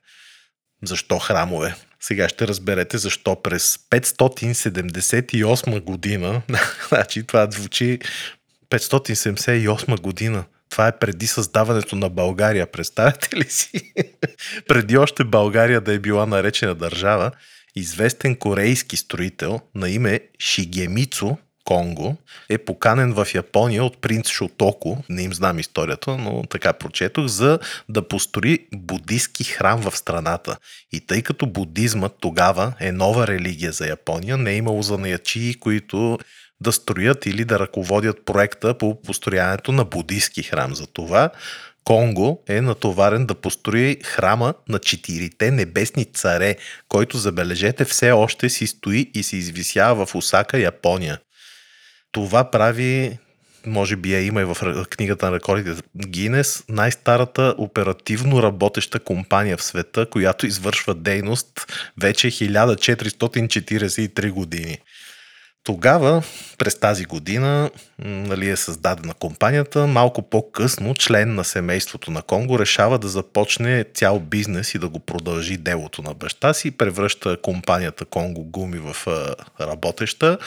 Защо 0.85 1.19
храмове? 1.19 1.75
Сега 2.01 2.29
ще 2.29 2.49
разберете 2.49 2.99
защо 2.99 3.43
през 3.43 3.77
578 3.77 5.81
година, 5.81 6.43
значи 6.89 7.23
това 7.23 7.49
звучи 7.51 7.99
578 8.71 10.01
година, 10.01 10.45
това 10.69 10.89
е 10.89 10.99
преди 10.99 11.27
създаването 11.27 11.97
на 11.97 12.09
България, 12.09 12.67
представете 12.67 13.37
ли 13.37 13.45
си? 13.45 13.93
преди 14.69 14.97
още 14.97 15.25
България 15.25 15.81
да 15.81 15.93
е 15.93 15.99
била 15.99 16.27
наречена 16.27 16.75
държава, 16.75 17.31
известен 17.77 18.37
корейски 18.37 18.97
строител 18.97 19.61
на 19.75 19.91
име 19.91 20.21
Шигемицу 20.41 21.37
Конго 21.65 22.17
е 22.49 22.59
поканен 22.59 23.13
в 23.13 23.27
Япония 23.35 23.85
от 23.85 23.99
принц 23.99 24.29
Шотоко, 24.29 25.05
не 25.09 25.23
им 25.23 25.35
знам 25.35 25.59
историята, 25.59 26.17
но 26.17 26.43
така 26.43 26.73
прочетох, 26.73 27.27
за 27.27 27.59
да 27.89 28.09
построи 28.09 28.59
будистки 28.75 29.45
храм 29.45 29.83
в 29.83 29.97
страната. 29.97 30.57
И 30.93 31.01
тъй 31.01 31.23
като 31.23 31.47
будизмът 31.47 32.17
тогава 32.21 32.73
е 32.81 32.93
нова 32.93 33.27
религия 33.27 33.73
за 33.73 33.87
Япония, 33.87 34.37
не 34.37 34.51
е 34.51 34.57
имало 34.57 34.83
занаячии, 34.83 35.55
които 35.55 36.19
да 36.61 36.73
строят 36.73 37.27
или 37.27 37.45
да 37.45 37.59
ръководят 37.59 38.25
проекта 38.25 38.79
по 38.79 39.03
построяването 39.03 39.73
на 39.73 39.85
будистки 39.85 40.43
храм. 40.43 40.75
За 40.75 40.87
това 40.87 41.31
Конго 41.85 42.43
е 42.49 42.61
натоварен 42.61 43.27
да 43.27 43.35
построи 43.35 43.97
храма 44.05 44.55
на 44.69 44.79
четирите 44.79 45.51
небесни 45.51 46.05
царе, 46.05 46.57
който, 46.89 47.19
забележете, 47.19 47.85
все 47.85 48.11
още 48.11 48.49
си 48.49 48.67
стои 48.67 49.11
и 49.15 49.23
се 49.23 49.37
извисява 49.37 50.07
в 50.07 50.15
Осака, 50.15 50.59
Япония. 50.59 51.19
Това 52.13 52.51
прави, 52.51 53.19
може 53.67 53.97
би 53.97 54.13
я 54.13 54.27
има 54.27 54.41
и 54.41 54.45
в 54.45 54.57
книгата 54.91 55.27
на 55.27 55.33
рекордите 55.37 55.83
Гинес, 56.07 56.65
най-старата 56.69 57.55
оперативно 57.59 58.43
работеща 58.43 58.99
компания 58.99 59.57
в 59.57 59.63
света, 59.63 60.11
която 60.11 60.47
извършва 60.47 60.95
дейност 60.95 61.73
вече 62.01 62.27
1443 62.27 64.31
години. 64.31 64.79
Тогава, 65.65 66.23
през 66.59 66.79
тази 66.81 67.05
година, 67.05 67.71
нали, 67.99 68.49
е 68.49 68.57
създадена 68.57 69.15
компанията. 69.15 69.87
Малко 69.87 70.23
по-късно, 70.23 70.95
член 70.95 71.35
на 71.35 71.45
семейството 71.45 72.11
на 72.11 72.23
Конго 72.23 72.59
решава 72.59 72.99
да 72.99 73.09
започне 73.09 73.85
цял 73.95 74.21
бизнес 74.21 74.75
и 74.75 74.79
да 74.79 74.89
го 74.89 74.99
продължи 74.99 75.57
делото 75.57 76.03
на 76.03 76.15
баща 76.15 76.55
си. 76.55 76.71
Превръща 76.71 77.37
компанията 77.43 78.05
Конго 78.05 78.45
Гуми 78.45 78.79
в 78.79 79.07
работеща 79.61 80.39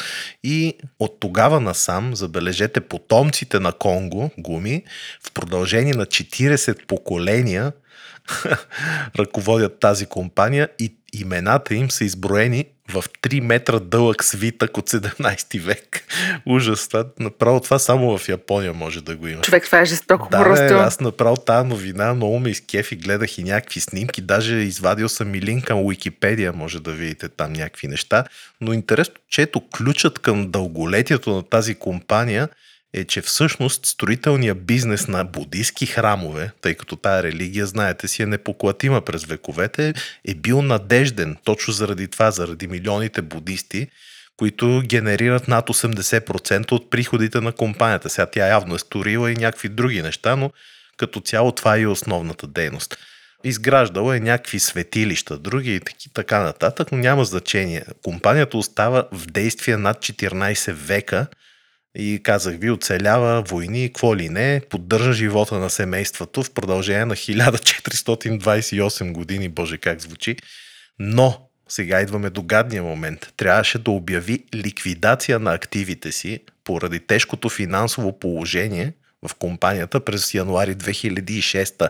и 0.43 0.73
от 0.99 1.19
тогава 1.19 1.59
насам, 1.59 2.15
забележете, 2.15 2.81
потомците 2.81 3.59
на 3.59 3.71
Конго 3.71 4.31
Гуми 4.37 4.83
в 5.23 5.31
продължение 5.31 5.93
на 5.93 6.05
40 6.05 6.85
поколения 6.85 7.71
ръководят 9.19 9.79
тази 9.79 10.05
компания 10.05 10.69
и 10.79 10.95
имената 11.21 11.75
им 11.75 11.91
са 11.91 12.05
изброени 12.05 12.65
в 12.89 13.03
3 13.21 13.39
метра 13.39 13.79
дълъг 13.79 14.23
свитък 14.23 14.77
от 14.77 14.89
17 14.89 15.61
век. 15.61 16.03
Ужас. 16.45 16.89
Направо 17.19 17.59
това 17.59 17.79
само 17.79 18.17
в 18.17 18.29
Япония 18.29 18.73
може 18.73 19.03
да 19.03 19.15
го 19.15 19.27
има. 19.27 19.41
Човек, 19.41 19.63
това 19.65 19.79
е 19.79 19.85
жестоко 19.85 20.29
да, 20.31 20.43
просто. 20.43 20.65
Да, 20.65 20.73
аз 20.73 20.99
направо 20.99 21.37
тази 21.37 21.67
новина 21.67 22.13
много 22.13 22.39
ме 22.39 22.49
изкеф 22.49 22.91
и 22.91 22.95
гледах 22.95 23.37
и 23.37 23.43
някакви 23.43 23.79
снимки. 23.79 24.21
Даже 24.21 24.55
извадил 24.55 25.09
съм 25.09 25.35
и 25.35 25.41
линк 25.41 25.65
към 25.65 25.81
Уикипедия, 25.81 26.53
може 26.53 26.81
да 26.81 26.91
видите 26.91 27.29
там 27.29 27.53
някакви 27.53 27.87
неща. 27.87 28.23
Но 28.61 28.73
интересно, 28.73 29.15
че 29.29 29.41
ето 29.41 29.61
ключът 29.77 30.19
към 30.19 30.51
дълголетието 30.51 31.35
на 31.35 31.43
тази 31.43 31.75
компания– 31.75 32.49
е, 32.95 33.05
че 33.05 33.21
всъщност 33.21 33.85
строителният 33.85 34.65
бизнес 34.65 35.07
на 35.07 35.23
будистки 35.25 35.85
храмове, 35.85 36.51
тъй 36.61 36.75
като 36.75 36.95
тая 36.95 37.23
религия, 37.23 37.65
знаете 37.65 38.07
си, 38.07 38.23
е 38.23 38.25
непоклатима 38.25 39.01
през 39.01 39.25
вековете, 39.25 39.93
е 40.27 40.33
бил 40.33 40.61
надежден 40.61 41.37
точно 41.43 41.73
заради 41.73 42.07
това, 42.07 42.31
заради 42.31 42.67
милионите 42.67 43.21
будисти, 43.21 43.87
които 44.37 44.81
генерират 44.85 45.47
над 45.47 45.69
80% 45.69 46.71
от 46.71 46.89
приходите 46.89 47.41
на 47.41 47.51
компанията. 47.51 48.09
Сега 48.09 48.25
тя 48.25 48.47
явно 48.47 48.75
е 48.75 48.79
сторила 48.79 49.31
и 49.31 49.35
някакви 49.35 49.69
други 49.69 50.01
неща, 50.01 50.35
но 50.35 50.51
като 50.97 51.19
цяло 51.19 51.51
това 51.51 51.75
е 51.75 51.79
и 51.79 51.87
основната 51.87 52.47
дейност. 52.47 52.97
Изграждала 53.43 54.17
е 54.17 54.19
някакви 54.19 54.59
светилища, 54.59 55.37
други 55.37 55.75
и 55.75 56.09
така 56.13 56.39
нататък, 56.39 56.91
но 56.91 56.97
няма 56.97 57.25
значение. 57.25 57.85
Компанията 58.03 58.57
остава 58.57 59.07
в 59.11 59.25
действие 59.25 59.77
над 59.77 59.97
14 59.97 60.71
века– 60.71 61.27
и 61.95 62.19
казах 62.23 62.55
ви, 62.55 62.71
оцелява 62.71 63.41
войни, 63.41 63.87
какво 63.89 64.15
ли 64.15 64.29
не, 64.29 64.61
поддържа 64.69 65.13
живота 65.13 65.59
на 65.59 65.69
семейството 65.69 66.43
в 66.43 66.51
продължение 66.51 67.05
на 67.05 67.15
1428 67.15 69.11
години, 69.11 69.49
боже 69.49 69.77
как 69.77 70.01
звучи. 70.01 70.35
Но 70.99 71.49
сега 71.69 72.01
идваме 72.01 72.29
до 72.29 72.43
гадния 72.43 72.83
момент. 72.83 73.33
Трябваше 73.37 73.79
да 73.79 73.91
обяви 73.91 74.43
ликвидация 74.55 75.39
на 75.39 75.53
активите 75.53 76.11
си 76.11 76.39
поради 76.63 76.99
тежкото 76.99 77.49
финансово 77.49 78.19
положение 78.19 78.93
в 79.27 79.35
компанията 79.35 79.99
през 79.99 80.33
януари 80.33 80.75
2006 80.75 81.89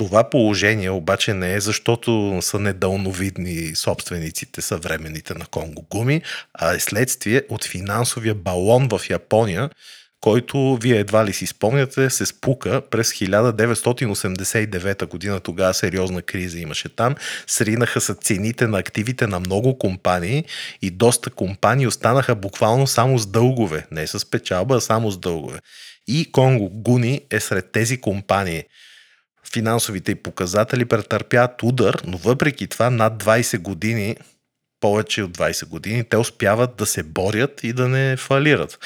това 0.00 0.30
положение 0.30 0.90
обаче 0.90 1.34
не 1.34 1.54
е 1.54 1.60
защото 1.60 2.38
са 2.42 2.58
недълновидни 2.58 3.76
собствениците, 3.76 4.62
съвременните 4.62 5.34
на 5.34 5.46
Конго 5.46 5.86
гуми, 5.90 6.22
а 6.54 6.74
е 6.74 6.80
следствие 6.80 7.42
от 7.48 7.64
финансовия 7.64 8.34
балон 8.34 8.88
в 8.88 9.00
Япония, 9.10 9.70
който 10.20 10.78
вие 10.82 10.96
едва 10.96 11.24
ли 11.24 11.32
си 11.32 11.46
спомняте, 11.46 12.10
се 12.10 12.26
спука 12.26 12.82
през 12.90 13.12
1989 13.12 15.06
година. 15.06 15.40
Тогава 15.40 15.74
сериозна 15.74 16.22
криза 16.22 16.58
имаше 16.58 16.88
там. 16.88 17.14
Сринаха 17.46 18.00
се 18.00 18.14
цените 18.14 18.66
на 18.66 18.78
активите 18.78 19.26
на 19.26 19.40
много 19.40 19.78
компании 19.78 20.44
и 20.82 20.90
доста 20.90 21.30
компании 21.30 21.86
останаха 21.86 22.34
буквално 22.34 22.86
само 22.86 23.18
с 23.18 23.26
дългове. 23.26 23.86
Не 23.90 24.06
с 24.06 24.30
печалба, 24.30 24.76
а 24.76 24.80
само 24.80 25.10
с 25.10 25.18
дългове. 25.18 25.58
И 26.08 26.32
Конго 26.32 26.70
Гуни 26.70 27.20
е 27.30 27.40
сред 27.40 27.72
тези 27.72 28.00
компании– 28.00 28.64
финансовите 29.52 30.14
показатели 30.14 30.84
претърпяват 30.84 31.62
удар, 31.62 32.02
но 32.06 32.16
въпреки 32.16 32.66
това 32.66 32.90
над 32.90 33.24
20 33.24 33.58
години 33.58 34.16
повече 34.80 35.22
от 35.22 35.38
20 35.38 35.68
години, 35.68 36.04
те 36.04 36.16
успяват 36.16 36.76
да 36.76 36.86
се 36.86 37.02
борят 37.02 37.64
и 37.64 37.72
да 37.72 37.88
не 37.88 38.16
фалират. 38.16 38.78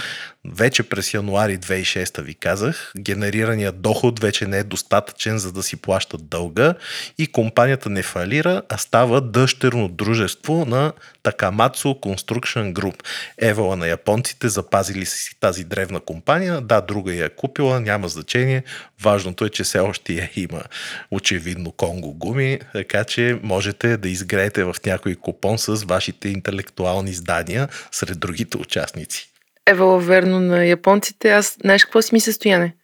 Вече 0.49 0.83
през 0.83 1.15
януари 1.15 1.59
2006 1.59 2.23
ви 2.23 2.35
казах, 2.35 2.93
генерираният 2.99 3.81
доход 3.81 4.21
вече 4.21 4.47
не 4.47 4.59
е 4.59 4.65
достатъчен 4.65 5.39
за 5.39 5.53
да 5.53 5.63
си 5.63 5.77
плащат 5.77 6.29
дълга 6.29 6.75
и 7.19 7.27
компанията 7.27 7.91
не 7.91 8.03
фалира, 8.03 8.63
а 8.69 8.79
става 8.79 9.21
дъщерно 9.21 9.89
дружество 9.89 10.65
на 10.65 10.93
Takamatsu 11.25 12.01
Construction 12.01 12.73
Group. 12.73 13.03
Евала 13.39 13.77
на 13.77 13.87
японците 13.87 14.49
запазили 14.49 15.07
си 15.07 15.37
тази 15.41 15.65
древна 15.65 16.01
компания, 16.01 16.61
да, 16.61 16.81
друга 16.81 17.15
я 17.15 17.25
е 17.25 17.29
купила, 17.29 17.81
няма 17.81 18.09
значение. 18.09 18.63
Важното 19.03 19.45
е, 19.45 19.51
че 19.51 19.65
все 19.65 19.79
още 19.79 20.13
я 20.13 20.31
има 20.37 20.63
очевидно 21.11 21.73
Конго 21.73 22.15
гуми, 22.15 22.61
така 22.73 23.05
че 23.05 23.39
можете 23.43 23.97
да 23.97 24.09
изгреете 24.09 24.65
в 24.65 24.77
някой 24.87 25.15
купон 25.15 25.59
с 25.59 25.85
вашите 25.85 26.29
интелектуални 26.29 27.11
издания 27.11 27.69
сред 27.93 28.19
другите 28.19 28.57
участници. 28.57 29.34
Ева, 29.67 29.99
верно 29.99 30.41
на 30.41 30.65
японците. 30.67 31.31
Аз, 31.31 31.57
знаеш 31.61 31.85
какво 31.85 32.03
си 32.03 32.15
ми 32.15 32.21
състояне? 32.21 32.75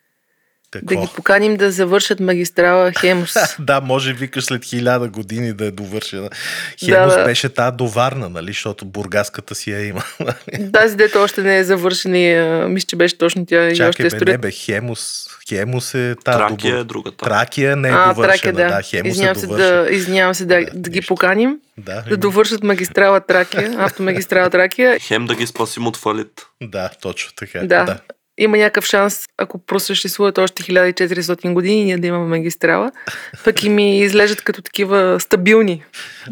Какво? 0.70 0.94
Да 0.94 1.00
ги 1.00 1.08
поканим 1.16 1.56
да 1.56 1.70
завършат 1.70 2.20
магистрала 2.20 2.92
Хемус. 3.00 3.34
да, 3.58 3.80
може 3.80 4.12
викаш 4.12 4.44
след 4.44 4.64
хиляда 4.64 5.08
години 5.08 5.52
да 5.52 5.64
е 5.64 5.70
довършена. 5.70 6.30
Хемус 6.84 7.14
да, 7.14 7.18
да. 7.18 7.24
беше 7.24 7.48
тази 7.48 7.76
доварна, 7.76 8.28
нали, 8.28 8.46
защото 8.46 8.84
бургаската 8.84 9.54
си 9.54 9.70
я 9.70 9.86
има. 9.86 10.02
Тази 10.72 10.96
дето 10.96 11.18
още 11.18 11.42
не 11.42 11.58
е 11.58 11.64
завършена 11.64 12.18
и 12.18 12.68
мисля, 12.68 12.86
че 12.86 12.96
беше 12.96 13.18
точно 13.18 13.46
тя. 13.46 13.70
Чакай, 13.74 13.86
и 13.86 14.06
още 14.06 14.16
е 14.16 14.20
бе, 14.20 14.32
не 14.32 14.38
бе, 14.38 14.50
Хемус, 14.50 15.26
Хемус 15.48 15.94
е 15.94 16.16
тази 16.24 16.38
Тракия 16.38 16.70
добър... 16.70 16.80
е 16.80 16.84
другата. 16.84 17.24
Тракия 17.24 17.76
не 17.76 17.88
е 17.88 17.92
а, 17.92 18.08
довършена, 18.08 18.32
тракия, 18.32 18.52
да. 18.52 18.76
да. 18.76 18.82
Хемус 18.82 19.12
извинявам 19.12 19.36
е 19.36 19.40
се, 19.40 19.46
да, 19.46 19.88
извинявам 19.90 20.34
се 20.34 20.44
да, 20.44 20.64
да, 20.64 20.70
да 20.74 20.90
ги 20.90 21.00
поканим. 21.00 21.58
Да, 21.78 22.04
да 22.08 22.16
довършат 22.16 22.62
магистрала 22.62 23.20
Тракия, 23.20 23.74
автомагистрала 23.78 24.50
Тракия. 24.50 24.98
Хем 25.00 25.26
да 25.26 25.34
ги 25.34 25.46
спасим 25.46 25.86
от 25.86 25.96
фалит. 25.96 26.46
Да, 26.62 26.90
точно 27.00 27.32
така. 27.36 27.60
Да. 27.60 27.84
да 27.84 27.98
има 28.40 28.56
някакъв 28.56 28.86
шанс, 28.86 29.26
ако 29.38 29.58
просъществуват 29.58 30.38
още 30.38 30.62
1400 30.62 31.52
години, 31.52 31.84
ние 31.84 31.98
да 31.98 32.06
имаме 32.06 32.26
магистрала, 32.26 32.92
пък 33.44 33.64
и 33.64 33.68
ми 33.68 33.98
излежат 33.98 34.42
като 34.42 34.62
такива 34.62 35.20
стабилни. 35.20 35.82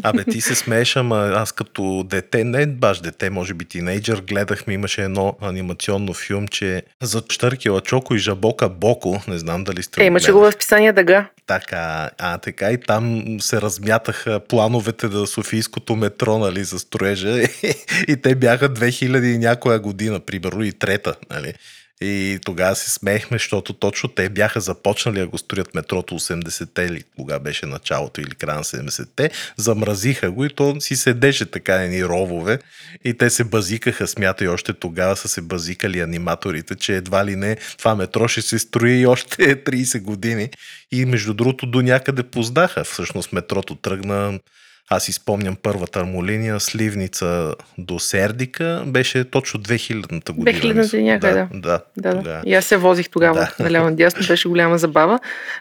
Абе, 0.03 0.23
ти 0.23 0.41
се 0.41 0.55
смееш, 0.55 0.95
ама 0.95 1.31
аз 1.35 1.51
като 1.51 2.03
дете, 2.03 2.43
не 2.43 2.65
баш 2.67 2.99
дете, 2.99 3.29
може 3.29 3.53
би 3.53 3.65
тинейджър, 3.65 4.21
гледахме, 4.29 4.73
имаше 4.73 5.03
едно 5.03 5.35
анимационно 5.41 6.13
филм, 6.13 6.47
че 6.47 6.83
за 7.03 7.23
Штъркела 7.29 7.81
Чоко 7.81 8.15
и 8.15 8.19
Жабока 8.19 8.69
Боко, 8.69 9.21
не 9.27 9.37
знам 9.37 9.63
дали 9.63 9.83
сте 9.83 10.03
Е, 10.03 10.05
имаше 10.05 10.31
го 10.31 10.39
в 10.39 10.51
списание 10.51 10.93
Дъга. 10.93 11.25
Така, 11.47 12.09
а 12.17 12.37
така 12.37 12.71
и 12.71 12.77
там 12.77 13.23
се 13.39 13.61
размятаха 13.61 14.39
плановете 14.39 15.07
на 15.07 15.27
Софийското 15.27 15.95
метро, 15.95 16.37
нали, 16.37 16.63
за 16.63 16.79
строежа 16.79 17.41
и 18.07 18.17
те 18.23 18.35
бяха 18.35 18.69
2000 18.69 19.25
и 19.25 19.37
някоя 19.37 19.79
година, 19.79 20.19
примерно 20.19 20.63
и 20.63 20.71
трета, 20.71 21.15
нали. 21.29 21.53
И 22.01 22.39
тогава 22.45 22.75
се 22.75 22.89
смеехме, 22.89 23.35
защото 23.35 23.73
точно 23.73 24.09
те 24.09 24.29
бяха 24.29 24.61
започнали 24.61 25.19
да 25.19 25.27
го 25.27 25.37
строят 25.37 25.75
метрото 25.75 26.19
80-те 26.19 26.81
или 26.81 27.03
кога 27.15 27.39
беше 27.39 27.65
началото 27.65 28.21
или 28.21 28.29
края 28.29 28.57
на 28.57 28.63
70-те, 28.63 29.31
замразиха 29.57 30.31
го 30.31 30.45
и 30.45 30.49
то 30.49 30.81
си 30.81 30.95
седеше 30.95 31.51
така 31.51 31.75
едни 31.75 32.05
ровове. 32.05 32.59
И 33.03 33.13
те 33.13 33.29
се 33.29 33.43
базикаха, 33.43 34.07
смятай, 34.07 34.47
още 34.47 34.73
тогава 34.73 35.15
са 35.15 35.27
се 35.27 35.41
базикали 35.41 35.99
аниматорите, 35.99 36.75
че 36.75 36.95
едва 36.95 37.25
ли 37.25 37.35
не 37.35 37.57
това 37.77 37.95
метро 37.95 38.27
ще 38.27 38.41
се 38.41 38.59
строи 38.59 39.05
още 39.05 39.63
30 39.63 40.01
години. 40.01 40.49
И 40.91 41.05
между 41.05 41.33
другото 41.33 41.65
до 41.65 41.81
някъде 41.81 42.23
познаха. 42.23 42.83
Всъщност 42.83 43.33
метрото 43.33 43.75
тръгна 43.75 44.39
аз 44.89 45.03
си 45.03 45.11
спомням 45.11 45.57
първата 45.63 46.05
му 46.05 46.25
линия, 46.25 46.59
Сливница 46.59 47.55
до 47.77 47.99
Сердика, 47.99 48.83
беше 48.87 49.23
точно 49.23 49.59
2000-та 49.59 50.33
година. 50.33 50.83
2000-та 50.83 50.97
някъде, 50.97 51.47
да. 51.53 51.81
Да, 51.97 52.13
да, 52.13 52.21
да. 52.21 52.41
И 52.45 52.53
аз 52.53 52.65
се 52.65 52.77
возих 52.77 53.09
тогава 53.09 53.39
да. 53.57 53.63
наляво 53.63 53.89
надясно, 53.89 54.27
беше 54.27 54.49
голяма 54.49 54.77
забава, 54.77 55.19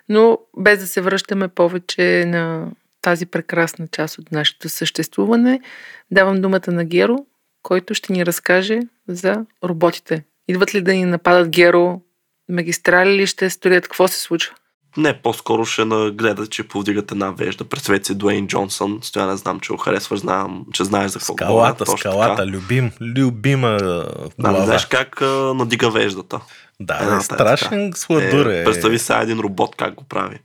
но 0.08 0.38
без 0.56 0.78
да 0.78 0.86
се 0.86 1.00
връщаме 1.00 1.48
повече 1.48 2.24
на 2.26 2.66
тази 3.02 3.26
прекрасна 3.26 3.88
част 3.92 4.18
от 4.18 4.32
нашето 4.32 4.68
съществуване, 4.68 5.60
давам 6.10 6.40
думата 6.40 6.68
на 6.68 6.84
Геро, 6.84 7.16
който 7.62 7.94
ще 7.94 8.12
ни 8.12 8.26
разкаже 8.26 8.80
за 9.08 9.44
роботите. 9.64 10.24
Идват 10.48 10.74
ли 10.74 10.82
да 10.82 10.92
ни 10.92 11.04
нападат 11.04 11.48
Геро, 11.48 12.00
магистрали 12.48 13.16
ли 13.16 13.26
ще 13.26 13.50
строят, 13.50 13.84
какво 13.84 14.08
се 14.08 14.20
случва? 14.20 14.54
Не, 14.98 15.22
по-скоро 15.22 15.64
ще 15.64 15.84
нагледа, 15.84 16.46
че 16.46 16.68
повдигат 16.68 17.12
една 17.12 17.30
вежда. 17.30 17.64
Представете 17.64 18.06
си 18.06 18.14
Дуейн 18.14 18.46
Джонсън. 18.46 18.98
Стоя 19.02 19.26
не 19.26 19.37
знам, 19.37 19.61
че 19.61 19.72
го 19.72 19.78
харесваш, 19.78 20.20
знам, 20.20 20.64
че 20.72 20.84
знаеш 20.84 21.11
за 21.11 21.18
какво 21.18 21.32
Скалата, 21.32 21.84
говоря, 21.84 21.98
скалата, 21.98 22.37
така. 22.37 22.48
любим, 22.48 22.90
любима 23.00 23.68
да, 24.38 24.52
не 24.52 24.64
знаеш 24.64 24.87
как 24.87 25.22
а, 25.22 25.54
надига 25.54 25.90
веждата. 25.90 26.40
Да, 26.80 26.98
Една, 27.02 27.16
е 27.16 27.20
страшен 27.20 27.92
сладур 27.96 28.46
е. 28.46 28.64
Представи 28.64 28.98
сега 28.98 29.20
един 29.20 29.38
робот 29.40 29.74
как 29.76 29.94
го 29.94 30.04
прави. 30.04 30.38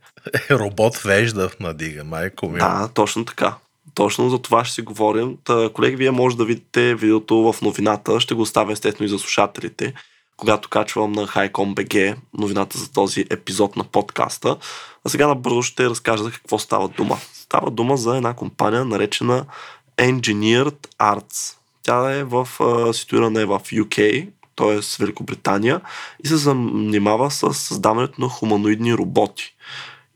Е, 0.50 0.54
робот 0.56 0.98
вежда 0.98 1.50
надига, 1.60 2.04
майко 2.04 2.50
ми. 2.50 2.60
Да, 2.60 2.90
точно 2.94 3.26
така. 3.26 3.56
Точно 3.96 4.30
за 4.30 4.40
това 4.40 4.66
ще 4.66 4.74
си 4.76 4.82
говорим. 4.82 5.38
Та, 5.44 5.70
колеги, 5.74 5.96
вие 5.96 6.12
може 6.12 6.38
да 6.38 6.46
видите 6.46 6.96
видеото 6.96 7.36
в 7.36 7.62
новината. 7.62 8.20
Ще 8.20 8.34
го 8.34 8.42
оставя 8.42 8.72
естествено 8.72 9.06
и 9.06 9.10
за 9.10 9.20
слушателите 9.20 9.94
когато 10.44 10.70
качвам 10.70 11.12
на 11.12 11.28
HiCom.bg 11.28 12.16
новината 12.34 12.78
за 12.78 12.92
този 12.92 13.26
епизод 13.30 13.76
на 13.76 13.84
подкаста. 13.84 14.58
А 15.06 15.10
сега 15.10 15.28
набързо 15.28 15.62
ще 15.62 15.90
разкажа 15.90 16.24
за 16.24 16.32
какво 16.32 16.60
става 16.60 16.88
дума. 16.88 17.18
Става 17.34 17.72
дума 17.72 17.98
за 17.98 18.18
една 18.18 18.34
компания, 18.34 18.86
наречена 18.86 19.46
Engineered 19.98 20.88
Arts. 21.00 21.56
Тя 21.84 22.12
е 22.12 22.24
в, 22.24 22.48
ситуирана 22.94 23.42
е 23.42 23.46
в 23.46 23.60
UK, 23.60 24.28
т.е. 24.56 24.80
Великобритания, 25.00 25.82
и 26.24 26.28
се 26.28 26.38
занимава 26.38 27.32
с 27.32 27.54
създаването 27.54 28.22
на 28.22 28.30
хуманоидни 28.30 28.94
роботи. 28.94 29.56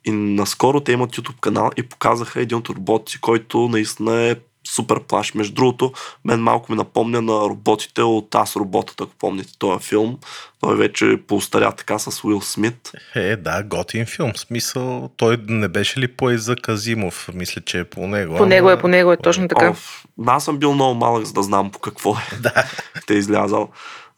И 0.05 0.11
наскоро 0.11 0.79
те 0.79 0.91
имат 0.91 1.15
YouTube 1.15 1.39
канал 1.39 1.69
и 1.77 1.83
показаха 1.83 2.41
един 2.41 2.57
от 2.57 2.69
роботи, 2.69 3.21
който 3.21 3.67
наистина 3.67 4.21
е 4.21 4.35
супер 4.75 4.99
плаш. 4.99 5.33
Между 5.33 5.53
другото, 5.53 5.93
мен 6.25 6.39
малко 6.39 6.71
ми 6.71 6.77
напомня 6.77 7.21
на 7.21 7.33
роботите 7.33 8.01
от 8.01 8.35
Аз 8.35 8.55
роботата, 8.55 9.03
ако 9.03 9.13
помните 9.19 9.57
този 9.59 9.87
филм. 9.87 10.17
Той 10.61 10.77
вече 10.77 11.19
поостаря 11.27 11.71
така 11.71 11.99
с 11.99 12.23
Уил 12.23 12.41
Смит. 12.41 12.91
Е, 13.15 13.35
да, 13.35 13.63
готин 13.63 14.05
филм. 14.05 14.33
В 14.33 14.39
смисъл, 14.39 15.09
той 15.17 15.37
не 15.47 15.67
беше 15.67 15.99
ли 15.99 16.07
по 16.07 16.37
за 16.37 16.55
Казимов? 16.55 17.29
Мисля, 17.33 17.61
че 17.61 17.79
е 17.79 17.83
по 17.83 18.07
него. 18.07 18.37
По 18.37 18.45
него 18.45 18.71
е, 18.71 18.79
по 18.79 18.87
него 18.87 19.11
е, 19.11 19.17
точно 19.17 19.47
така. 19.47 19.69
О, 19.69 20.23
аз 20.27 20.45
съм 20.45 20.57
бил 20.57 20.73
много 20.73 20.95
малък, 20.95 21.25
за 21.25 21.33
да 21.33 21.43
знам 21.43 21.71
по 21.71 21.79
какво 21.79 22.15
е. 22.15 22.37
Да. 22.39 22.63
Те 23.07 23.13
е 23.13 23.17
излязал. 23.17 23.69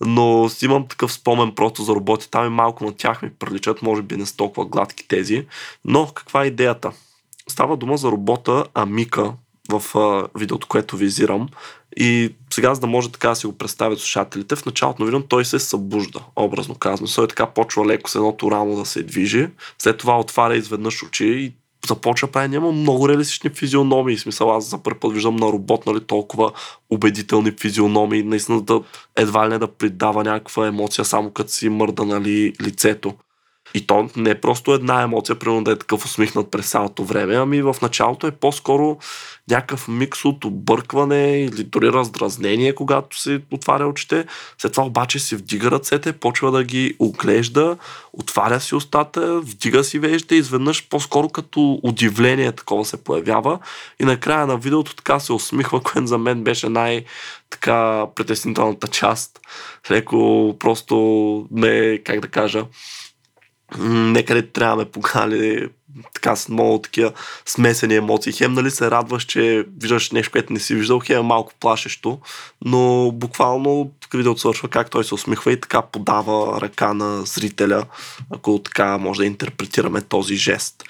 Но 0.01 0.49
си 0.49 0.65
имам 0.65 0.87
такъв 0.87 1.13
спомен 1.13 1.55
просто 1.55 1.83
за 1.83 1.93
роботи. 1.95 2.31
Там 2.31 2.45
и 2.45 2.49
малко 2.49 2.85
на 2.85 2.95
тях 2.95 3.21
ми 3.21 3.29
приличат, 3.39 3.81
може 3.81 4.01
би 4.01 4.17
не 4.17 4.25
с 4.25 4.35
толкова 4.35 4.65
гладки 4.65 5.07
тези. 5.07 5.47
Но 5.85 6.07
каква 6.07 6.43
е 6.43 6.47
идеята? 6.47 6.91
Става 7.47 7.77
дума 7.77 7.97
за 7.97 8.11
робота 8.11 8.65
Амика, 8.73 9.33
в 9.69 9.97
а, 9.97 10.39
видеото, 10.39 10.67
което 10.67 10.97
визирам. 10.97 11.47
И 11.97 12.35
сега, 12.53 12.75
за 12.75 12.81
да 12.81 12.87
може 12.87 13.11
така 13.11 13.29
да 13.29 13.35
си 13.35 13.47
го 13.47 13.57
представят 13.57 13.99
слушателите, 13.99 14.55
в 14.55 14.65
началото 14.65 15.01
на 15.01 15.05
видеото 15.05 15.27
той 15.27 15.45
се 15.45 15.59
събужда, 15.59 16.19
образно 16.35 16.75
казано. 16.75 17.09
Той 17.15 17.27
така 17.27 17.45
почва 17.45 17.85
леко 17.85 18.09
с 18.09 18.15
едното 18.15 18.51
рамо 18.51 18.75
да 18.75 18.85
се 18.85 19.03
движи, 19.03 19.47
след 19.77 19.97
това 19.97 20.19
отваря 20.19 20.55
изведнъж 20.55 21.03
очи 21.03 21.25
и 21.25 21.53
започва 21.87 22.27
прави 22.27 22.47
няма 22.47 22.71
много 22.71 23.09
реалистични 23.09 23.49
физиономии. 23.49 24.17
В 24.17 24.21
смисъл, 24.21 24.55
аз 24.55 24.69
за 24.69 24.83
първи 24.83 24.99
път 24.99 25.13
виждам 25.13 25.35
на 25.35 25.45
робот, 25.45 25.85
нали, 25.85 25.99
толкова 25.99 26.51
убедителни 26.89 27.51
физиономии, 27.51 28.23
наистина 28.23 28.61
да 28.61 28.81
едва 29.17 29.45
ли 29.45 29.49
не 29.49 29.57
да 29.57 29.67
придава 29.67 30.23
някаква 30.23 30.67
емоция, 30.67 31.05
само 31.05 31.31
като 31.31 31.51
си 31.51 31.69
мърда 31.69 32.05
нали, 32.05 32.53
лицето. 32.61 33.13
И 33.73 33.87
то 33.87 34.09
не 34.15 34.29
е 34.29 34.41
просто 34.41 34.73
една 34.73 35.01
емоция, 35.01 35.39
примерно 35.39 35.63
да 35.63 35.71
е 35.71 35.75
такъв 35.75 36.05
усмихнат 36.05 36.51
през 36.51 36.69
цялото 36.69 37.03
време, 37.03 37.35
ами 37.35 37.61
в 37.61 37.75
началото 37.81 38.27
е 38.27 38.31
по-скоро 38.31 38.97
някакъв 39.49 39.87
микс 39.87 40.25
от 40.25 40.45
объркване 40.45 41.41
или 41.41 41.63
дори 41.63 41.91
раздразнение, 41.91 42.75
когато 42.75 43.21
се 43.21 43.41
отваря 43.51 43.87
очите. 43.87 44.25
След 44.57 44.71
това 44.71 44.83
обаче 44.85 45.19
си 45.19 45.35
вдига 45.35 45.71
ръцете, 45.71 46.13
почва 46.13 46.51
да 46.51 46.63
ги 46.63 46.95
оглежда, 46.99 47.77
отваря 48.13 48.59
си 48.59 48.75
устата, 48.75 49.39
вдига 49.39 49.83
си 49.83 49.99
веждите 49.99 50.35
и 50.35 50.37
изведнъж 50.37 50.89
по-скоро 50.89 51.29
като 51.29 51.79
удивление 51.83 52.51
такова 52.51 52.85
се 52.85 53.03
появява. 53.03 53.59
И 53.99 54.05
накрая 54.05 54.47
на 54.47 54.57
видеото 54.57 54.95
така 54.95 55.19
се 55.19 55.33
усмихва, 55.33 55.81
което 55.83 56.07
за 56.07 56.17
мен 56.17 56.43
беше 56.43 56.69
най- 56.69 57.03
така 57.49 58.05
притеснителната 58.15 58.87
част. 58.87 59.39
Леко 59.91 60.55
просто 60.59 60.95
ме, 61.51 61.99
как 62.05 62.19
да 62.19 62.27
кажа, 62.27 62.65
некъде 63.77 64.47
трябва 64.47 64.75
да 64.75 64.83
ме 64.83 64.91
покали 64.91 65.69
така 66.13 66.35
с 66.35 66.49
много 66.49 66.81
такива 66.81 67.11
смесени 67.45 67.95
емоции. 67.95 68.33
Хем, 68.33 68.53
нали 68.53 68.71
се 68.71 68.91
радваш, 68.91 69.23
че 69.23 69.65
виждаш 69.81 70.11
нещо, 70.11 70.31
което 70.31 70.53
не 70.53 70.59
си 70.59 70.75
виждал, 70.75 70.99
хем 70.99 71.19
е 71.19 71.23
малко 71.23 71.53
плашещо, 71.59 72.19
но 72.65 73.11
буквално 73.11 73.91
видеото 74.13 74.39
свършва 74.39 74.67
как 74.67 74.89
той 74.89 75.03
се 75.03 75.13
усмихва 75.13 75.51
и 75.51 75.61
така 75.61 75.81
подава 75.81 76.61
ръка 76.61 76.93
на 76.93 77.21
зрителя, 77.25 77.85
ако 78.31 78.59
така 78.59 78.97
може 78.97 79.19
да 79.19 79.25
интерпретираме 79.25 80.01
този 80.01 80.35
жест. 80.35 80.83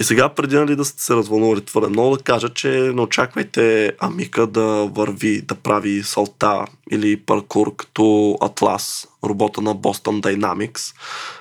И 0.00 0.04
сега, 0.04 0.28
преди 0.28 0.56
нали, 0.56 0.76
да 0.76 0.84
сте 0.84 1.02
се 1.02 1.14
развълнували 1.14 1.64
твърде 1.64 1.88
много, 1.88 2.16
да 2.16 2.22
кажа, 2.22 2.48
че 2.48 2.68
не 2.68 3.00
очаквайте 3.00 3.92
Амика 3.98 4.46
да 4.46 4.88
върви, 4.94 5.42
да 5.42 5.54
прави 5.54 6.02
салта 6.02 6.64
или 6.90 7.16
паркур 7.16 7.76
като 7.76 8.36
Атлас, 8.40 9.08
робота 9.24 9.60
на 9.60 9.76
Boston 9.76 10.20
Dynamics. 10.20 10.94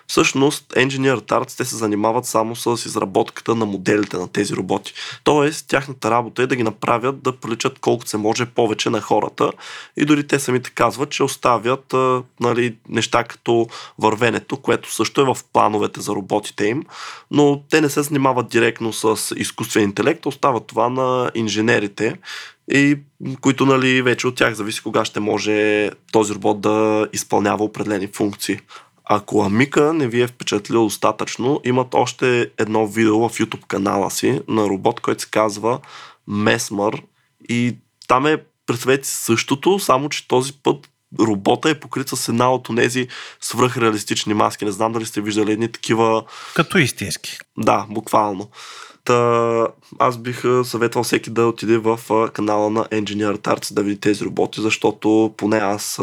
Всъщност, 0.08 0.68
Engineer 0.70 1.22
Arts 1.22 1.58
те 1.58 1.66
се 1.66 1.76
занимават 1.76 2.26
само 2.26 2.56
с 2.56 2.86
изработката 2.86 3.56
на 3.56 3.66
моделите 3.66 4.18
на 4.18 4.28
тези 4.28 4.56
роботи. 4.56 4.94
Тоест, 5.24 5.68
тяхната 5.68 6.12
работа 6.12 6.44
е 6.44 6.48
да 6.48 6.56
ги 6.56 6.64
направят 6.64 7.24
да 7.24 7.36
приличат 7.36 7.80
колкото 7.80 8.10
се 8.10 8.18
може 8.18 8.46
повече 8.46 8.90
на 8.90 9.02
хората 9.02 9.52
и 9.98 10.06
дори 10.06 10.28
те 10.28 10.40
самите 10.40 10.70
казват, 10.70 11.10
че 11.10 11.24
оставят 11.24 11.96
нали, 12.40 12.76
неща 12.90 13.24
като 13.24 13.68
вървенето, 14.00 14.58
което 14.58 14.94
също 14.94 15.22
е 15.22 15.26
в 15.26 15.38
плановете 15.54 16.02
за 16.02 16.12
роботите 16.12 16.66
им, 16.66 16.84
но 17.32 17.62
те 17.70 17.82
не 17.82 17.90
се 17.90 18.02
занимават 18.02 18.50
директно 18.50 18.94
с 18.94 19.36
изкуствен 19.36 19.84
интелект, 19.84 20.26
остават 20.26 20.68
това 20.68 20.90
на 20.90 21.32
инженерите 21.36 22.16
и 22.72 22.98
които 23.42 23.66
нали, 23.66 24.02
вече 24.02 24.28
от 24.28 24.36
тях 24.36 24.54
зависи 24.54 24.84
кога 24.84 25.06
ще 25.06 25.20
може 25.20 25.90
този 26.12 26.34
робот 26.34 26.62
да 26.62 27.08
изпълнява 27.14 27.64
определени 27.64 28.08
функции. 28.08 28.60
Ако 29.06 29.44
Амика 29.44 29.94
не 29.94 30.08
ви 30.08 30.22
е 30.22 30.28
впечатлил 30.28 30.84
достатъчно, 30.84 31.62
имат 31.64 31.94
още 31.94 32.52
едно 32.58 32.88
видео 32.88 33.30
в 33.30 33.38
YouTube 33.38 33.68
канала 33.68 34.12
си 34.12 34.42
на 34.48 34.64
робот, 34.64 35.00
който 35.00 35.22
се 35.22 35.30
казва 35.30 35.80
Mesmer 36.30 37.02
и 37.50 37.76
там 38.08 38.26
е 38.26 38.38
представете 38.66 39.08
същото, 39.08 39.80
само 39.80 40.10
че 40.10 40.28
този 40.28 40.54
път 40.54 40.90
робота 41.20 41.70
е 41.70 41.80
покрит 41.80 42.10
с 42.10 42.30
една 42.30 42.54
от 42.54 42.70
тези 42.76 43.08
свръхреалистични 43.42 44.34
маски. 44.34 44.66
Не 44.66 44.72
знам 44.72 44.92
дали 44.92 45.06
сте 45.06 45.22
виждали 45.22 45.52
едни 45.52 45.72
такива... 45.72 46.24
Като 46.56 46.78
истински. 46.78 47.38
Да, 47.58 47.86
буквално. 47.90 48.50
Та, 49.06 49.68
аз 50.00 50.18
бих 50.18 50.42
съветвал 50.64 51.04
всеки 51.04 51.30
да 51.30 51.48
отиде 51.48 51.78
в 51.78 52.00
канала 52.34 52.70
на 52.70 52.86
Engineer 52.86 53.38
Arts 53.38 53.74
да 53.74 53.84
види 53.84 54.00
тези 54.00 54.26
роботи, 54.26 54.62
защото 54.62 55.34
поне 55.38 55.58
аз 55.58 56.00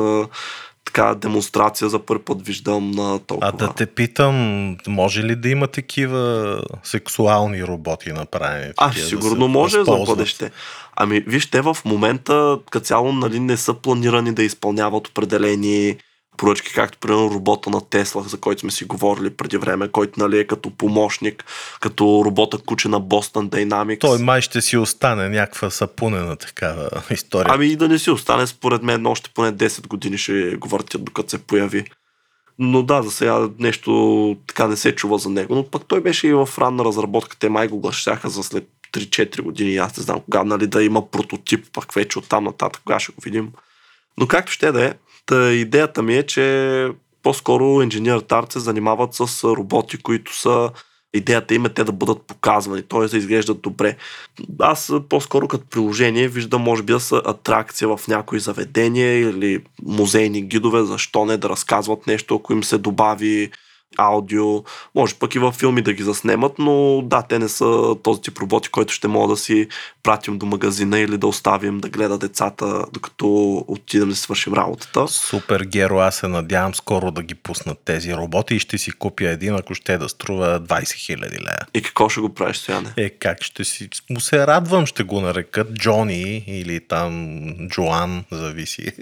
така 0.84 1.14
демонстрация 1.14 1.88
за 1.88 1.98
първи 1.98 2.22
път 2.22 2.46
виждам 2.46 2.90
на 2.90 3.18
толкова. 3.18 3.48
А 3.48 3.52
да 3.52 3.72
те 3.72 3.86
питам, 3.86 4.76
може 4.88 5.22
ли 5.22 5.36
да 5.36 5.48
има 5.48 5.66
такива 5.66 6.60
сексуални 6.82 7.64
роботи 7.64 8.12
направени? 8.12 8.72
А, 8.76 8.92
сигурно 8.92 9.38
да 9.38 9.48
може 9.48 9.84
за 9.84 10.04
бъдеще. 10.06 10.50
Ами, 10.96 11.20
вижте, 11.20 11.60
в 11.60 11.76
момента 11.84 12.58
като 12.70 12.86
цяло 12.86 13.12
нали, 13.12 13.40
не 13.40 13.56
са 13.56 13.74
планирани 13.74 14.34
да 14.34 14.42
изпълняват 14.42 15.08
определени 15.08 15.96
поръчки, 16.36 16.72
както 16.72 16.98
примерно 16.98 17.30
робота 17.30 17.70
на 17.70 17.80
Тесла, 17.80 18.22
за 18.22 18.36
който 18.36 18.60
сме 18.60 18.70
си 18.70 18.84
говорили 18.84 19.30
преди 19.30 19.56
време, 19.56 19.88
който 19.88 20.20
нали, 20.20 20.38
е 20.38 20.46
като 20.46 20.70
помощник, 20.70 21.44
като 21.80 22.22
робота 22.24 22.58
куче 22.58 22.88
на 22.88 23.00
Boston 23.00 23.48
Dynamics. 23.48 24.00
Той 24.00 24.18
май 24.18 24.40
ще 24.40 24.60
си 24.60 24.76
остане 24.76 25.28
някаква 25.28 25.70
сапунена 25.70 26.36
такава 26.36 26.88
история. 27.10 27.54
Ами 27.54 27.66
и 27.66 27.76
да 27.76 27.88
не 27.88 27.98
си 27.98 28.10
остане, 28.10 28.46
според 28.46 28.82
мен 28.82 29.06
още 29.06 29.30
поне 29.34 29.52
10 29.52 29.86
години 29.86 30.18
ще 30.18 30.56
го 30.56 30.68
въртят 30.68 31.04
докато 31.04 31.30
се 31.30 31.38
появи. 31.38 31.84
Но 32.58 32.82
да, 32.82 33.02
за 33.02 33.10
сега 33.10 33.48
нещо 33.58 34.36
така 34.46 34.66
не 34.68 34.76
се 34.76 34.94
чува 34.94 35.18
за 35.18 35.28
него. 35.28 35.54
Но 35.54 35.70
пък 35.70 35.82
той 35.88 36.00
беше 36.00 36.28
и 36.28 36.32
в 36.32 36.48
ранна 36.58 36.84
разработка. 36.84 37.36
Те 37.38 37.48
май 37.48 37.68
го 37.68 37.80
глашаха 37.80 38.30
за 38.30 38.42
след 38.42 38.68
3-4 38.92 39.40
години. 39.40 39.76
Аз 39.76 39.96
не 39.96 40.02
знам 40.02 40.20
кога 40.20 40.44
нали, 40.44 40.66
да 40.66 40.82
има 40.82 41.10
прототип, 41.10 41.66
пък 41.72 41.92
вече 41.92 42.18
оттам 42.18 42.44
нататък, 42.44 42.82
кога 42.84 43.00
ще 43.00 43.12
го 43.12 43.20
видим. 43.24 43.52
Но 44.18 44.26
както 44.26 44.52
ще 44.52 44.72
да 44.72 44.84
е, 44.84 44.94
та 45.26 45.52
идеята 45.52 46.02
ми 46.02 46.16
е, 46.16 46.22
че 46.22 46.88
по-скоро 47.22 47.64
Engineer 47.64 48.20
Art 48.20 48.52
се 48.52 48.58
занимават 48.58 49.14
с 49.14 49.44
роботи, 49.44 49.98
които 49.98 50.36
са 50.36 50.70
идеята 51.14 51.54
им 51.54 51.66
е 51.66 51.68
те 51.68 51.84
да 51.84 51.92
бъдат 51.92 52.22
показвани, 52.22 52.82
т.е. 52.82 53.06
да 53.06 53.16
изглеждат 53.16 53.60
добре. 53.60 53.96
Аз 54.58 54.92
по-скоро 55.08 55.48
като 55.48 55.66
приложение 55.66 56.28
виждам, 56.28 56.62
може 56.62 56.82
би 56.82 56.92
да 56.92 57.00
са 57.00 57.22
атракция 57.24 57.96
в 57.96 58.08
някои 58.08 58.40
заведения 58.40 59.20
или 59.20 59.62
музейни 59.82 60.42
гидове, 60.42 60.84
защо 60.84 61.24
не 61.24 61.36
да 61.36 61.48
разказват 61.48 62.06
нещо, 62.06 62.34
ако 62.34 62.52
им 62.52 62.64
се 62.64 62.78
добави 62.78 63.50
аудио, 63.96 64.64
може 64.94 65.14
пък 65.14 65.34
и 65.34 65.38
във 65.38 65.54
филми 65.54 65.82
да 65.82 65.92
ги 65.92 66.02
заснемат, 66.02 66.52
но 66.58 67.02
да, 67.02 67.22
те 67.22 67.38
не 67.38 67.48
са 67.48 67.96
този 68.02 68.20
тип 68.20 68.38
роботи, 68.38 68.68
който 68.68 68.92
ще 68.92 69.08
мога 69.08 69.28
да 69.28 69.36
си 69.36 69.68
пратим 70.02 70.38
до 70.38 70.46
магазина 70.46 70.98
или 70.98 71.18
да 71.18 71.26
оставим 71.26 71.78
да 71.78 71.88
гледа 71.88 72.18
децата, 72.18 72.84
докато 72.92 73.56
отидем 73.68 74.08
да 74.08 74.16
свършим 74.16 74.54
работата. 74.54 75.08
Супер, 75.08 75.60
Геро, 75.60 75.98
аз 75.98 76.16
се 76.16 76.28
надявам 76.28 76.74
скоро 76.74 77.10
да 77.10 77.22
ги 77.22 77.34
пуснат 77.34 77.78
тези 77.84 78.14
роботи 78.14 78.54
и 78.54 78.58
ще 78.58 78.78
си 78.78 78.90
купя 78.90 79.28
един, 79.28 79.54
ако 79.54 79.74
ще 79.74 79.98
да 79.98 80.08
струва 80.08 80.60
20 80.60 80.82
000 80.82 81.20
лея. 81.20 81.66
И 81.74 81.82
какво 81.82 82.08
ще 82.08 82.20
го 82.20 82.34
правиш, 82.34 82.56
Стояне? 82.56 82.92
Е, 82.96 83.10
как 83.10 83.42
ще 83.42 83.64
си... 83.64 83.88
Му 84.10 84.20
се 84.20 84.46
радвам, 84.46 84.86
ще 84.86 85.02
го 85.02 85.20
нарекат 85.20 85.74
Джони 85.74 86.44
или 86.46 86.80
там 86.80 87.36
Джоан, 87.68 88.24
зависи 88.32 88.92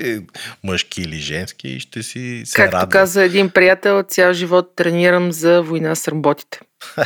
мъжки 0.65 1.03
или 1.03 1.17
женски 1.17 1.69
и 1.69 1.81
ще 1.81 2.03
си 2.03 2.43
се 2.45 2.57
Както 2.57 2.77
радвам. 2.77 2.91
каза 2.91 3.25
един 3.25 3.51
приятел, 3.51 4.03
цял 4.09 4.33
живот 4.33 4.73
тренирам 4.85 5.33
за 5.33 5.63
война 5.63 5.95
с 5.95 6.09
роботите. 6.09 6.61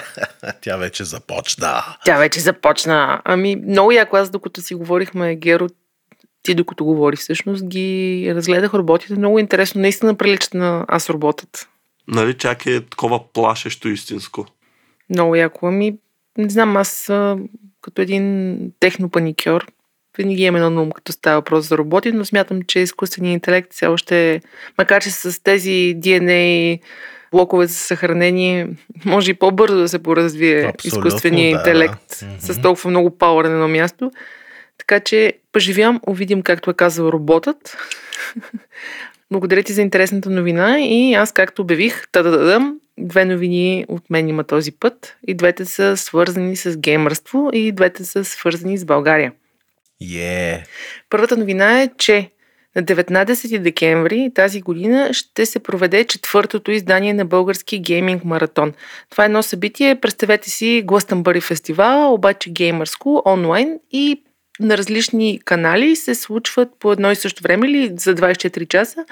Тя 0.60 0.76
вече 0.76 1.04
започна. 1.04 1.82
Тя 2.04 2.18
вече 2.18 2.40
започна. 2.40 3.22
Ами, 3.24 3.56
много 3.56 3.92
яко 3.92 4.16
аз, 4.16 4.30
докато 4.30 4.62
си 4.62 4.74
говорихме, 4.74 5.36
Геро, 5.36 5.66
ти 6.42 6.54
докато 6.54 6.84
говори 6.84 7.16
всъщност, 7.16 7.66
ги 7.66 8.32
разгледах 8.34 8.74
роботите. 8.74 9.14
Много 9.14 9.38
интересно. 9.38 9.80
Наистина 9.80 10.14
приличат 10.14 10.54
на 10.54 10.84
аз 10.88 11.10
роботът. 11.10 11.68
Нали, 12.08 12.34
чак 12.34 12.66
е 12.66 12.80
такова 12.80 13.32
плашещо 13.32 13.88
истинско. 13.88 14.46
Много 15.10 15.36
яко. 15.36 15.66
Ами, 15.66 15.94
не 16.38 16.50
знам, 16.50 16.76
аз 16.76 17.04
като 17.82 18.02
един 18.02 18.58
технопаникьор, 18.80 19.66
винаги 20.18 20.42
имам 20.42 20.56
едно 20.56 20.70
на 20.70 20.82
ум, 20.82 20.90
като 20.90 21.12
става 21.12 21.36
въпрос 21.36 21.68
за 21.68 21.78
роботи, 21.78 22.12
но 22.12 22.24
смятам, 22.24 22.62
че 22.62 22.78
изкуственият 22.78 23.34
интелект 23.34 23.72
все 23.72 23.86
още, 23.86 24.40
макар 24.78 25.02
че 25.02 25.10
с 25.10 25.42
тези 25.42 25.94
DNA 25.98 26.80
блокове 27.32 27.66
за 27.66 27.74
съхранение, 27.74 28.68
може 29.04 29.30
и 29.30 29.34
по-бързо 29.34 29.76
да 29.76 29.88
се 29.88 30.02
поразвие 30.02 30.64
Абсолютно, 30.64 30.98
изкуствения 30.98 31.52
да. 31.52 31.58
интелект 31.58 32.22
Мгм. 32.22 32.32
с 32.38 32.60
толкова 32.62 32.90
много 32.90 33.18
пауър 33.18 33.44
на 33.44 33.52
едно 33.52 33.68
място. 33.68 34.10
Така 34.78 35.00
че 35.00 35.32
поживям, 35.52 36.00
увидим 36.06 36.42
както 36.42 36.70
е 36.70 36.74
казал 36.74 37.08
роботът. 37.08 37.76
Благодаря 39.30 39.62
ти 39.62 39.72
за 39.72 39.82
интересната 39.82 40.30
новина 40.30 40.80
и 40.80 41.14
аз 41.14 41.32
както 41.32 41.62
обявих, 41.62 42.08
та-да-да-дам, 42.12 42.80
две 42.98 43.24
новини 43.24 43.84
от 43.88 44.10
мен 44.10 44.28
има 44.28 44.44
този 44.44 44.72
път 44.72 45.16
и 45.26 45.34
двете 45.34 45.64
са 45.64 45.96
свързани 45.96 46.56
с 46.56 46.76
геймърство 46.76 47.50
и 47.52 47.72
двете 47.72 48.04
са 48.04 48.24
свързани 48.24 48.78
с 48.78 48.84
България. 48.84 49.32
Е, 50.16 50.62
Първата 51.10 51.36
новина 51.36 51.82
е, 51.82 51.90
че 51.98 52.30
на 52.76 52.82
19 52.82 53.58
декември 53.58 54.30
тази 54.34 54.60
година 54.60 55.14
ще 55.14 55.46
се 55.46 55.58
проведе 55.58 56.04
четвъртото 56.04 56.70
издание 56.70 57.14
на 57.14 57.24
български 57.24 57.78
гейминг 57.78 58.24
маратон. 58.24 58.72
Това 59.10 59.24
е 59.24 59.26
едно 59.26 59.42
събитие, 59.42 60.00
представете 60.00 60.50
си 60.50 60.82
Глъстънбъри 60.84 61.40
фестивал, 61.40 62.14
обаче 62.14 62.50
геймърско, 62.50 63.22
онлайн 63.26 63.78
и 63.90 64.22
на 64.60 64.78
различни 64.78 65.40
канали 65.44 65.96
се 65.96 66.14
случват 66.14 66.68
по 66.78 66.92
едно 66.92 67.10
и 67.10 67.16
също 67.16 67.42
време 67.42 67.70
или 67.70 67.92
за 67.96 68.14
24 68.14 68.68
часа 68.68 69.04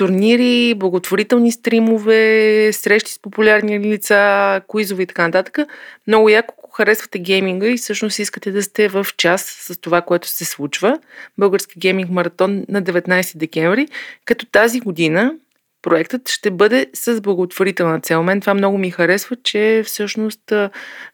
турнири, 0.00 0.74
благотворителни 0.74 1.52
стримове, 1.52 2.72
срещи 2.72 3.12
с 3.12 3.18
популярни 3.18 3.80
лица, 3.80 4.60
куизове 4.66 5.02
и 5.02 5.06
така 5.06 5.26
нататък. 5.26 5.58
Много 6.06 6.28
яко, 6.28 6.54
ако 6.58 6.70
харесвате 6.70 7.18
гейминга 7.18 7.66
и 7.66 7.76
всъщност 7.76 8.18
искате 8.18 8.52
да 8.52 8.62
сте 8.62 8.88
в 8.88 9.06
час 9.16 9.42
с 9.42 9.80
това, 9.80 10.02
което 10.02 10.28
се 10.28 10.44
случва. 10.44 10.98
Български 11.38 11.78
гейминг 11.78 12.10
маратон 12.10 12.64
на 12.68 12.82
19 12.82 13.36
декември, 13.36 13.88
като 14.24 14.46
тази 14.46 14.80
година 14.80 15.34
проектът 15.82 16.28
ще 16.28 16.50
бъде 16.50 16.86
с 16.94 17.20
благотворителна 17.20 18.00
цел. 18.00 18.22
Мен 18.22 18.40
това 18.40 18.54
много 18.54 18.78
ми 18.78 18.90
харесва, 18.90 19.36
че 19.42 19.82
всъщност 19.86 20.52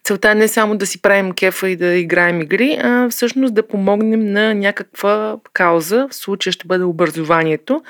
целта 0.03 0.31
е 0.31 0.35
не 0.35 0.47
само 0.47 0.77
да 0.77 0.85
си 0.85 1.01
правим 1.01 1.31
кефа 1.31 1.69
и 1.69 1.75
да 1.75 1.95
играем 1.95 2.41
игри, 2.41 2.79
а 2.83 3.09
всъщност 3.09 3.53
да 3.53 3.67
помогнем 3.67 4.31
на 4.31 4.53
някаква 4.53 5.37
кауза. 5.53 6.07
В 6.11 6.15
случая 6.15 6.53
ще 6.53 6.67
бъде 6.67 6.83
образованието. 6.83 7.81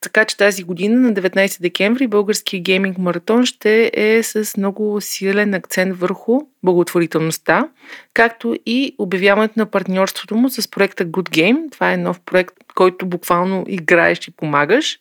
Така 0.00 0.24
че 0.24 0.36
тази 0.36 0.62
година 0.62 1.00
на 1.00 1.12
19 1.12 1.60
декември 1.60 2.06
българския 2.06 2.62
гейминг 2.62 2.98
маратон 2.98 3.46
ще 3.46 3.90
е 3.94 4.22
с 4.22 4.56
много 4.56 5.00
силен 5.00 5.54
акцент 5.54 5.96
върху 5.96 6.40
благотворителността, 6.62 7.68
както 8.14 8.56
и 8.66 8.94
обявяването 8.98 9.54
на 9.56 9.66
партньорството 9.66 10.36
му 10.36 10.50
с 10.50 10.70
проекта 10.70 11.06
Good 11.06 11.30
Game. 11.30 11.72
Това 11.72 11.92
е 11.92 11.96
нов 11.96 12.20
проект, 12.20 12.54
който 12.74 13.06
буквално 13.06 13.64
играеш 13.68 14.28
и 14.28 14.30
помагаш. 14.30 14.98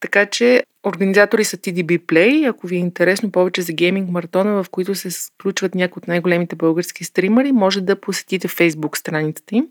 Така 0.00 0.26
че 0.26 0.62
организатори 0.86 1.44
са 1.44 1.56
TDB 1.56 1.98
Play. 1.98 2.50
Ако 2.50 2.66
ви 2.66 2.76
е 2.76 2.78
интересно 2.78 3.32
повече 3.32 3.62
за 3.62 3.72
гейминг 3.72 4.10
маратона, 4.10 4.62
в 4.62 4.70
които 4.70 4.94
се 4.94 5.10
включват 5.10 5.74
някои 5.74 6.00
от 6.00 6.08
най-големите 6.08 6.56
български 6.56 7.04
стримари, 7.04 7.52
може 7.52 7.80
да 7.80 8.00
посетите 8.00 8.48
Facebook 8.48 8.96
страницата 8.96 9.56
им. 9.56 9.66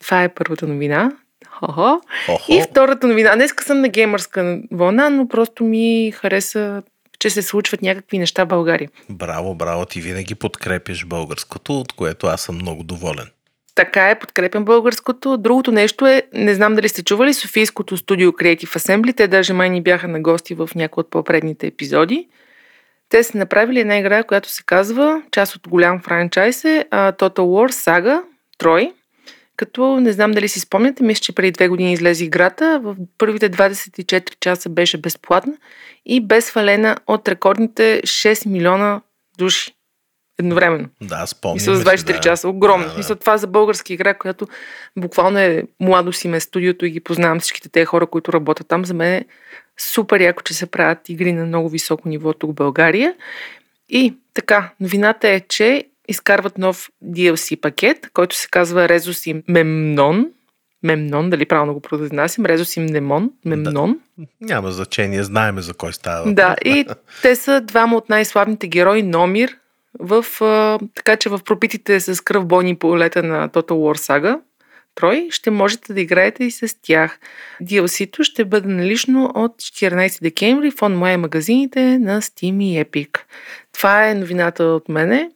Това 0.00 0.24
е 0.24 0.34
първата 0.34 0.66
новина. 0.66 1.12
Хо-хо. 1.48 2.00
Охо. 2.28 2.52
И 2.52 2.62
втората 2.70 3.06
новина. 3.06 3.34
Днеска 3.34 3.64
съм 3.64 3.80
на 3.80 3.88
геймърска 3.88 4.60
вълна, 4.72 5.10
но 5.10 5.28
просто 5.28 5.64
ми 5.64 6.12
хареса, 6.14 6.82
че 7.18 7.30
се 7.30 7.42
случват 7.42 7.82
някакви 7.82 8.18
неща 8.18 8.44
в 8.44 8.48
България. 8.48 8.90
Браво, 9.10 9.54
браво, 9.54 9.86
ти 9.86 10.00
винаги 10.00 10.34
подкрепяш 10.34 11.04
българското, 11.04 11.80
от 11.80 11.92
което 11.92 12.26
аз 12.26 12.40
съм 12.40 12.54
много 12.54 12.82
доволен. 12.82 13.26
Така 13.74 14.10
е, 14.10 14.18
подкрепям 14.18 14.64
българското. 14.64 15.36
Другото 15.36 15.72
нещо 15.72 16.06
е, 16.06 16.22
не 16.32 16.54
знам 16.54 16.74
дали 16.74 16.88
сте 16.88 17.02
чували, 17.02 17.34
Софийското 17.34 17.96
студио 17.96 18.32
Creative 18.32 18.78
Assembly. 18.78 19.16
Те 19.16 19.28
даже 19.28 19.52
май 19.52 19.70
ни 19.70 19.82
бяха 19.82 20.08
на 20.08 20.20
гости 20.20 20.54
в 20.54 20.70
някои 20.74 21.00
от 21.00 21.10
по-предните 21.10 21.66
епизоди. 21.66 22.28
Те 23.08 23.22
са 23.22 23.38
направили 23.38 23.80
една 23.80 23.98
игра, 23.98 24.22
която 24.22 24.48
се 24.48 24.62
казва, 24.66 25.22
част 25.30 25.56
от 25.56 25.68
голям 25.68 26.00
франчайз 26.00 26.64
е 26.64 26.84
Total 26.92 27.38
War 27.38 27.72
Saga 27.72 28.22
Трой. 28.58 28.92
Като 29.56 30.00
не 30.00 30.12
знам 30.12 30.30
дали 30.30 30.48
си 30.48 30.60
спомняте, 30.60 31.02
мисля, 31.02 31.20
че 31.20 31.34
преди 31.34 31.52
две 31.52 31.68
години 31.68 31.92
излезе 31.92 32.24
играта. 32.24 32.80
В 32.82 32.96
първите 33.18 33.50
24 33.50 34.38
часа 34.40 34.68
беше 34.68 34.98
безплатна 34.98 35.56
и 36.06 36.26
бе 36.26 36.40
свалена 36.40 36.96
от 37.06 37.28
рекордните 37.28 38.00
6 38.04 38.46
милиона 38.46 39.00
души 39.38 39.72
едновременно. 40.38 40.88
Да, 41.02 41.26
спомням. 41.26 41.54
Мисля, 41.54 41.76
за 41.76 41.84
24 41.84 42.20
часа. 42.20 42.48
Огромно. 42.48 42.88
Да, 42.88 42.96
Мисля, 42.96 43.16
това 43.16 43.36
за 43.36 43.46
български 43.46 43.94
игра, 43.94 44.14
която 44.14 44.46
буквално 44.96 45.38
е 45.38 45.62
младост 45.80 46.24
им 46.24 46.34
е 46.34 46.40
студиото 46.40 46.86
и 46.86 46.90
ги 46.90 47.00
познавам 47.00 47.40
всичките 47.40 47.68
тези 47.68 47.84
хора, 47.84 48.06
които 48.06 48.32
работят 48.32 48.68
там. 48.68 48.84
За 48.84 48.94
мен 48.94 49.12
е 49.12 49.24
супер 49.80 50.20
яко, 50.20 50.42
че 50.42 50.54
се 50.54 50.66
правят 50.66 51.08
игри 51.08 51.32
на 51.32 51.46
много 51.46 51.68
високо 51.68 52.08
ниво 52.08 52.32
тук 52.32 52.50
в 52.50 52.54
България. 52.54 53.14
И 53.88 54.14
така, 54.34 54.70
новината 54.80 55.28
е, 55.28 55.40
че 55.40 55.84
изкарват 56.08 56.58
нов 56.58 56.90
DLC 57.04 57.60
пакет, 57.60 58.10
който 58.12 58.36
се 58.36 58.48
казва 58.50 58.88
Резус 58.88 59.26
и 59.26 59.42
Мемнон. 59.48 60.26
Мемнон, 60.82 61.30
дали 61.30 61.46
правилно 61.46 61.74
го 61.74 61.80
произнасям? 61.80 62.46
Резус 62.46 62.76
и 62.76 62.80
Мнемон. 62.80 63.30
Мемнон. 63.44 63.98
Да. 64.18 64.26
Няма 64.40 64.72
значение, 64.72 65.22
знаеме 65.22 65.60
за 65.60 65.74
кой 65.74 65.92
става. 65.92 66.32
Да, 66.32 66.56
и 66.64 66.86
те 67.22 67.36
са 67.36 67.60
двама 67.60 67.96
от 67.96 68.08
най-славните 68.08 68.68
герои, 68.68 69.02
Номир, 69.02 69.56
в, 70.00 70.24
а, 70.40 70.78
така 70.94 71.16
че 71.16 71.28
в 71.28 71.40
пропитите 71.44 72.00
с 72.00 72.24
кръв 72.24 72.46
бойни 72.46 72.76
полета 72.76 73.22
на 73.22 73.48
Total 73.48 73.70
War 73.70 73.98
Saga, 73.98 74.40
Трой, 74.94 75.28
ще 75.30 75.50
можете 75.50 75.92
да 75.92 76.00
играете 76.00 76.44
и 76.44 76.50
с 76.50 76.76
тях. 76.82 77.18
DLC-то 77.62 78.24
ще 78.24 78.44
бъде 78.44 78.68
налично 78.68 79.32
от 79.34 79.52
14 79.52 80.22
декември 80.22 80.70
в 80.70 80.82
онлайн 80.82 81.20
магазините 81.20 81.98
на 81.98 82.22
Steam 82.22 82.64
и 82.64 82.84
Epic. 82.84 83.18
Това 83.72 84.08
е 84.08 84.14
новината 84.14 84.64
от 84.64 84.88
мене. 84.88 85.30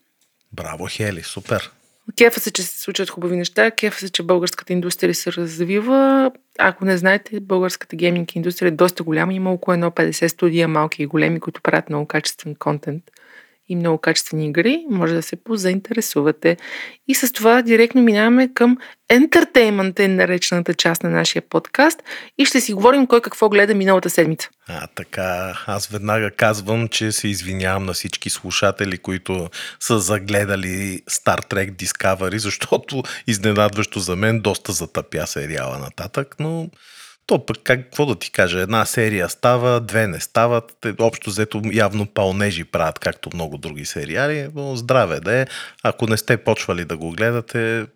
Браво, 0.52 0.86
Хели, 0.90 1.22
супер. 1.22 1.70
Кефа 2.16 2.40
се, 2.40 2.50
че 2.50 2.62
се 2.62 2.80
случват 2.80 3.10
хубави 3.10 3.36
неща, 3.36 3.70
кефа 3.70 3.98
се, 3.98 4.10
че 4.10 4.22
българската 4.22 4.72
индустрия 4.72 5.14
се 5.14 5.32
развива. 5.32 6.30
ако 6.58 6.84
не 6.84 6.96
знаете, 6.96 7.40
българската 7.40 7.96
гейминг 7.96 8.34
индустрия 8.34 8.68
е 8.68 8.70
доста 8.70 9.02
голяма. 9.02 9.34
Има 9.34 9.52
около 9.52 9.72
едно 9.72 9.90
50 9.90 10.26
студия, 10.26 10.68
малки 10.68 11.02
и 11.02 11.06
големи, 11.06 11.40
които 11.40 11.62
правят 11.62 11.88
много 11.88 12.06
качествен 12.06 12.54
контент 12.54 13.02
и 13.68 13.76
много 13.76 13.98
качествени 13.98 14.46
игри, 14.46 14.84
може 14.90 15.14
да 15.14 15.22
се 15.22 15.36
позаинтересувате. 15.36 16.56
И 17.08 17.14
с 17.14 17.32
това 17.32 17.62
директно 17.62 18.02
минаваме 18.02 18.54
към 18.54 18.76
ентертеймент, 19.08 20.00
е 20.00 20.08
наречената 20.08 20.74
част 20.74 21.02
на 21.02 21.10
нашия 21.10 21.42
подкаст 21.42 22.02
и 22.38 22.44
ще 22.44 22.60
си 22.60 22.72
говорим 22.72 23.06
кой 23.06 23.20
какво 23.20 23.48
гледа 23.48 23.74
миналата 23.74 24.10
седмица. 24.10 24.48
А, 24.68 24.86
така, 24.86 25.58
аз 25.66 25.86
веднага 25.86 26.30
казвам, 26.30 26.88
че 26.88 27.12
се 27.12 27.28
извинявам 27.28 27.84
на 27.84 27.92
всички 27.92 28.30
слушатели, 28.30 28.98
които 28.98 29.48
са 29.80 29.98
загледали 29.98 31.02
Star 31.10 31.52
Trek 31.52 31.72
Discovery, 31.72 32.36
защото 32.36 33.02
изненадващо 33.26 34.00
за 34.00 34.16
мен 34.16 34.40
доста 34.40 34.72
затъпя 34.72 35.26
сериала 35.26 35.78
нататък, 35.78 36.34
но 36.40 36.68
то 37.28 37.46
пък, 37.46 37.56
как, 37.64 37.82
какво 37.82 38.06
да 38.06 38.14
ти 38.14 38.30
кажа, 38.30 38.60
една 38.60 38.84
серия 38.84 39.28
става, 39.28 39.80
две 39.80 40.06
не 40.06 40.20
стават, 40.20 40.86
общо 40.98 41.30
взето 41.30 41.62
явно 41.72 42.06
пълнежи 42.06 42.64
правят, 42.64 42.98
както 42.98 43.30
много 43.34 43.58
други 43.58 43.84
сериали, 43.84 44.48
но 44.54 44.76
здраве 44.76 45.20
да 45.20 45.40
е. 45.40 45.46
Ако 45.82 46.06
не 46.06 46.16
сте 46.16 46.36
почвали 46.36 46.84
да 46.84 46.96
го 46.96 47.10
гледате, 47.10 47.86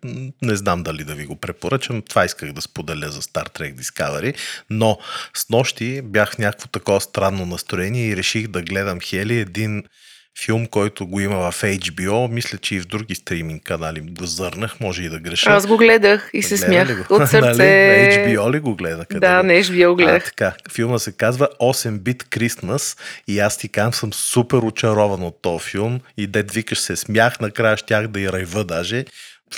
не 0.41 0.55
знам 0.55 0.83
дали 0.83 1.03
да 1.03 1.15
ви 1.15 1.25
го 1.25 1.35
препоръчам, 1.35 2.01
това 2.01 2.25
исках 2.25 2.53
да 2.53 2.61
споделя 2.61 3.09
за 3.09 3.21
Star 3.21 3.59
Trek 3.59 3.75
Discovery, 3.75 4.35
но 4.69 4.97
с 5.33 5.49
нощи 5.49 6.01
бях 6.01 6.35
в 6.35 6.37
някакво 6.37 6.67
такова 6.67 7.01
странно 7.01 7.45
настроение 7.45 8.07
и 8.07 8.17
реших 8.17 8.47
да 8.47 8.61
гледам 8.61 8.99
Хели 8.99 9.35
един 9.39 9.83
филм, 10.39 10.65
който 10.65 11.07
го 11.07 11.19
има 11.19 11.51
в 11.51 11.61
HBO. 11.61 12.31
Мисля, 12.31 12.57
че 12.57 12.75
и 12.75 12.79
в 12.79 12.85
други 12.85 13.15
стриминг 13.15 13.63
канали 13.63 13.99
го 13.99 14.25
зърнах, 14.25 14.79
може 14.79 15.03
и 15.03 15.09
да 15.09 15.19
греша. 15.19 15.49
Аз 15.49 15.67
го 15.67 15.77
гледах 15.77 16.29
и 16.33 16.43
се 16.43 16.57
смях 16.57 17.09
от 17.09 17.29
сърце. 17.29 17.41
нали? 17.41 17.57
На 17.57 18.27
HBO 18.27 18.53
ли 18.53 18.59
го 18.59 18.75
гледа? 18.75 19.05
Къде 19.05 19.19
да, 19.19 19.43
на 19.43 19.53
HBO 19.53 19.95
гледах. 19.95 20.23
А, 20.23 20.25
така. 20.25 20.53
Филма 20.71 20.99
се 20.99 21.11
казва 21.11 21.49
8 21.61 21.99
Bit 21.99 22.23
Christmas 22.23 22.97
и 23.27 23.39
аз 23.39 23.57
ти 23.57 23.69
казвам, 23.69 23.93
съм 23.93 24.13
супер 24.13 24.57
очарован 24.57 25.23
от 25.23 25.41
този 25.41 25.65
филм 25.65 25.99
и 26.17 26.27
дед 26.27 26.51
викаш 26.51 26.79
се 26.79 26.95
смях, 26.95 27.39
накрая 27.39 27.77
щях 27.77 28.07
да 28.07 28.19
и 28.19 28.31
райва 28.31 28.63
даже. 28.63 29.05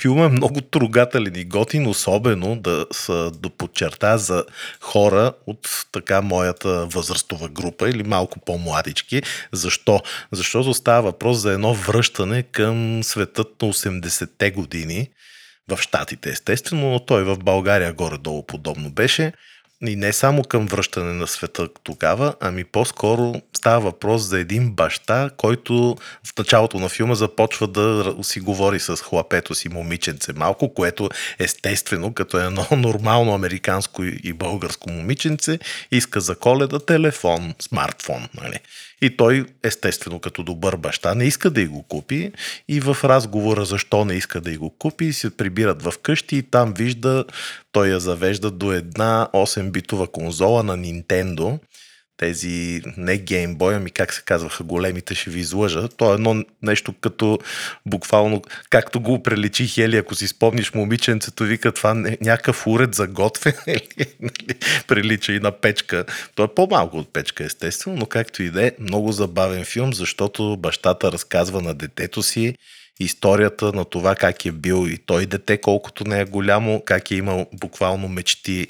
Филма 0.00 0.24
е 0.24 0.28
много 0.28 0.60
трогателен 0.60 1.36
и 1.36 1.44
готин, 1.44 1.86
особено 1.86 2.56
да 2.56 2.86
се 2.92 3.30
доподчерта 3.38 4.18
за 4.18 4.44
хора 4.80 5.32
от 5.46 5.86
така 5.92 6.22
моята 6.22 6.86
възрастова 6.86 7.48
група 7.48 7.90
или 7.90 8.02
малко 8.02 8.40
по-младички. 8.40 9.22
Защо? 9.52 10.00
Защото 10.32 10.74
става 10.74 11.02
въпрос 11.02 11.38
за 11.38 11.52
едно 11.52 11.74
връщане 11.74 12.42
към 12.42 13.04
светът 13.04 13.62
на 13.62 13.68
80-те 13.68 14.50
години 14.50 15.08
в 15.68 15.78
Штатите, 15.80 16.30
естествено, 16.30 16.90
но 16.90 16.98
той 16.98 17.24
в 17.24 17.38
България 17.38 17.92
горе-долу 17.92 18.46
подобно 18.46 18.90
беше. 18.90 19.32
И 19.82 19.96
не 19.96 20.12
само 20.12 20.42
към 20.42 20.66
връщане 20.66 21.12
на 21.12 21.26
света 21.26 21.68
тогава, 21.84 22.34
ами 22.40 22.64
по-скоро 22.64 23.34
става 23.56 23.80
въпрос 23.80 24.22
за 24.22 24.38
един 24.38 24.70
баща, 24.70 25.30
който 25.36 25.96
в 26.24 26.38
началото 26.38 26.78
на 26.78 26.88
филма 26.88 27.14
започва 27.14 27.66
да 27.66 28.14
си 28.22 28.40
говори 28.40 28.80
с 28.80 28.96
хлапето 28.96 29.54
си 29.54 29.68
момиченце 29.68 30.32
малко, 30.32 30.74
което 30.74 31.08
естествено, 31.38 32.14
като 32.14 32.38
едно 32.38 32.66
нормално 32.76 33.34
американско 33.34 34.02
и 34.04 34.32
българско 34.32 34.90
момиченце, 34.90 35.58
иска 35.90 36.20
за 36.20 36.36
коледа 36.36 36.78
телефон, 36.78 37.54
смартфон. 37.60 38.28
Нали? 38.42 38.60
И 39.02 39.16
той, 39.16 39.46
естествено, 39.62 40.20
като 40.20 40.42
добър 40.42 40.76
баща, 40.76 41.14
не 41.14 41.24
иска 41.24 41.50
да 41.50 41.60
й 41.60 41.66
го 41.66 41.82
купи 41.82 42.32
и 42.68 42.80
в 42.80 42.96
разговора 43.04 43.64
защо 43.64 44.04
не 44.04 44.14
иска 44.14 44.40
да 44.40 44.50
й 44.50 44.56
го 44.56 44.70
купи, 44.70 45.12
се 45.12 45.36
прибират 45.36 45.82
в 45.82 45.94
къщи 46.02 46.36
и 46.36 46.42
там 46.42 46.74
вижда, 46.74 47.24
той 47.72 47.88
я 47.88 48.00
завежда 48.00 48.50
до 48.50 48.72
една 48.72 49.28
8-битова 49.66 50.06
конзола 50.06 50.62
на 50.62 50.78
Nintendo, 50.78 51.58
тези 52.16 52.82
не 52.96 53.18
геймбой, 53.18 53.74
ами 53.74 53.90
как 53.90 54.14
се 54.14 54.22
казваха 54.22 54.64
големите, 54.64 55.14
ще 55.14 55.30
ви 55.30 55.40
излъжа. 55.40 55.88
То 55.88 56.10
е 56.10 56.14
едно 56.14 56.44
нещо 56.62 56.94
като 57.00 57.38
буквално, 57.86 58.42
както 58.70 59.00
го 59.00 59.22
преличи 59.22 59.66
Хели, 59.66 59.96
ако 59.96 60.14
си 60.14 60.28
спомниш 60.28 60.74
момиченцето, 60.74 61.44
вика 61.44 61.72
това 61.72 61.94
не, 61.94 62.18
някакъв 62.20 62.66
уред 62.66 62.94
за 62.94 63.06
готвене, 63.06 63.56
нали? 64.20 64.58
прилича 64.88 65.32
и 65.32 65.40
на 65.40 65.52
печка. 65.52 66.04
То 66.34 66.44
е 66.44 66.54
по-малко 66.54 66.96
от 66.96 67.12
печка, 67.12 67.44
естествено, 67.44 67.96
но 67.96 68.06
както 68.06 68.42
и 68.42 68.50
да 68.50 68.66
е, 68.66 68.72
много 68.80 69.12
забавен 69.12 69.64
филм, 69.64 69.92
защото 69.92 70.56
бащата 70.56 71.12
разказва 71.12 71.62
на 71.62 71.74
детето 71.74 72.22
си 72.22 72.54
историята 73.00 73.72
на 73.72 73.84
това 73.84 74.14
как 74.14 74.46
е 74.46 74.52
бил 74.52 74.86
и 74.88 74.98
той 74.98 75.26
дете, 75.26 75.58
колкото 75.58 76.04
не 76.04 76.20
е 76.20 76.24
голямо, 76.24 76.82
как 76.86 77.10
е 77.10 77.14
имал 77.14 77.46
буквално 77.52 78.08
мечти 78.08 78.66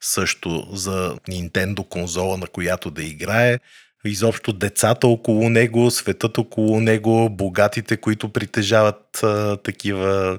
също 0.00 0.68
за 0.72 1.16
Nintendo 1.28 1.88
конзола, 1.88 2.36
на 2.36 2.46
която 2.46 2.90
да 2.90 3.02
играе. 3.02 3.58
Изобщо 4.04 4.52
децата 4.52 5.06
около 5.06 5.48
него, 5.48 5.90
светът 5.90 6.38
около 6.38 6.80
него, 6.80 7.30
богатите, 7.30 7.96
които 7.96 8.28
притежават 8.28 9.22
а, 9.22 9.56
такива 9.56 10.38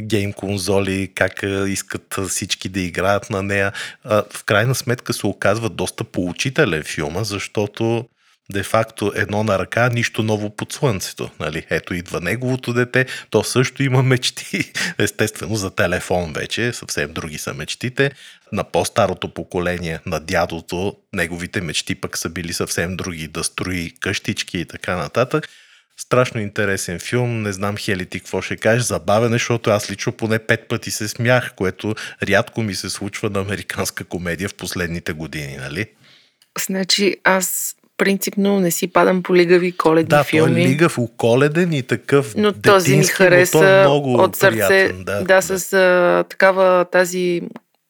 гейм 0.00 0.32
конзоли, 0.32 1.12
как 1.14 1.44
искат 1.68 2.18
всички 2.28 2.68
да 2.68 2.80
играят 2.80 3.30
на 3.30 3.42
нея. 3.42 3.72
В 4.04 4.44
крайна 4.46 4.74
сметка 4.74 5.12
се 5.12 5.26
оказва 5.26 5.68
доста 5.68 6.04
поучителен 6.04 6.82
филма, 6.82 7.24
защото 7.24 8.08
де-факто 8.52 9.12
едно 9.16 9.44
на 9.44 9.58
ръка, 9.58 9.88
нищо 9.88 10.22
ново 10.22 10.56
под 10.56 10.72
слънцето. 10.72 11.30
Нали? 11.40 11.66
Ето 11.70 11.94
идва 11.94 12.20
неговото 12.20 12.72
дете, 12.72 13.06
то 13.30 13.44
също 13.44 13.82
има 13.82 14.02
мечти, 14.02 14.72
естествено 14.98 15.56
за 15.56 15.70
телефон 15.70 16.32
вече, 16.32 16.72
съвсем 16.72 17.12
други 17.12 17.38
са 17.38 17.54
мечтите. 17.54 18.10
На 18.52 18.64
по-старото 18.64 19.34
поколение, 19.34 20.00
на 20.06 20.20
дядото, 20.20 20.96
неговите 21.12 21.60
мечти 21.60 21.94
пък 21.94 22.18
са 22.18 22.28
били 22.28 22.52
съвсем 22.52 22.96
други, 22.96 23.28
да 23.28 23.44
строи 23.44 23.92
къщички 24.00 24.58
и 24.58 24.64
така 24.64 24.96
нататък. 24.96 25.48
Страшно 25.96 26.40
интересен 26.40 26.98
филм, 26.98 27.42
не 27.42 27.52
знам 27.52 27.76
Хели 27.76 28.06
ти 28.06 28.20
какво 28.20 28.42
ще 28.42 28.56
кажеш, 28.56 28.82
забавен 28.82 29.28
е, 29.28 29.34
защото 29.34 29.70
аз 29.70 29.90
лично 29.90 30.12
поне 30.12 30.38
пет 30.38 30.68
пъти 30.68 30.90
се 30.90 31.08
смях, 31.08 31.52
което 31.56 31.94
рядко 32.22 32.62
ми 32.62 32.74
се 32.74 32.90
случва 32.90 33.30
на 33.30 33.40
американска 33.40 34.04
комедия 34.04 34.48
в 34.48 34.54
последните 34.54 35.12
години, 35.12 35.56
нали? 35.56 35.86
Значи 36.66 37.16
аз 37.24 37.76
принципно 38.02 38.60
не 38.60 38.70
си 38.70 38.86
падам 38.86 39.22
по 39.22 39.36
лигави 39.36 39.72
коледни 39.72 40.08
да, 40.08 40.24
филми. 40.24 40.48
Да, 40.48 40.54
той 40.54 40.62
е 40.62 40.68
лигав, 40.68 40.98
коледен 41.16 41.72
и 41.72 41.82
такъв 41.82 42.34
Но 42.36 42.52
този 42.52 42.96
ми 42.96 43.04
хареса 43.04 43.68
е 43.68 43.80
много 43.80 44.14
от 44.14 44.36
сърце. 44.36 44.68
Приятен, 44.68 45.04
да, 45.04 45.14
да, 45.14 45.24
да, 45.24 45.42
с 45.42 45.72
а, 45.72 46.24
такава 46.28 46.84
тази 46.84 47.42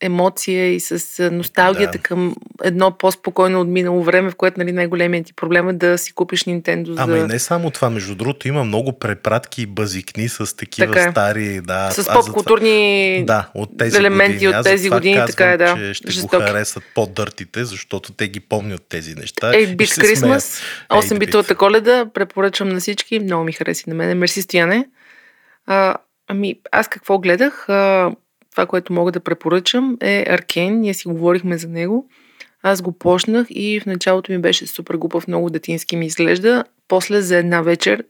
емоция 0.03 0.75
и 0.75 0.81
с 0.81 1.31
носталгията 1.31 1.99
да. 1.99 2.03
към 2.03 2.35
едно 2.65 2.99
по-спокойно 2.99 3.61
от 3.61 3.69
минало 3.69 4.03
време, 4.03 4.31
в 4.31 4.35
което 4.35 4.61
нали, 4.61 4.73
най-големият 4.73 5.27
ти 5.27 5.35
проблем 5.35 5.69
е 5.69 5.73
да 5.73 5.99
си 5.99 6.13
купиш 6.13 6.45
Nintendo. 6.45 6.95
Ама 6.99 7.13
за... 7.13 7.19
и 7.19 7.27
не 7.27 7.39
само 7.39 7.71
това, 7.71 7.91
между 7.91 8.15
другото, 8.15 8.49
има 8.49 8.65
много 8.65 8.99
препратки 8.99 9.63
и 9.63 9.67
базикни 9.67 10.29
с 10.29 10.57
такива 10.57 10.93
така 10.93 11.09
е. 11.09 11.11
стари, 11.11 11.61
да. 11.61 11.91
С 11.91 12.05
поп-културни 12.05 13.25
да, 13.27 13.49
от 13.55 13.79
тези 13.79 13.97
елементи 13.97 14.35
години. 14.35 14.57
от 14.57 14.65
тези 14.65 14.91
години, 14.91 15.15
казвам, 15.15 15.31
така 15.31 15.51
е, 15.51 15.57
да. 15.57 15.77
Че 15.77 15.95
ще 15.95 16.11
Жестоки. 16.11 16.37
го 16.37 16.43
харесат 16.43 16.83
по-дъртите, 16.95 17.65
защото 17.65 18.13
те 18.13 18.29
ги 18.29 18.41
помнят 18.41 18.83
тези 18.89 19.15
неща. 19.15 19.53
8 19.53 19.77
Bit 19.77 20.03
Christmas, 20.03 20.63
8 20.91 21.19
битовата 21.19 21.55
коледа, 21.55 22.07
препоръчвам 22.15 22.69
на 22.69 22.81
всички, 22.81 23.21
много 23.21 23.45
ми 23.45 23.53
хареси 23.53 23.85
на 23.87 23.95
мен. 23.95 24.19
Мерси, 24.19 24.43
Стояне. 24.43 24.87
А, 25.67 25.95
ами, 26.29 26.55
аз 26.73 26.89
какво 26.89 27.19
гледах? 27.19 27.69
А, 27.69 28.11
това, 28.53 28.67
което 28.67 28.93
мога 28.93 29.13
да 29.13 29.21
препоръчам 29.21 29.97
е 30.01 30.25
Аркен. 30.29 30.81
Ние 30.81 30.95
си 30.95 31.09
говорихме 31.09 31.59
за 31.59 31.69
него. 31.69 32.09
Аз 32.63 32.83
го 32.83 32.93
почнах 32.93 33.47
и 33.51 33.81
в 33.81 33.87
началото 33.87 34.33
ми 34.33 34.39
беше 34.39 34.67
супер 34.67 34.95
глупав, 34.95 35.29
много 35.29 35.51
детински 35.51 35.97
ми 35.97 36.07
изглежда. 36.07 36.65
После 36.89 37.21
за 37.21 37.37
една 37.37 37.63
вечер, 37.63 38.05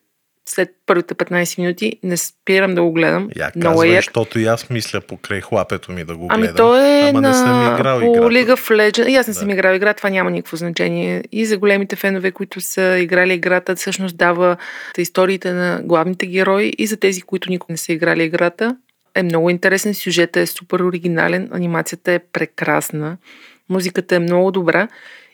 след 0.48 0.70
първите 0.86 1.14
15 1.14 1.58
минути, 1.58 1.92
не 2.02 2.16
спирам 2.16 2.74
да 2.74 2.82
го 2.82 2.92
гледам. 2.92 3.28
Я 3.36 3.50
много 3.56 3.74
казвай, 3.74 3.90
е. 3.90 3.96
защото 3.96 4.38
и 4.38 4.44
аз 4.44 4.70
мисля 4.70 5.00
покрай 5.00 5.40
хлапето 5.40 5.92
ми 5.92 6.04
да 6.04 6.16
го 6.16 6.28
гледам. 6.28 6.42
Ами 6.44 6.56
то 6.56 6.76
е 6.76 7.08
Ама 7.08 7.20
на... 7.20 7.28
не 7.28 7.34
съм 7.34 7.74
играл 7.74 8.00
по 8.00 8.06
играта. 8.06 8.28
League 8.28 8.54
of 8.54 8.70
Legends. 8.70 9.08
И 9.08 9.16
аз 9.16 9.26
не 9.26 9.32
Да. 9.34 9.38
съм 9.38 9.50
играл 9.50 9.74
игра, 9.74 9.94
това 9.94 10.10
няма 10.10 10.30
никакво 10.30 10.56
значение. 10.56 11.24
И 11.32 11.46
за 11.46 11.58
големите 11.58 11.96
фенове, 11.96 12.30
които 12.30 12.60
са 12.60 12.98
играли 12.98 13.34
играта, 13.34 13.76
всъщност 13.76 14.16
дава 14.16 14.56
историите 14.98 15.52
на 15.52 15.80
главните 15.84 16.26
герои 16.26 16.72
и 16.78 16.86
за 16.86 16.96
тези, 16.96 17.22
които 17.22 17.50
никога 17.50 17.72
не 17.72 17.76
са 17.76 17.92
играли 17.92 18.24
играта. 18.24 18.76
Е 19.14 19.22
много 19.22 19.50
интересен, 19.50 19.94
сюжетът 19.94 20.36
е 20.36 20.46
супер 20.46 20.80
оригинален, 20.80 21.48
анимацията 21.52 22.12
е 22.12 22.18
прекрасна, 22.18 23.16
музиката 23.68 24.16
е 24.16 24.18
много 24.18 24.50
добра 24.50 24.88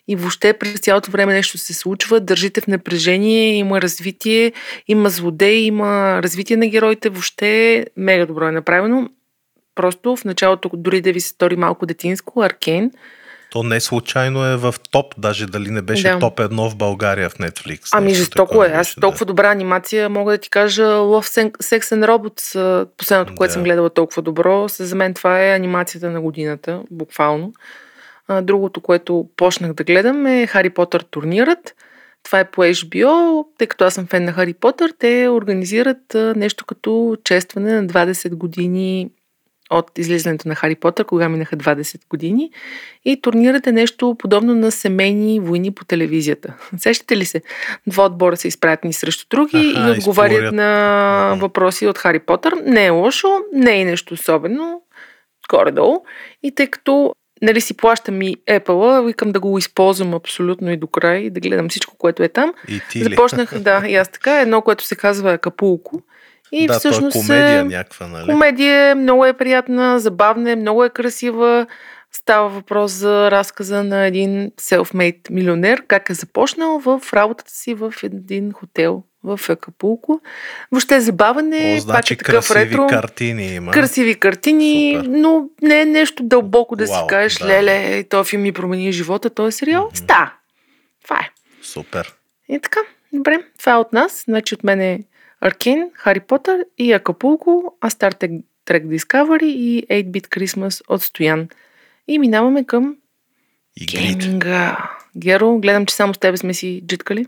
и 0.09 0.17
въобще 0.17 0.53
през 0.53 0.81
цялото 0.81 1.11
време 1.11 1.33
нещо 1.33 1.59
се 1.59 1.75
случва, 1.75 2.21
държите 2.21 2.61
в 2.61 2.67
напрежение, 2.67 3.55
има 3.55 3.83
развитие, 3.83 4.53
има 4.89 5.11
злодей, 5.11 5.59
има 5.59 6.23
развитие 6.23 6.57
на 6.57 6.67
героите, 6.67 7.09
въобще 7.09 7.87
мега 7.97 8.27
добро 8.27 8.49
е 8.49 8.53
направено. 8.53 9.09
Просто 9.75 10.17
в 10.17 10.25
началото, 10.25 10.71
дори 10.75 11.01
да 11.01 11.13
ви 11.13 11.21
се 11.21 11.29
стори 11.29 11.57
малко 11.57 11.87
детинско, 11.87 12.43
Аркен, 12.43 12.91
То 13.51 13.63
не 13.63 13.81
случайно 13.81 14.45
е 14.45 14.57
в 14.57 14.75
топ, 14.91 15.15
даже 15.19 15.47
дали 15.47 15.71
не 15.71 15.83
беше 15.83 16.09
Да. 16.09 16.19
топ 16.19 16.41
едно 16.41 16.71
в 16.71 16.77
България 16.77 17.31
в 17.31 17.35
Netflix. 17.35 17.89
Ами 17.93 18.15
жестоко 18.15 18.65
е. 18.65 18.69
Аз 18.69 18.95
толкова 19.01 19.27
добра 19.27 19.51
анимация 19.51 20.09
мога 20.09 20.33
да 20.33 20.39
ти 20.39 20.51
кажа 20.51 20.83
Love 20.83 21.51
Sex 21.51 21.81
and 21.81 22.07
Robots. 22.07 22.87
Последното, 22.97 23.35
което 23.35 23.49
Да. 23.51 23.53
съм 23.53 23.63
гледала 23.65 23.91
толкова 23.91 24.23
добро. 24.23 24.69
За 24.69 24.97
мен 24.97 25.15
това 25.15 25.43
е 25.43 25.55
анимацията 25.55 26.11
на 26.11 26.21
годината, 26.21 26.83
буквално. 26.91 27.53
Другото, 28.43 28.81
което 28.81 29.29
почнах 29.37 29.73
да 29.73 29.85
гледам 29.85 30.27
е 30.27 30.47
Хари 30.47 30.71
Потър 30.71 31.01
турнирът. 31.11 31.75
Това 32.23 32.41
е 32.41 32.51
по 32.51 32.63
HBO, 32.65 33.45
тъй 33.59 33.67
като 33.67 33.85
аз 33.85 33.95
съм 33.95 34.07
фен 34.07 34.25
на 34.25 34.33
Хари 34.33 34.55
Потър, 34.55 34.93
те 34.99 35.29
организират 35.29 36.15
нещо 36.37 36.65
като 36.65 37.17
честване 37.25 37.81
на 37.81 37.87
20 37.87 38.35
години 38.35 39.11
от 39.71 39.99
излизането 39.99 40.49
на 40.49 40.55
Хари 40.55 40.75
Потър, 40.75 41.05
кога 41.05 41.29
минаха 41.29 41.57
20 41.57 42.09
години. 42.09 42.51
И 43.05 43.21
турнирът 43.21 43.67
е 43.67 43.73
нещо 43.73 44.17
подобно 44.19 44.55
на 44.55 44.71
семейни 44.71 45.41
войни 45.41 45.71
по 45.71 45.85
телевизията. 45.85 46.55
Сещате 46.77 47.17
ли 47.17 47.25
се? 47.25 47.43
Два 47.87 48.07
отбора 48.07 48.37
се 48.37 48.49
изправят 48.49 48.85
ни 48.85 48.93
срещу 48.93 49.27
други 49.31 49.75
Аха, 49.77 49.89
и 49.89 49.93
отговарят 49.93 50.33
изпорят. 50.33 50.55
на 50.55 51.37
въпроси 51.41 51.87
от 51.87 51.99
Хари 51.99 52.19
Потър. 52.19 52.55
Не 52.65 52.87
е 52.87 52.91
лошо, 52.91 53.29
не 53.53 53.81
е 53.81 53.85
нещо 53.85 54.15
особено, 54.15 54.83
горе-долу. 55.51 56.05
И 56.43 56.55
тъй 56.55 56.67
като 56.67 57.15
нали 57.43 57.61
си 57.61 57.77
плащам 57.77 58.23
и 58.23 58.37
Apple, 58.51 59.07
викам 59.07 59.33
да 59.33 59.41
го 59.41 59.59
използвам 59.59 60.15
абсолютно 60.15 60.71
и 60.71 60.77
до 60.77 60.87
край, 60.87 61.31
да 61.31 61.41
гледам 61.41 61.69
всичко, 61.69 61.95
което 61.99 62.23
е 62.23 62.29
там. 62.29 62.53
И 62.69 62.81
ти 62.91 62.99
ли? 62.99 63.05
Започнах, 63.05 63.59
да, 63.61 63.85
и 63.89 63.97
аз 63.97 64.09
така, 64.09 64.41
едно, 64.41 64.63
което 64.63 64.85
се 64.85 64.97
казва 64.97 65.33
Акапулко. 65.33 66.03
И 66.53 66.67
да, 66.67 66.79
всъщност 66.79 67.15
то 67.15 67.19
е 67.19 67.23
комедия 67.27 67.61
е- 67.61 67.65
някаква, 67.65 68.07
нали? 68.07 68.27
Комедия 68.27 68.91
е 68.91 68.95
много 68.95 69.25
е 69.25 69.33
приятна, 69.33 70.01
забавна 70.01 70.51
е, 70.51 70.57
много 70.57 70.85
е 70.85 70.91
красива. 70.91 71.67
Става 72.13 72.49
въпрос 72.49 72.93
за 72.93 73.31
разказа 73.31 73.85
на 73.85 74.07
един 74.07 74.51
self-made 74.61 75.31
милионер, 75.31 75.83
как 75.89 76.11
е 76.11 76.15
започнал 76.15 76.79
в 76.79 77.01
работата 77.15 77.51
си 77.53 77.75
в 77.75 77.95
един 78.03 78.53
хотел 78.53 79.03
в 79.25 79.41
Акапулко. 79.49 80.21
Въобще 80.73 81.01
забавен 81.01 81.53
е, 81.53 81.75
О, 81.77 81.81
значи 81.81 82.17
пак 82.17 82.21
е 82.21 82.25
такъв 82.25 82.49
красиви 82.49 82.71
ретро. 82.71 82.87
картини 82.87 83.47
има. 83.47 83.73
Красиви 83.73 84.15
картини, 84.15 84.95
Супер. 84.97 85.09
но 85.11 85.45
не 85.63 85.81
е 85.81 85.85
нещо 85.85 86.23
дълбоко 86.23 86.77
да 86.77 86.87
си 86.87 86.93
Уау, 86.93 87.07
кажеш, 87.07 87.39
да. 87.39 87.47
леле, 87.47 88.05
този 88.05 88.31
филм 88.31 88.43
ми 88.43 88.53
промени 88.53 88.93
живота, 88.93 89.31
този 89.31 89.57
сериал. 89.57 89.85
Мгм. 89.85 89.97
Ста. 89.97 90.33
Това 91.05 91.17
е. 91.17 91.31
Супер. 91.63 92.15
И 92.49 92.61
така, 92.61 92.81
добре, 93.13 93.39
това 93.59 93.73
е 93.73 93.77
от 93.77 93.93
нас. 93.93 94.25
Значи 94.29 94.55
от 94.55 94.65
мен 94.65 94.81
е 94.81 95.01
Аркин, 95.41 95.91
Хари 95.95 96.21
Потър 96.21 96.65
и 96.79 96.93
Акапулко, 96.93 97.77
а 97.81 97.91
Star 97.91 98.43
Trek 98.67 98.87
Discovery 98.87 99.45
и 99.45 99.87
8-Bit 99.91 100.29
Christmas 100.29 100.83
от 100.89 101.03
Стоян. 101.03 101.49
И 102.09 102.19
минаваме 102.19 102.65
към 102.65 102.97
Игрите. 103.77 104.15
гейминга. 104.19 104.91
Геро, 105.17 105.59
гледам, 105.59 105.87
че 105.87 105.95
само 105.95 106.15
с 106.15 106.19
тебе 106.19 106.37
сме 106.37 106.55
си 106.55 106.83
джиткали. 106.87 107.27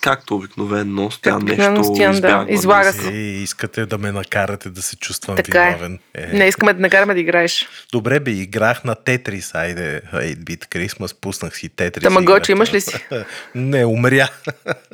Както 0.00 0.36
обикновено, 0.36 1.10
Стоян 1.10 1.42
нещо 1.44 1.84
Стоян, 1.84 2.20
да, 2.20 2.46
излага 2.48 2.92
да 2.92 3.02
се. 3.02 3.08
Е, 3.08 3.16
искате 3.16 3.86
да 3.86 3.98
ме 3.98 4.12
накарате 4.12 4.70
да 4.70 4.82
се 4.82 4.96
чувствам 4.96 5.36
Така 5.36 5.62
е. 5.62 5.66
виновен. 5.66 5.98
Е. 6.14 6.26
Не 6.26 6.44
искаме 6.44 6.72
да 6.72 6.80
накараме 6.80 7.14
да 7.14 7.20
играеш. 7.20 7.68
Добре 7.92 8.20
бе, 8.20 8.30
играх 8.30 8.84
на 8.84 8.94
Тетрис, 8.94 9.54
айде, 9.54 10.02
8-bit 10.14 10.66
Christmas, 10.66 11.20
пуснах 11.20 11.56
си 11.56 11.68
Тетрис. 11.68 12.02
Тамагочи 12.02 12.52
имаш 12.52 12.72
ли 12.72 12.80
си? 12.80 13.06
Не, 13.54 13.84
умря. 13.86 14.28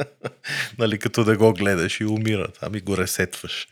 нали, 0.78 0.98
като 0.98 1.24
да 1.24 1.36
го 1.36 1.52
гледаш 1.52 2.00
и 2.00 2.04
умират, 2.04 2.58
ами 2.62 2.80
го 2.80 2.96
ресетваш. 2.96 3.68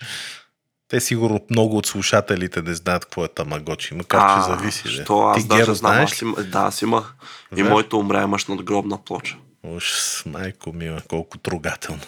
Те 0.88 1.00
сигурно 1.00 1.40
много 1.50 1.76
от 1.76 1.86
слушателите 1.86 2.62
не 2.62 2.74
знаят 2.74 3.04
какво 3.04 3.24
е 3.24 3.28
тамагочи, 3.28 3.94
макар 3.94 4.36
че 4.36 4.50
зависи. 4.50 4.88
Що 4.88 5.20
аз 5.20 5.42
Ти 5.42 5.48
даже 5.48 5.64
знам, 5.64 5.74
знаеш 5.74 6.12
аз 6.12 6.22
ли? 6.22 6.26
да, 6.44 6.58
аз 6.58 6.82
имах. 6.82 7.14
И 7.56 7.62
моето 7.62 7.98
умря 7.98 8.22
имаш 8.22 8.46
надгробна 8.46 8.98
плоча. 9.04 9.36
Уж, 9.62 9.92
майко 10.26 10.72
мила, 10.72 11.00
колко 11.08 11.38
трогателно. 11.38 12.02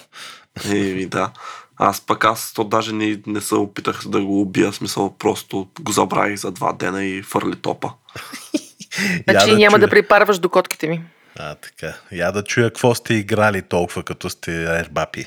Еми 0.64 1.06
да. 1.06 1.32
Аз 1.76 2.00
пък 2.00 2.24
аз 2.24 2.52
то 2.52 2.64
даже 2.64 2.92
не, 2.92 3.20
не 3.26 3.40
се 3.40 3.54
опитах 3.54 4.08
да 4.08 4.20
го 4.20 4.40
убия, 4.40 4.72
смисъл 4.72 5.16
просто 5.18 5.68
го 5.80 5.92
забравих 5.92 6.36
за 6.36 6.50
два 6.50 6.72
дена 6.72 7.04
и 7.04 7.22
фърли 7.22 7.56
топа. 7.56 7.90
Значи 9.28 9.50
Я 9.50 9.56
няма 9.56 9.76
чуя. 9.76 9.86
да 9.86 9.90
припарваш 9.90 10.38
до 10.38 10.48
котките 10.48 10.88
ми. 10.88 11.02
А, 11.38 11.54
така. 11.54 11.94
Я 12.12 12.32
да 12.32 12.44
чуя 12.44 12.70
какво 12.70 12.94
сте 12.94 13.14
играли 13.14 13.62
толкова, 13.62 14.02
като 14.02 14.30
сте 14.30 14.78
ербапи. 14.80 15.26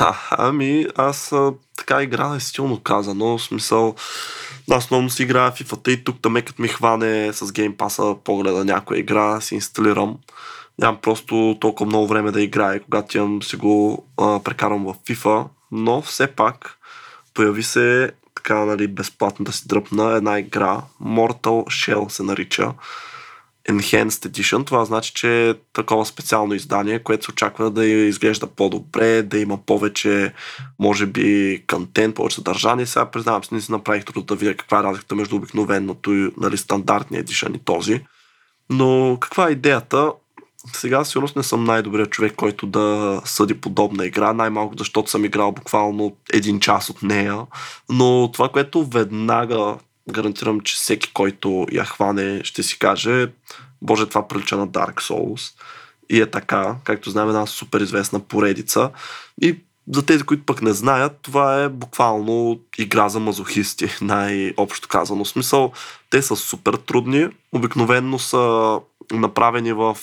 А, 0.00 0.16
ами, 0.30 0.86
аз 0.96 1.32
а, 1.32 1.52
така 1.76 2.02
игра 2.02 2.34
е 2.36 2.40
стилно 2.40 2.80
казано, 2.80 3.38
в 3.38 3.42
смисъл, 3.42 3.94
аз 4.70 4.90
много 4.90 5.10
си 5.10 5.22
играя 5.22 5.50
в 5.50 5.58
FIFA 5.58 5.88
и 5.88 6.04
тук 6.04 6.16
там 6.22 6.34
като 6.34 6.62
ми 6.62 6.68
хване 6.68 7.32
с 7.32 7.52
геймпаса 7.52 8.16
погледа 8.24 8.64
някоя 8.64 9.00
игра, 9.00 9.40
си 9.40 9.54
инсталирам. 9.54 10.18
Нямам 10.78 11.00
просто 11.02 11.58
толкова 11.60 11.86
много 11.86 12.06
време 12.06 12.30
да 12.30 12.42
играя, 12.42 12.80
когато 12.80 13.18
имам 13.18 13.42
си 13.42 13.56
го 13.56 14.06
а, 14.16 14.40
прекарам 14.44 14.84
в 14.84 14.94
FIFA, 14.94 15.46
но 15.72 16.02
все 16.02 16.26
пак 16.26 16.78
появи 17.34 17.62
се 17.62 18.12
така, 18.34 18.64
нали, 18.64 18.88
безплатно 18.88 19.44
да 19.44 19.52
си 19.52 19.68
дръпна 19.68 20.12
една 20.12 20.38
игра, 20.38 20.82
Mortal 21.02 21.64
Shell 21.66 22.08
се 22.08 22.22
нарича. 22.22 22.72
Enhanced 23.68 24.28
Edition. 24.28 24.66
Това 24.66 24.84
значи, 24.84 25.12
че 25.14 25.50
е 25.50 25.54
такова 25.72 26.06
специално 26.06 26.54
издание, 26.54 26.98
което 26.98 27.24
се 27.24 27.30
очаква 27.30 27.70
да 27.70 27.86
изглежда 27.86 28.46
по-добре, 28.46 29.22
да 29.22 29.38
има 29.38 29.58
повече, 29.58 30.32
може 30.78 31.06
би, 31.06 31.62
контент, 31.66 32.14
повече 32.14 32.34
съдържание. 32.34 32.86
Сега 32.86 33.10
признавам 33.10 33.44
се, 33.44 33.54
не 33.54 33.60
си 33.60 33.72
направих 33.72 34.04
труда 34.04 34.26
да 34.26 34.34
видя 34.34 34.56
каква 34.56 34.80
е 34.80 34.82
разликата 34.82 35.14
между 35.14 35.36
обикновеното 35.36 36.12
и 36.12 36.30
нали, 36.36 36.56
стандартния 36.56 37.24
Edition 37.24 37.56
и 37.56 37.58
този. 37.58 38.00
Но 38.70 39.18
каква 39.20 39.48
е 39.48 39.52
идеята? 39.52 40.12
Сега 40.72 41.04
сигурно 41.04 41.28
не 41.36 41.42
съм 41.42 41.64
най-добрият 41.64 42.10
човек, 42.10 42.34
който 42.36 42.66
да 42.66 43.20
съди 43.24 43.60
подобна 43.60 44.06
игра, 44.06 44.32
най-малко 44.32 44.74
защото 44.78 45.10
съм 45.10 45.24
играл 45.24 45.52
буквално 45.52 46.16
един 46.32 46.60
час 46.60 46.90
от 46.90 47.02
нея. 47.02 47.38
Но 47.88 48.30
това, 48.32 48.48
което 48.48 48.84
веднага 48.84 49.76
гарантирам, 50.10 50.60
че 50.60 50.76
всеки, 50.76 51.12
който 51.12 51.66
я 51.72 51.84
хване, 51.84 52.40
ще 52.44 52.62
си 52.62 52.78
каже, 52.78 53.28
боже, 53.82 54.06
това 54.06 54.28
прилича 54.28 54.56
на 54.56 54.68
Dark 54.68 54.94
Souls. 54.94 55.52
И 56.10 56.20
е 56.20 56.30
така, 56.30 56.76
както 56.84 57.10
знаем, 57.10 57.28
една 57.28 57.46
супер 57.46 57.80
известна 57.80 58.20
поредица. 58.20 58.90
И 59.42 59.56
за 59.88 60.06
тези, 60.06 60.22
които 60.22 60.46
пък 60.46 60.62
не 60.62 60.72
знаят, 60.72 61.18
това 61.22 61.62
е 61.62 61.68
буквално 61.68 62.60
игра 62.78 63.08
за 63.08 63.20
мазохисти, 63.20 63.86
най-общо 64.00 64.88
казано. 64.88 65.24
В 65.24 65.28
смисъл, 65.28 65.72
те 66.10 66.22
са 66.22 66.36
супер 66.36 66.74
трудни, 66.74 67.28
обикновенно 67.52 68.18
са 68.18 68.78
направени 69.12 69.72
в 69.72 69.96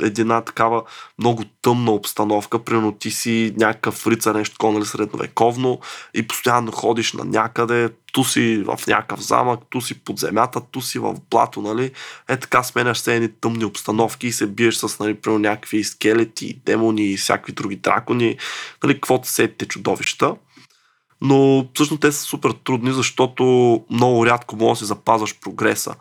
една 0.00 0.40
такава 0.40 0.82
много 1.18 1.44
тъмна 1.62 1.92
обстановка. 1.92 2.64
Примерно 2.64 2.92
ти 2.92 3.10
си 3.10 3.54
някакъв 3.56 4.06
рица, 4.06 4.32
нещо 4.32 4.54
такова, 4.54 4.72
нали, 4.72 4.84
средновековно 4.84 5.80
и 6.14 6.26
постоянно 6.26 6.72
ходиш 6.72 7.12
на 7.12 7.24
някъде, 7.24 7.90
ту 8.12 8.24
си 8.24 8.64
в 8.66 8.78
някакъв 8.86 9.20
замък, 9.20 9.60
ту 9.70 9.80
си 9.80 9.98
под 9.98 10.18
земята, 10.18 10.60
ту 10.70 10.80
си 10.80 10.98
в 10.98 11.16
блато, 11.30 11.62
нали. 11.62 11.90
Е 12.28 12.36
така 12.36 12.62
сменяш 12.62 12.98
се 12.98 13.16
едни 13.16 13.28
тъмни 13.40 13.64
обстановки 13.64 14.26
и 14.26 14.32
се 14.32 14.46
биеш 14.46 14.74
с, 14.74 14.98
нали, 14.98 15.14
примерно 15.14 15.38
някакви 15.38 15.84
скелети, 15.84 16.60
демони 16.66 17.12
и 17.12 17.16
всякакви 17.16 17.52
други 17.52 17.76
дракони, 17.76 18.36
нали, 18.82 18.94
каквото 18.94 19.28
сетите 19.28 19.66
чудовища. 19.66 20.34
Но 21.20 21.66
всъщност 21.74 22.00
те 22.00 22.12
са 22.12 22.22
супер 22.22 22.50
трудни, 22.64 22.92
защото 22.92 23.44
много 23.90 24.26
рядко 24.26 24.56
можеш 24.56 24.80
да 24.80 24.84
си 24.84 24.88
запазваш 24.88 25.40
прогреса. 25.40 25.94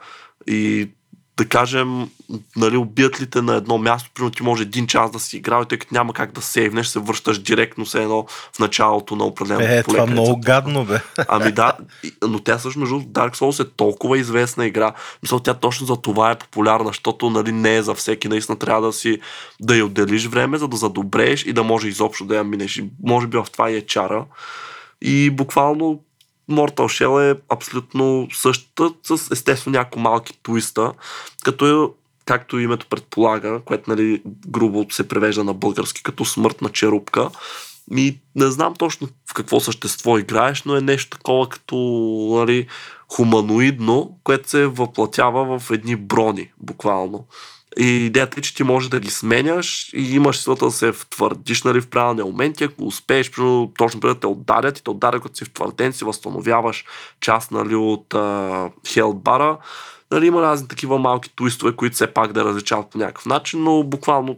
И 0.48 0.89
да 1.38 1.46
кажем, 1.46 2.10
нали, 2.56 2.78
убият 2.78 3.22
ли 3.22 3.28
те 3.28 3.42
на 3.42 3.56
едно 3.56 3.78
място, 3.78 4.10
примерно 4.14 4.32
ти 4.32 4.44
може 4.44 4.64
един 4.64 4.88
час 4.88 5.12
да 5.12 5.20
си 5.20 5.38
играл 5.38 5.64
и 5.64 5.66
тъй 5.66 5.78
като 5.78 5.94
няма 5.94 6.14
как 6.14 6.32
да 6.32 6.42
сейвнеш, 6.42 6.88
се 6.88 7.00
връщаш 7.00 7.40
директно 7.40 7.86
се 7.86 8.02
едно 8.02 8.26
в 8.54 8.60
началото 8.60 9.16
на 9.16 9.26
определено 9.26 9.74
Е, 9.74 9.84
поле, 9.84 9.98
това 9.98 10.08
много 10.08 10.40
гадно, 10.40 10.86
бе. 10.86 11.00
Ами 11.28 11.52
да, 11.52 11.74
но 12.28 12.40
тя 12.40 12.60
също 12.60 12.80
между 12.80 12.96
Dark 12.96 13.36
Souls 13.36 13.64
е 13.64 13.70
толкова 13.76 14.18
известна 14.18 14.66
игра. 14.66 14.94
Мисля, 15.24 15.44
тя 15.44 15.54
точно 15.54 15.88
за 15.88 15.96
това 15.96 16.32
е 16.32 16.38
популярна, 16.40 16.88
защото 16.88 17.30
нали, 17.30 17.52
не 17.52 17.76
е 17.76 17.84
за 17.84 17.94
всеки. 17.94 18.28
Наистина 18.28 18.60
трябва 18.60 18.82
да 18.82 18.94
си 18.94 19.20
да 19.60 19.76
я 19.76 19.86
отделиш 19.86 20.28
време, 20.28 20.58
за 20.58 20.68
да 20.68 20.78
задобрееш 20.78 21.46
и 21.46 21.54
да 21.54 21.64
може 21.64 21.88
изобщо 21.88 22.26
да 22.26 22.36
я 22.36 22.44
минеш. 22.44 22.78
И 22.78 22.90
може 23.04 23.28
би 23.28 23.38
в 23.38 23.48
това 23.52 23.70
и 23.70 23.76
е 23.76 23.86
чара. 23.86 24.26
И 25.02 25.30
буквално 25.30 26.00
Mortal 26.52 27.06
Shell 27.06 27.32
е 27.32 27.39
абсолютно 27.50 28.28
същата, 28.34 28.89
с 29.04 29.32
естествено 29.32 29.78
няколко 29.78 30.00
малки 30.00 30.39
твиста, 30.44 30.94
като 31.44 31.94
както 32.26 32.60
името 32.60 32.86
предполага, 32.89 33.62
което 33.66 33.89
нали, 33.89 34.22
грубо 34.48 34.86
се 34.91 35.08
превежда 35.08 35.44
на 35.44 35.54
български 35.54 36.04
като 36.04 36.26
смъртна 36.26 36.70
черупка. 36.70 37.30
И 37.96 38.20
не 38.36 38.52
знам 38.52 38.74
точно 38.76 39.08
в 39.30 39.34
какво 39.34 39.60
същество 39.60 40.18
играеш, 40.18 40.64
но 40.64 40.76
е 40.76 40.82
нещо 40.82 41.18
такова 41.18 41.50
като 41.50 41.76
нали, 42.39 42.68
хуманоидно, 43.12 44.18
което 44.24 44.50
се 44.50 44.68
въплатява 44.68 45.60
в 45.60 45.72
едни 45.72 45.96
брони, 45.96 46.52
буквално. 46.58 47.26
И 47.80 48.06
идеята 48.06 48.40
е, 48.40 48.42
че 48.42 48.56
ти 48.56 48.64
можеш 48.64 48.90
да 48.90 49.00
ги 49.00 49.10
сменяш 49.10 49.94
и 49.94 50.16
имаш 50.16 50.38
силата 50.38 50.66
да 50.66 50.72
се 50.72 50.92
втвърдиш 50.92 51.64
нали, 51.64 51.82
в 51.82 51.90
правилния 51.90 52.26
момент. 52.26 52.62
И 52.62 52.64
ако 52.64 52.86
успееш, 52.86 53.32
примерно, 53.32 53.72
точно 53.78 54.00
преди 54.00 54.14
да 54.14 54.20
те 54.20 54.28
отдарят 54.28 54.80
и 54.80 54.84
те 54.84 54.90
отдарят, 54.90 55.24
като 55.24 55.36
си 55.36 55.46
втвърден, 55.46 55.94
си 55.94 56.06
възстановяваш 56.06 56.86
част 57.20 57.52
нали, 57.52 57.76
от 57.76 58.16
хелбара. 58.88 59.58
Нали, 60.12 60.28
има 60.28 60.42
разни 60.42 60.68
такива 60.68 61.00
малки 61.00 61.36
туистове, 61.36 61.76
които 61.76 61.96
все 61.96 62.08
пак 62.08 62.34
да 62.34 62.46
различават 62.46 62.90
по 62.90 62.98
някакъв 62.98 63.26
начин, 63.26 63.64
но 63.64 63.84
буквално 63.84 64.38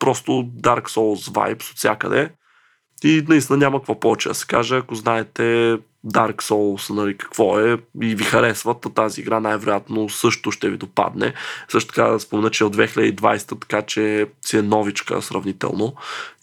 просто 0.00 0.30
Dark 0.60 0.88
Souls 0.88 1.32
vibes 1.32 1.70
от 1.70 1.76
всякъде. 1.76 2.30
И 3.04 3.24
наистина 3.28 3.56
няма 3.56 3.78
какво 3.78 4.00
повече 4.00 4.28
да 4.28 4.34
се 4.34 4.46
каже. 4.46 4.76
Ако 4.76 4.94
знаете 4.94 5.78
Dark 6.06 6.42
Souls, 6.42 6.94
нали, 6.94 7.16
какво 7.16 7.60
е 7.60 7.78
и 8.02 8.14
ви 8.14 8.24
харесват, 8.24 8.86
тази 8.94 9.20
игра 9.20 9.40
най-вероятно 9.40 10.08
също 10.08 10.50
ще 10.50 10.70
ви 10.70 10.76
допадне. 10.76 11.34
Също 11.68 11.94
така 11.94 12.08
да 12.08 12.20
спомня, 12.20 12.50
че 12.50 12.64
е 12.64 12.66
от 12.66 12.76
2020, 12.76 13.60
така 13.60 13.82
че 13.82 14.26
си 14.46 14.56
е 14.58 14.62
новичка 14.62 15.22
сравнително 15.22 15.94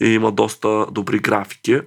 и 0.01 0.05
има 0.05 0.31
доста 0.31 0.85
добри 0.91 1.19
графики. 1.19 1.79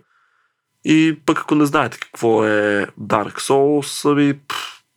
И 0.84 1.18
пък 1.26 1.38
ако 1.38 1.54
не 1.54 1.66
знаете 1.66 1.98
какво 1.98 2.44
е 2.44 2.86
Dark 3.00 3.40
Souls, 3.40 4.12
ами, 4.12 4.34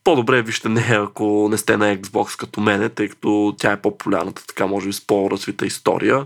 по-добре 0.03 0.41
вижте 0.41 0.69
не, 0.69 0.87
ако 0.91 1.47
не 1.51 1.57
сте 1.57 1.77
на 1.77 1.97
Xbox 1.97 2.39
като 2.39 2.61
мене, 2.61 2.89
тъй 2.89 3.09
като 3.09 3.55
тя 3.57 3.71
е 3.71 3.81
по-популярната, 3.81 4.45
така 4.47 4.67
може 4.67 4.87
би 4.87 4.93
с 4.93 5.07
по-развита 5.07 5.65
история. 5.65 6.25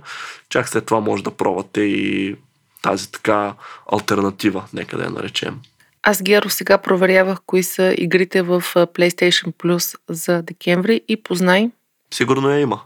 Чак 0.50 0.70
след 0.70 0.86
това 0.86 1.00
може 1.00 1.24
да 1.24 1.32
пробвате 1.32 1.82
и 1.82 2.36
тази 2.82 3.12
така 3.12 3.54
альтернатива, 3.92 4.64
нека 4.74 4.98
да 4.98 5.04
я 5.04 5.10
наречем. 5.10 5.60
Аз, 6.04 6.24
Геро, 6.24 6.50
сега 6.50 6.78
проверявах 6.78 7.40
кои 7.46 7.64
са 7.64 7.96
игрите 7.98 8.42
в 8.42 8.64
PlayStation 8.76 9.54
Plus 9.54 9.98
за 10.10 10.42
декември 10.42 11.02
и 11.08 11.24
познай. 11.24 11.70
Сигурно 12.14 12.50
я 12.50 12.60
има. 12.60 12.82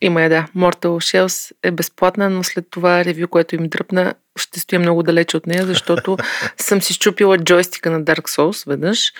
Има 0.00 0.22
я, 0.22 0.28
да. 0.28 0.46
Mortal 0.56 0.86
Shells 0.86 1.52
е 1.62 1.70
безплатна, 1.70 2.30
но 2.30 2.44
след 2.44 2.66
това 2.70 3.04
ревю, 3.04 3.28
което 3.28 3.54
им 3.54 3.68
дръпна, 3.68 4.14
ще 4.36 4.60
стоя 4.60 4.80
много 4.80 5.02
далече 5.02 5.36
от 5.36 5.46
нея, 5.46 5.66
защото 5.66 6.16
съм 6.56 6.82
си 6.82 6.92
щупила 6.92 7.38
джойстика 7.38 7.90
на 7.90 8.02
Dark 8.02 8.28
Souls 8.28 8.68
веднъж 8.68 9.12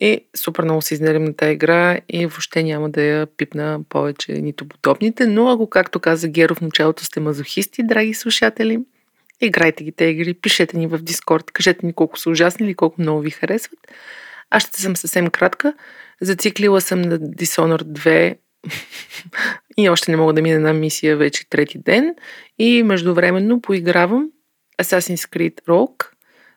и 0.00 0.20
супер 0.36 0.64
много 0.64 0.82
се 0.82 0.94
изнервим 0.94 1.24
на 1.24 1.36
тази 1.36 1.52
игра 1.52 1.98
и 2.08 2.26
въобще 2.26 2.62
няма 2.62 2.90
да 2.90 3.02
я 3.02 3.26
пипна 3.26 3.80
повече 3.88 4.32
нито 4.32 4.68
подобните, 4.68 5.26
но 5.26 5.50
ако, 5.50 5.70
както 5.70 6.00
каза 6.00 6.28
Геро 6.28 6.54
в 6.54 6.60
началото, 6.60 7.04
сте 7.04 7.20
мазохисти, 7.20 7.82
драги 7.82 8.14
слушатели, 8.14 8.80
Играйте 9.42 9.84
ги 9.84 9.92
те 9.92 10.04
игри, 10.04 10.34
пишете 10.34 10.76
ни 10.76 10.86
в 10.86 10.98
Дискорд, 10.98 11.50
кажете 11.50 11.86
ни 11.86 11.92
колко 11.92 12.18
са 12.18 12.30
ужасни 12.30 12.66
или 12.66 12.74
колко 12.74 13.00
много 13.00 13.20
ви 13.20 13.30
харесват. 13.30 13.78
Аз 14.50 14.62
ще 14.62 14.80
съм 14.80 14.96
съвсем 14.96 15.30
кратка. 15.30 15.74
Зациклила 16.20 16.80
съм 16.80 17.00
на 17.00 17.18
Dishonored 17.18 17.82
2 17.82 18.36
и 19.78 19.88
още 19.88 20.10
не 20.10 20.16
мога 20.16 20.32
да 20.32 20.42
мина 20.42 20.56
една 20.56 20.72
мисия 20.72 21.16
вече 21.16 21.48
трети 21.48 21.78
ден. 21.78 22.14
И 22.58 22.82
междувременно 22.82 23.60
поигравам 23.60 24.30
Assassin's 24.82 25.36
Creed 25.36 25.64
Rogue. 25.68 26.06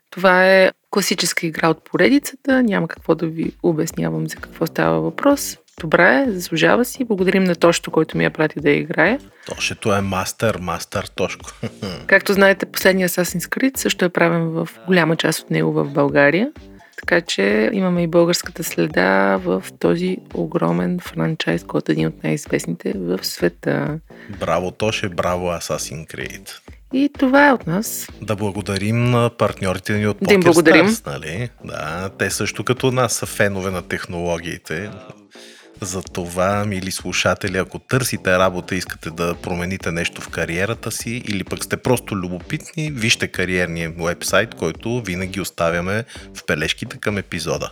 Това 0.09 0.53
е 0.53 0.71
класическа 0.89 1.47
игра 1.47 1.69
от 1.69 1.83
поредицата. 1.83 2.63
Няма 2.63 2.87
какво 2.87 3.15
да 3.15 3.27
ви 3.27 3.51
обяснявам 3.63 4.27
за 4.27 4.35
какво 4.35 4.65
става 4.65 5.01
въпрос 5.01 5.57
добра 5.81 6.19
е, 6.21 6.31
заслужава 6.31 6.85
си. 6.85 7.03
Благодарим 7.03 7.43
на 7.43 7.55
Тошто, 7.55 7.91
който 7.91 8.17
ми 8.17 8.23
я 8.23 8.31
прати 8.31 8.59
да 8.59 8.69
я 8.69 8.77
играе. 8.77 9.19
Тошето 9.45 9.93
е 9.93 10.01
мастер, 10.01 10.57
мастер 10.61 11.03
Тошко. 11.15 11.49
Както 12.07 12.33
знаете, 12.33 12.65
последния 12.65 13.09
Assassin's 13.09 13.57
Creed 13.57 13.77
също 13.77 14.05
е 14.05 14.09
правен 14.09 14.49
в 14.49 14.69
голяма 14.87 15.15
част 15.15 15.39
от 15.39 15.49
него 15.49 15.71
в 15.71 15.85
България. 15.85 16.51
Така 16.97 17.21
че 17.21 17.69
имаме 17.73 18.03
и 18.03 18.07
българската 18.07 18.63
следа 18.63 19.37
в 19.37 19.63
този 19.79 20.17
огромен 20.33 20.99
франчайз, 20.99 21.63
който 21.63 21.91
е 21.91 21.93
един 21.93 22.07
от 22.07 22.23
най-известните 22.23 22.93
в 22.95 23.19
света. 23.23 23.99
Браво, 24.39 24.71
Тоше, 24.71 25.09
браво, 25.09 25.45
Assassin's 25.45 26.15
Creed. 26.15 26.49
И 26.93 27.09
това 27.19 27.47
е 27.47 27.53
от 27.53 27.67
нас. 27.67 28.09
Да 28.21 28.35
благодарим 28.35 29.11
на 29.11 29.29
партньорите 29.29 29.93
ни 29.93 30.07
от 30.07 30.17
Да 30.21 30.37
благодарим. 30.37 30.87
PokerStars, 30.87 31.07
нали? 31.07 31.49
Да, 31.63 32.09
те 32.17 32.29
също 32.29 32.63
като 32.63 32.91
нас 32.91 33.13
са 33.13 33.25
фенове 33.25 33.71
на 33.71 33.81
технологиите. 33.81 34.91
За 35.81 36.01
това, 36.01 36.65
мили 36.65 36.91
слушатели, 36.91 37.57
ако 37.57 37.79
търсите 37.79 38.37
работа, 38.37 38.75
искате 38.75 39.09
да 39.09 39.35
промените 39.35 39.91
нещо 39.91 40.21
в 40.21 40.29
кариерата 40.29 40.91
си 40.91 41.23
или 41.27 41.43
пък 41.43 41.63
сте 41.63 41.77
просто 41.77 42.15
любопитни, 42.15 42.91
вижте 42.91 43.27
кариерния 43.27 43.93
вебсайт, 43.97 44.55
който 44.55 45.01
винаги 45.01 45.41
оставяме 45.41 46.03
в 46.33 46.45
бележките 46.47 46.97
към 46.97 47.17
епизода. 47.17 47.71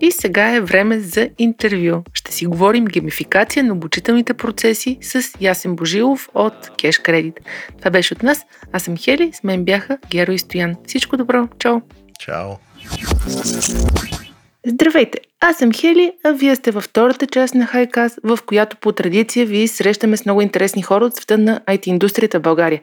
И 0.00 0.12
сега 0.12 0.54
е 0.54 0.60
време 0.60 1.00
за 1.00 1.28
интервю. 1.38 2.02
Ще 2.14 2.32
си 2.32 2.46
говорим 2.46 2.84
геймификация 2.84 3.64
на 3.64 3.72
обучителните 3.72 4.34
процеси 4.34 4.98
с 5.00 5.22
Ясен 5.40 5.76
Божилов 5.76 6.28
от 6.34 6.54
Cash 6.54 7.08
Credit. 7.08 7.34
Това 7.78 7.90
беше 7.90 8.14
от 8.14 8.22
нас. 8.22 8.40
Аз 8.72 8.82
съм 8.82 8.96
Хели, 8.96 9.32
с 9.32 9.42
мен 9.42 9.64
бяха 9.64 9.98
Геро 10.10 10.32
и 10.32 10.38
Стоян. 10.38 10.74
Всичко 10.86 11.16
добро, 11.16 11.48
чао! 11.58 11.80
Чао! 12.20 12.50
Здравейте, 14.66 15.18
аз 15.40 15.56
съм 15.56 15.72
Хели, 15.72 16.12
а 16.24 16.32
вие 16.32 16.56
сте 16.56 16.70
във 16.70 16.84
втората 16.84 17.26
част 17.26 17.54
на 17.54 17.66
Хайкас, 17.66 18.18
в 18.24 18.38
която 18.46 18.76
по 18.76 18.92
традиция 18.92 19.46
ви 19.46 19.68
срещаме 19.68 20.16
с 20.16 20.24
много 20.24 20.40
интересни 20.40 20.82
хора 20.82 21.04
от 21.04 21.16
света 21.16 21.38
на 21.38 21.60
IT 21.60 21.88
индустрията 21.88 22.38
в 22.38 22.42
България. 22.42 22.80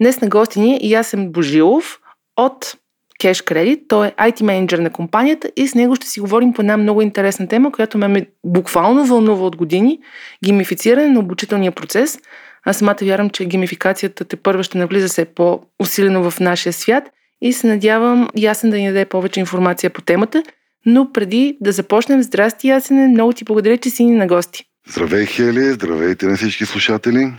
Днес 0.00 0.20
на 0.20 0.28
гости 0.28 0.60
ни 0.60 0.94
е 0.94 1.02
съм 1.02 1.32
Божилов 1.32 2.00
от 2.36 2.74
Cash 3.22 3.52
Credit. 3.52 3.80
Той 3.88 4.06
е 4.06 4.10
IT 4.10 4.42
менеджер 4.42 4.78
на 4.78 4.90
компанията 4.90 5.50
и 5.56 5.68
с 5.68 5.74
него 5.74 5.96
ще 5.96 6.06
си 6.06 6.20
говорим 6.20 6.52
по 6.52 6.62
една 6.62 6.76
много 6.76 7.02
интересна 7.02 7.48
тема, 7.48 7.72
която 7.72 7.98
ме 7.98 8.26
буквално 8.46 9.06
вълнува 9.06 9.46
от 9.46 9.56
години– 9.56 9.98
геймифициране 10.44 11.08
на 11.08 11.20
обучителния 11.20 11.72
процес. 11.72 12.18
Аз 12.64 12.76
самата 12.76 12.96
вярвам, 13.02 13.30
че 13.30 13.44
геймификацията 13.44 14.24
те 14.24 14.36
първа 14.36 14.62
ще 14.62 14.78
навлиза 14.78 15.08
се 15.08 15.24
по-усилено 15.24 16.30
в 16.30 16.40
нашия 16.40 16.72
свят 16.72 17.04
и 17.42 17.52
се 17.52 17.66
надявам 17.66 18.28
ясен 18.36 18.70
да 18.70 18.76
ни 18.76 18.86
даде 18.86 19.04
повече 19.04 19.40
информация 19.40 19.90
по 19.90 20.02
темата– 20.02 20.42
но 20.86 21.12
преди 21.12 21.56
да 21.60 21.72
започнем, 21.72 22.22
здрасти, 22.22 22.68
Ясене, 22.68 23.08
много 23.08 23.32
ти 23.32 23.44
благодаря, 23.44 23.78
че 23.78 23.90
си 23.90 24.04
ни 24.04 24.12
на 24.12 24.26
гости. 24.26 24.64
Здравей, 24.88 25.26
Хели, 25.26 25.72
здравейте 25.72 26.26
на 26.26 26.36
всички 26.36 26.66
слушатели. 26.66 27.32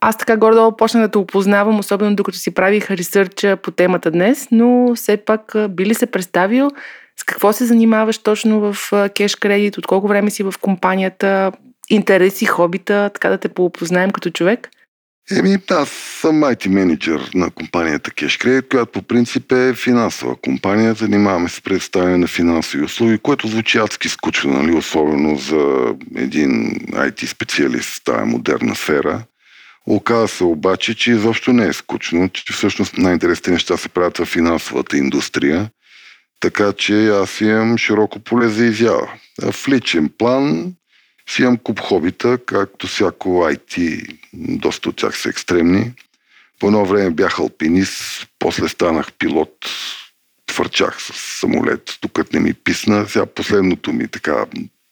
Аз 0.00 0.18
така 0.18 0.36
гордо 0.36 0.76
почнах 0.76 1.02
да 1.02 1.10
те 1.10 1.18
опознавам, 1.18 1.78
особено 1.78 2.16
докато 2.16 2.38
си 2.38 2.54
правих 2.54 2.90
ресърча 2.90 3.56
по 3.56 3.70
темата 3.70 4.10
днес, 4.10 4.48
но 4.50 4.94
все 4.94 5.16
пак 5.16 5.54
би 5.70 5.86
ли 5.86 5.94
се 5.94 6.06
представил 6.06 6.70
с 7.16 7.24
какво 7.24 7.52
се 7.52 7.64
занимаваш 7.64 8.18
точно 8.18 8.72
в 8.72 8.92
кеш 9.14 9.36
кредит, 9.36 9.78
от 9.78 9.86
колко 9.86 10.08
време 10.08 10.30
си 10.30 10.42
в 10.42 10.54
компанията, 10.60 11.52
интереси, 11.90 12.44
хобита, 12.44 13.10
така 13.14 13.28
да 13.28 13.38
те 13.38 13.48
поопознаем 13.48 14.10
като 14.10 14.30
човек? 14.30 14.68
Еми, 15.30 15.58
аз 15.70 15.90
съм 16.20 16.42
IT 16.42 16.68
менеджер 16.68 17.30
на 17.34 17.50
компанията 17.50 18.10
Cash 18.10 18.44
Credit, 18.44 18.68
която 18.68 18.92
по 18.92 19.02
принцип 19.02 19.52
е 19.52 19.74
финансова 19.74 20.36
компания. 20.36 20.94
Занимаваме 20.94 21.48
се 21.48 21.56
с 21.56 21.60
представяне 21.60 22.16
на 22.16 22.26
финансови 22.26 22.84
услуги, 22.84 23.18
което 23.18 23.48
звучи 23.48 23.78
адски 23.78 24.08
скучно, 24.08 24.52
нали? 24.52 24.76
особено 24.76 25.36
за 25.36 25.94
един 26.16 26.70
IT 26.80 27.26
специалист 27.26 27.96
в 27.96 28.04
тази 28.04 28.24
модерна 28.24 28.74
сфера. 28.74 29.24
Оказва 29.86 30.28
се 30.28 30.44
обаче, 30.44 30.94
че 30.94 31.10
изобщо 31.10 31.52
не 31.52 31.66
е 31.66 31.72
скучно, 31.72 32.28
че 32.28 32.52
всъщност 32.52 32.98
най-интересните 32.98 33.50
неща 33.50 33.76
се 33.76 33.88
правят 33.88 34.18
в 34.18 34.24
финансовата 34.24 34.96
индустрия. 34.96 35.70
Така 36.40 36.72
че 36.72 37.08
аз 37.08 37.40
имам 37.40 37.78
широко 37.78 38.18
поле 38.18 38.48
за 38.48 38.64
изява. 38.64 39.08
В 39.52 39.68
личен 39.68 40.10
план 40.18 40.72
си 41.28 41.42
имам 41.42 41.58
куп 41.58 41.80
хобита, 41.80 42.38
както 42.46 42.86
всяко 42.86 43.28
IT, 43.28 44.04
доста 44.32 44.88
от 44.88 44.96
тях 44.96 45.18
са 45.18 45.28
екстремни. 45.28 45.92
По 46.58 46.66
едно 46.66 46.84
време 46.84 47.10
бях 47.10 47.38
алпинист, 47.38 48.28
после 48.38 48.68
станах 48.68 49.12
пилот, 49.12 49.56
твърчах 50.46 51.02
с 51.02 51.12
самолет, 51.40 51.98
докато 52.02 52.36
не 52.36 52.40
ми 52.40 52.54
писна. 52.54 53.08
Сега 53.08 53.26
последното 53.26 53.92
ми 53.92 54.08
така 54.08 54.46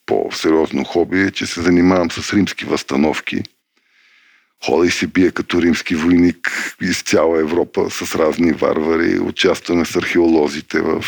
по-сериозно 0.06 0.84
хоби 0.84 1.20
е, 1.20 1.30
че 1.30 1.46
се 1.46 1.62
занимавам 1.62 2.10
с 2.10 2.32
римски 2.32 2.64
възстановки. 2.64 3.42
Хода 4.66 4.90
се 4.90 5.06
бие 5.06 5.30
като 5.30 5.62
римски 5.62 5.94
войник 5.94 6.74
из 6.82 7.02
цяла 7.02 7.40
Европа 7.40 7.90
с 7.90 8.14
разни 8.14 8.52
варвари. 8.52 9.18
Участваме 9.18 9.84
с 9.84 9.96
археолозите 9.96 10.80
в 10.80 11.04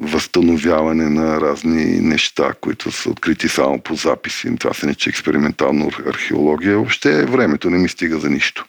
възстановяване 0.00 1.08
на 1.08 1.40
разни 1.40 2.00
неща, 2.00 2.54
които 2.60 2.92
са 2.92 3.10
открити 3.10 3.48
само 3.48 3.80
по 3.80 3.94
записи. 3.94 4.56
Това 4.56 4.74
се 4.74 4.86
нече 4.86 5.10
експериментална 5.10 5.90
археология. 6.06 6.76
Въобще 6.76 7.24
времето 7.24 7.70
не 7.70 7.78
ми 7.78 7.88
стига 7.88 8.18
за 8.18 8.30
нищо. 8.30 8.64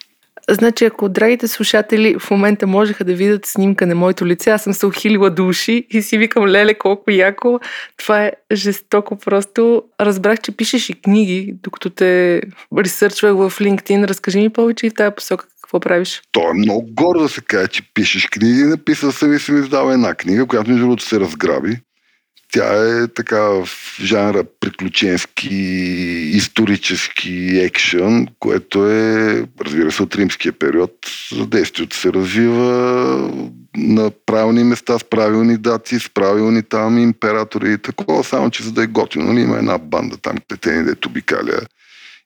Значи, 0.50 0.84
ако 0.84 1.08
драгите 1.08 1.48
слушатели 1.48 2.16
в 2.18 2.30
момента 2.30 2.66
можеха 2.66 3.04
да 3.04 3.14
видят 3.14 3.46
снимка 3.46 3.86
на 3.86 3.94
моето 3.94 4.26
лице, 4.26 4.50
аз 4.50 4.62
съм 4.62 4.72
се 4.72 4.86
ухилила 4.86 5.30
до 5.30 5.46
уши 5.46 5.86
и 5.90 6.02
си 6.02 6.18
викам, 6.18 6.46
леле, 6.46 6.74
колко 6.74 7.10
яко. 7.10 7.60
Това 7.96 8.24
е 8.24 8.32
жестоко 8.52 9.18
просто. 9.18 9.82
Разбрах, 10.00 10.40
че 10.40 10.56
пишеш 10.56 10.90
и 10.90 11.00
книги, 11.02 11.54
докато 11.62 11.90
те 11.90 12.42
ресърчвах 12.78 13.32
в 13.32 13.58
LinkedIn. 13.60 14.08
Разкажи 14.08 14.38
ми 14.38 14.50
повече 14.50 14.86
и 14.86 14.90
в 14.90 14.94
тази 14.94 15.14
посока 15.14 15.46
какво 15.70 15.80
правиш? 15.80 16.22
То 16.32 16.50
е 16.50 16.54
много 16.54 16.86
гордо 16.90 17.22
да 17.22 17.28
се 17.28 17.40
каже, 17.40 17.68
че 17.68 17.82
пишеш 17.94 18.26
книги. 18.26 18.64
Написал 18.64 19.12
съм 19.12 19.32
и 19.32 19.38
съм 19.38 19.62
издал 19.62 19.90
една 19.90 20.14
книга, 20.14 20.46
която 20.46 20.70
между 20.70 20.84
другото 20.84 21.04
се 21.04 21.20
разграби. 21.20 21.76
Тя 22.52 23.02
е 23.02 23.08
така 23.08 23.40
в 23.40 23.68
жанра 24.00 24.44
приключенски, 24.60 25.54
исторически 26.34 27.58
екшън, 27.58 28.26
което 28.38 28.90
е, 28.90 29.46
разбира 29.60 29.92
се, 29.92 30.02
от 30.02 30.14
римския 30.14 30.52
период. 30.52 30.92
Действието 31.46 31.96
се 31.96 32.12
развива 32.12 33.30
на 33.76 34.10
правилни 34.26 34.64
места, 34.64 34.98
с 34.98 35.04
правилни 35.04 35.56
дати, 35.56 36.00
с 36.00 36.10
правилни 36.14 36.62
там 36.62 36.98
императори 36.98 37.72
и 37.72 37.78
такова, 37.78 38.24
само 38.24 38.50
че 38.50 38.62
за 38.62 38.72
да 38.72 38.82
е 38.82 38.86
готино, 38.86 39.24
нали, 39.24 39.40
има 39.40 39.56
една 39.56 39.78
банда 39.78 40.16
там, 40.16 40.36
плетени, 40.48 40.84
дето 40.84 41.08
обикаля 41.08 41.60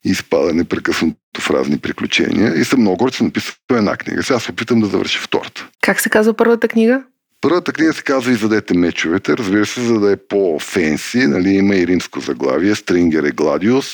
и 0.05 0.09
изпада 0.09 0.53
непрекъснато 0.53 1.41
в 1.41 1.49
разни 1.49 1.77
приключения. 1.77 2.53
И 2.55 2.65
съм 2.65 2.81
много 2.81 2.97
горд, 2.97 3.11
че 3.11 3.17
съм 3.17 3.27
написал 3.27 3.53
една 3.71 3.97
книга. 3.97 4.23
Сега 4.23 4.39
се 4.39 4.51
опитам 4.51 4.81
да 4.81 4.87
завърша 4.87 5.19
втората. 5.19 5.67
Как 5.81 5.99
се 5.99 6.09
казва 6.09 6.33
първата 6.33 6.67
книга? 6.67 7.03
Първата 7.41 7.73
книга 7.73 7.93
се 7.93 8.03
казва 8.03 8.31
Извадете 8.31 8.73
мечовете, 8.73 9.37
разбира 9.37 9.65
се, 9.65 9.81
за 9.81 9.99
да 9.99 10.11
е 10.11 10.15
по-фенси, 10.15 11.27
нали, 11.27 11.49
има 11.49 11.75
и 11.75 11.87
римско 11.87 12.19
заглавие, 12.19 12.75
Стрингер 12.75 13.23
е 13.23 13.31
Гладиус. 13.31 13.87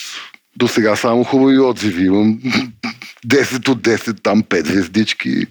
До 0.55 0.67
сега 0.67 0.95
само 0.95 1.23
хубави 1.23 1.59
отзиви 1.59 2.05
имам. 2.05 2.39
10 3.27 3.69
от 3.69 3.81
10, 3.81 4.23
там 4.23 4.43
5 4.43 4.65
звездички. 4.67 5.45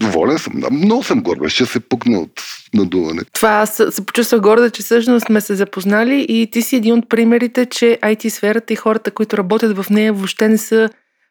Доволен 0.00 0.38
съм. 0.38 0.52
Много 0.70 1.02
съм 1.02 1.22
горда, 1.22 1.48
ще 1.48 1.66
се 1.66 1.80
пукна 1.80 2.18
от 2.18 2.42
надуване. 2.74 3.22
Това 3.32 3.48
аз 3.48 3.82
се 3.90 4.06
почувствах 4.06 4.40
горда, 4.40 4.70
че 4.70 4.82
всъщност 4.82 5.26
сме 5.26 5.40
се 5.40 5.54
запознали 5.54 6.26
и 6.28 6.50
ти 6.50 6.62
си 6.62 6.76
един 6.76 6.94
от 6.94 7.08
примерите, 7.08 7.66
че 7.66 7.98
IT 8.02 8.28
сферата 8.28 8.72
и 8.72 8.76
хората, 8.76 9.10
които 9.10 9.36
работят 9.36 9.76
в 9.76 9.90
нея, 9.90 10.12
въобще 10.12 10.48
не 10.48 10.58
са 10.58 10.90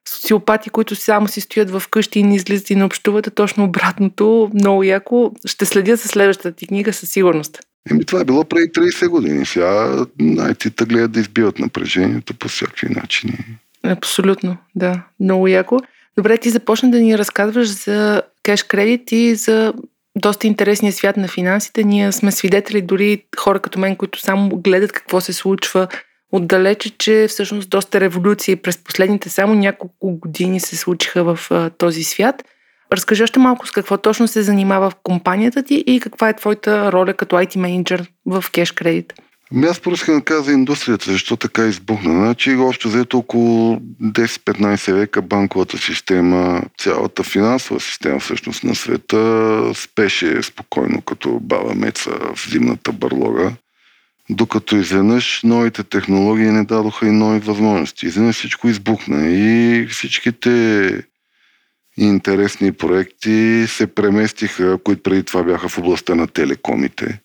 социопати, 0.09 0.69
които 0.69 0.95
само 0.95 1.27
си 1.27 1.41
стоят 1.41 1.69
в 1.69 1.83
къщи 1.91 2.19
и 2.19 2.23
не 2.23 2.35
излизат 2.35 2.69
и 2.69 2.75
не 2.75 2.83
общуват, 2.83 3.27
а 3.27 3.31
точно 3.31 3.63
обратното. 3.63 4.51
Много 4.53 4.83
яко. 4.83 5.31
Ще 5.45 5.65
следя 5.65 5.95
за 5.95 6.07
следващата 6.07 6.51
ти 6.51 6.67
книга 6.67 6.93
със 6.93 7.09
сигурност. 7.09 7.59
Еми, 7.91 8.05
това 8.05 8.21
е 8.21 8.25
било 8.25 8.43
преди 8.43 8.71
30 8.71 9.07
години. 9.07 9.45
Сега 9.45 10.05
IT-та 10.19 10.85
гледат 10.85 11.11
да 11.11 11.19
избиват 11.19 11.59
напрежението 11.59 12.33
по 12.33 12.47
всякакви 12.47 12.89
начини. 12.89 13.37
Абсолютно, 13.83 14.57
да. 14.75 15.01
Много 15.19 15.47
яко. 15.47 15.79
Добре, 16.17 16.37
ти 16.37 16.49
започна 16.49 16.91
да 16.91 16.99
ни 16.99 17.17
разказваш 17.17 17.67
за 17.67 18.21
кеш 18.45 18.63
кредит 18.63 19.11
и 19.11 19.35
за 19.35 19.73
доста 20.15 20.47
интересния 20.47 20.93
свят 20.93 21.17
на 21.17 21.27
финансите. 21.27 21.83
Ние 21.83 22.11
сме 22.11 22.31
свидетели, 22.31 22.81
дори 22.81 23.23
хора 23.37 23.59
като 23.59 23.79
мен, 23.79 23.95
които 23.95 24.19
само 24.19 24.49
гледат 24.49 24.91
какво 24.91 25.21
се 25.21 25.33
случва 25.33 25.87
отдалече, 26.31 26.97
че 26.97 27.27
всъщност 27.29 27.69
доста 27.69 27.99
революции 27.99 28.55
през 28.55 28.77
последните 28.77 29.29
само 29.29 29.53
няколко 29.55 30.19
години 30.19 30.59
се 30.59 30.75
случиха 30.75 31.35
в 31.35 31.51
а, 31.51 31.69
този 31.69 32.03
свят. 32.03 32.43
Разкажи 32.93 33.23
още 33.23 33.39
малко 33.39 33.67
с 33.67 33.71
какво 33.71 33.97
точно 33.97 34.27
се 34.27 34.41
занимава 34.41 34.89
в 34.89 34.95
компанията 35.03 35.63
ти 35.63 35.83
и 35.87 35.99
каква 35.99 36.29
е 36.29 36.35
твоята 36.35 36.91
роля 36.91 37.13
като 37.13 37.35
IT 37.35 37.57
менеджер 37.57 38.11
в 38.25 38.43
Cash 38.51 38.81
Credit. 38.81 39.13
Ами 39.51 39.65
аз 39.65 39.79
просто 39.79 40.11
да 40.11 40.21
кажа 40.21 40.51
индустрията, 40.51 41.11
защо 41.11 41.35
така 41.37 41.65
избухна. 41.65 42.11
Значи, 42.11 42.55
общо 42.55 42.87
взето 42.87 43.17
около 43.17 43.79
10-15 44.03 44.93
века 44.93 45.21
банковата 45.21 45.77
система, 45.77 46.61
цялата 46.77 47.23
финансова 47.23 47.79
система 47.79 48.19
всъщност 48.19 48.63
на 48.63 48.75
света 48.75 49.71
спеше 49.75 50.43
спокойно 50.43 51.01
като 51.01 51.39
баба 51.39 51.75
меца 51.75 52.11
в 52.35 52.49
зимната 52.49 52.91
барлога. 52.91 53.51
Докато 54.29 54.77
изведнъж 54.77 55.41
новите 55.43 55.83
технологии 55.83 56.51
не 56.51 56.63
дадоха 56.63 57.07
и 57.07 57.11
нови 57.11 57.39
възможности. 57.39 58.05
Изведнъж 58.05 58.35
всичко 58.35 58.67
избухна 58.67 59.27
и 59.29 59.87
всичките 59.87 61.03
интересни 61.97 62.71
проекти 62.71 63.65
се 63.67 63.87
преместиха, 63.87 64.77
които 64.83 65.03
преди 65.03 65.23
това 65.23 65.43
бяха 65.43 65.69
в 65.69 65.77
областта 65.77 66.15
на 66.15 66.27
телекомите. 66.27 67.19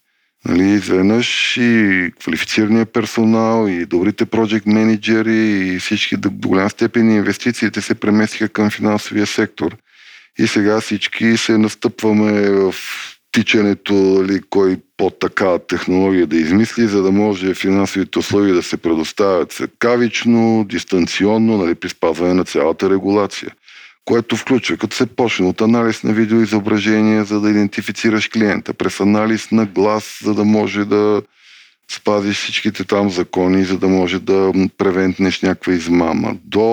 Нали, 0.44 0.70
изведнъж 0.70 1.56
и 1.56 2.10
квалифицирания 2.20 2.86
персонал, 2.86 3.68
и 3.68 3.86
добрите 3.86 4.26
проект 4.26 4.66
менеджери, 4.66 5.74
и 5.74 5.78
всички 5.78 6.16
до 6.16 6.30
голям 6.30 6.70
степен 6.70 7.10
инвестициите 7.10 7.80
се 7.80 7.94
преместиха 7.94 8.48
към 8.48 8.70
финансовия 8.70 9.26
сектор. 9.26 9.76
И 10.38 10.46
сега 10.46 10.80
всички 10.80 11.36
се 11.36 11.58
настъпваме 11.58 12.50
в 12.50 12.74
тичането, 13.32 13.94
нали, 13.94 14.40
кой 14.50 14.76
по-такава 14.96 15.66
технология 15.66 16.26
да 16.26 16.36
измисли, 16.36 16.86
за 16.86 17.02
да 17.02 17.12
може 17.12 17.54
финансовите 17.54 18.18
условия 18.18 18.54
да 18.54 18.62
се 18.62 18.76
предоставят 18.76 19.52
светкавично, 19.52 20.66
дистанционно, 20.68 21.56
нали, 21.56 21.74
при 21.74 21.88
спазване 21.88 22.34
на 22.34 22.44
цялата 22.44 22.90
регулация 22.90 23.52
което 24.10 24.36
включва, 24.36 24.76
като 24.76 24.96
се 24.96 25.06
почне 25.06 25.46
от 25.46 25.60
анализ 25.60 26.02
на 26.02 26.12
видеоизображения, 26.12 27.24
за 27.24 27.40
да 27.40 27.50
идентифицираш 27.50 28.28
клиента, 28.28 28.74
през 28.74 29.00
анализ 29.00 29.50
на 29.50 29.66
глас, 29.66 30.20
за 30.24 30.34
да 30.34 30.44
може 30.44 30.84
да 30.84 31.22
спазиш 31.90 32.36
всичките 32.36 32.84
там 32.84 33.10
закони, 33.10 33.64
за 33.64 33.78
да 33.78 33.88
може 33.88 34.18
да 34.18 34.52
превентнеш 34.78 35.42
някаква 35.42 35.72
измама, 35.72 36.36
до 36.44 36.64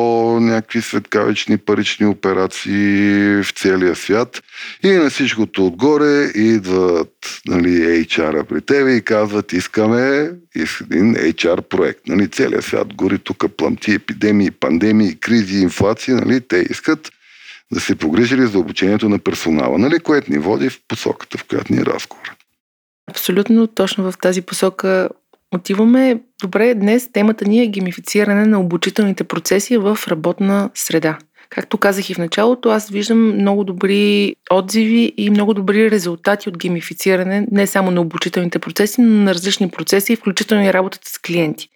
някакви 0.41 0.81
светкавични 0.81 1.57
парични 1.57 2.05
операции 2.05 3.43
в 3.43 3.51
целия 3.55 3.95
свят. 3.95 4.43
И 4.83 4.91
на 4.91 5.09
всичкото 5.09 5.65
отгоре 5.67 6.31
идват 6.35 7.41
нали, 7.47 8.05
HR-а 8.05 8.43
при 8.43 8.61
тебе 8.61 8.95
и 8.95 9.01
казват, 9.01 9.53
искаме 9.53 10.31
един 10.91 11.15
HR 11.15 11.61
проект. 11.61 11.99
Нали, 12.07 12.27
целият 12.27 12.65
свят 12.65 12.93
гори 12.93 13.19
тук 13.19 13.45
пламти, 13.57 13.93
епидемии, 13.93 14.51
пандемии, 14.51 15.15
кризи, 15.15 15.61
инфлация. 15.61 16.15
Нали, 16.15 16.41
те 16.41 16.67
искат 16.69 17.11
да 17.73 17.79
се 17.79 17.95
погрижили 17.95 18.47
за 18.47 18.59
обучението 18.59 19.09
на 19.09 19.19
персонала, 19.19 19.77
нали, 19.77 19.99
което 19.99 20.31
ни 20.31 20.37
води 20.37 20.69
в 20.69 20.79
посоката, 20.87 21.37
в 21.37 21.43
която 21.43 21.73
ни 21.73 21.79
е 21.79 21.85
разговор. 21.85 22.35
Абсолютно 23.09 23.67
точно 23.67 24.11
в 24.11 24.17
тази 24.17 24.41
посока 24.41 25.09
отиваме. 25.55 26.21
Добре, 26.41 26.73
днес 26.73 27.11
темата 27.11 27.45
ни 27.45 27.63
е 27.63 27.67
геймифициране 27.67 28.45
на 28.45 28.59
обучителните 28.59 29.23
процеси 29.23 29.77
в 29.77 29.99
работна 30.07 30.69
среда. 30.73 31.17
Както 31.49 31.77
казах 31.77 32.09
и 32.09 32.13
в 32.13 32.17
началото, 32.17 32.69
аз 32.69 32.89
виждам 32.89 33.35
много 33.35 33.63
добри 33.63 34.35
отзиви 34.51 35.13
и 35.17 35.29
много 35.29 35.53
добри 35.53 35.91
резултати 35.91 36.49
от 36.49 36.57
геймифициране 36.57 37.47
не 37.51 37.67
само 37.67 37.91
на 37.91 38.01
обучителните 38.01 38.59
процеси, 38.59 39.01
но 39.01 39.23
на 39.23 39.33
различни 39.33 39.69
процеси, 39.69 40.15
включително 40.15 40.63
и 40.63 40.73
работата 40.73 41.09
с 41.09 41.19
клиенти. 41.19 41.69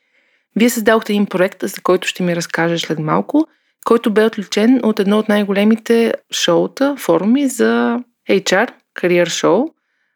Вие 0.55 0.69
създадохте 0.69 1.13
един 1.13 1.25
проект, 1.25 1.63
за 1.63 1.81
който 1.81 2.07
ще 2.07 2.23
ми 2.23 2.35
разкажа 2.35 2.79
след 2.79 2.99
малко– 2.99 3.47
който 3.85 4.11
бе 4.11 4.25
отличен 4.25 4.79
от 4.83 4.99
едно 4.99 5.19
от 5.19 5.29
най-големите 5.29 6.13
шоута, 6.33 6.95
форуми 6.99 7.47
за 7.47 7.99
HR, 8.29 8.69
кариер 8.93 9.27
шоу. 9.27 9.65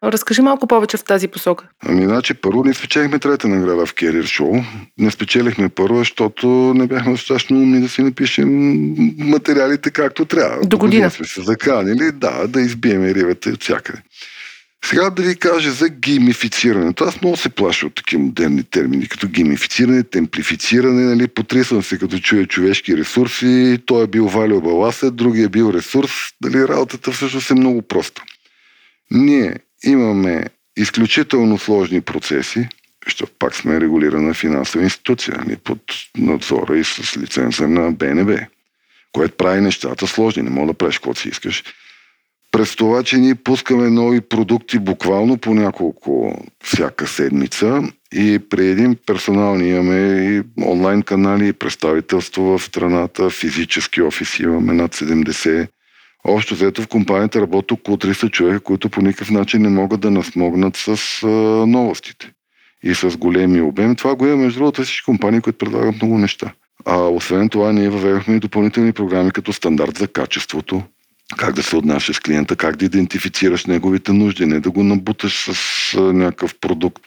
Разкажи 0.03 0.41
малко 0.41 0.68
повече 0.68 0.97
в 0.97 1.03
тази 1.03 1.28
посока. 1.28 1.68
Ами, 1.86 2.05
значи, 2.05 2.34
първо 2.34 2.63
не 2.63 2.74
спечелихме 2.74 3.20
трета 3.20 3.47
награда 3.47 3.86
в 3.86 3.93
Керир 3.93 4.24
Шоу. 4.24 4.55
Не 4.97 5.11
спечелихме 5.11 5.70
първо, 5.70 5.97
защото 5.97 6.47
не 6.47 6.88
бяхме 6.88 7.11
достатъчно 7.11 7.57
умни 7.57 7.82
да 7.82 7.89
си 7.89 8.03
напишем 8.03 8.49
материалите 9.18 9.91
както 9.91 10.26
трябва. 10.26 10.68
До 10.68 10.78
година. 10.78 11.11
сме 11.11 11.26
се 11.26 11.41
заканили, 11.41 12.11
да, 12.11 12.47
да 12.47 12.61
избиеме 12.61 13.13
ривата 13.13 13.49
от 13.49 13.63
всякъде. 13.63 14.01
Сега 14.86 15.10
да 15.10 15.24
ви 15.24 15.36
кажа 15.36 15.72
за 15.72 15.90
геймифицирането. 15.90 17.04
Аз 17.04 17.22
много 17.22 17.38
се 17.38 17.50
плаша 17.50 17.86
от 17.86 17.96
такива 17.96 18.24
модерни 18.24 18.64
термини, 18.64 19.08
като 19.08 19.28
геймифициране, 19.28 20.04
темплифициране, 20.04 21.04
нали, 21.04 21.28
потресвам 21.28 21.84
се 21.84 21.98
като 21.98 22.20
чуя 22.20 22.46
човешки 22.46 22.98
ресурси, 22.98 23.80
той 23.86 24.04
е 24.04 24.08
бил 24.08 24.28
валил 24.28 24.62
баласа, 24.62 25.12
другия 25.12 25.46
е 25.46 25.50
бил 25.50 25.74
ресурс, 25.74 26.12
дали 26.42 26.68
работата 26.68 27.12
всъщност 27.12 27.52
е 27.52 27.54
много 27.54 27.82
проста. 27.82 28.24
Ние 29.12 29.56
имаме 29.84 30.46
изключително 30.78 31.58
сложни 31.58 32.02
процеси, 32.02 32.68
защото 33.06 33.32
пак 33.40 33.56
сме 33.56 33.82
регулирана 33.82 34.34
финансова 34.34 34.84
институция, 34.84 35.38
нали, 35.38 35.56
под 35.56 35.82
надзора 36.18 36.78
и 36.78 36.84
с 36.84 37.18
лиценза 37.18 37.68
на 37.68 37.92
БНБ, 37.92 38.38
което 39.12 39.38
прави 39.38 39.62
нещата 39.62 40.08
сложни, 40.08 40.44
не 40.44 40.50
мога 40.50 40.68
да 40.68 40.78
правиш 40.78 40.98
каквото 40.98 41.20
си 41.20 41.30
искаш 41.30 41.64
през 42.56 42.76
това, 42.76 43.03
че 43.03 43.18
ние 43.18 43.36
пускаме 43.36 43.89
нови 43.89 44.22
продукти 44.22 44.80
буквално 44.80 45.38
по 45.38 45.53
няколко 45.53 46.41
всяка 46.64 47.08
седмица 47.08 47.82
и 48.14 48.39
при 48.49 48.68
един 48.68 48.97
персонал 49.06 49.56
ние 49.56 49.76
имаме 49.76 49.95
и 49.95 50.43
онлайн 50.66 51.01
канали, 51.01 51.47
и 51.47 51.53
представителство 51.53 52.43
в 52.43 52.64
страната, 52.64 53.30
физически 53.30 54.01
офиси 54.01 54.43
имаме 54.43 54.74
над 54.74 54.95
70. 54.95 55.68
Общо 56.24 56.53
взето 56.53 56.82
в 56.82 56.88
компанията 56.88 57.41
работят 57.41 57.72
около 57.72 57.97
300 57.97 58.32
човека, 58.32 58.60
които 58.60 58.89
по 58.89 59.01
никакъв 59.01 59.32
начин 59.32 59.62
не 59.62 59.70
могат 59.70 59.99
да 59.99 60.12
насмогнат 60.12 60.76
с 60.76 61.24
а, 61.24 61.28
новостите 61.68 62.32
и 62.84 62.95
с 62.95 63.18
големи 63.18 63.62
обем. 63.62 63.95
Това 63.95 64.16
го 64.16 64.28
има 64.28 64.36
между 64.36 64.60
другото 64.60 64.84
всички 64.84 65.06
компании, 65.06 65.41
които 65.41 65.58
предлагат 65.58 65.95
много 65.95 66.18
неща. 66.18 66.51
А 66.86 66.97
освен 66.97 67.49
това, 67.49 67.74
ние 67.74 67.89
въведохме 67.89 68.36
и 68.36 68.39
допълнителни 68.39 68.93
програми 68.93 69.32
като 69.32 69.53
стандарт 69.53 69.97
за 69.97 70.08
качеството, 70.08 70.84
как 71.38 71.56
да 71.56 71.64
се 71.64 71.76
отнася 71.76 72.14
с 72.14 72.20
клиента, 72.20 72.56
как 72.56 72.76
да 72.76 72.86
идентифицираш 72.86 73.66
неговите 73.66 74.12
нужди, 74.14 74.46
не 74.46 74.60
да 74.60 74.72
го 74.72 74.84
набуташ 74.84 75.50
с 75.52 75.98
някакъв 75.98 76.56
продукт, 76.62 77.04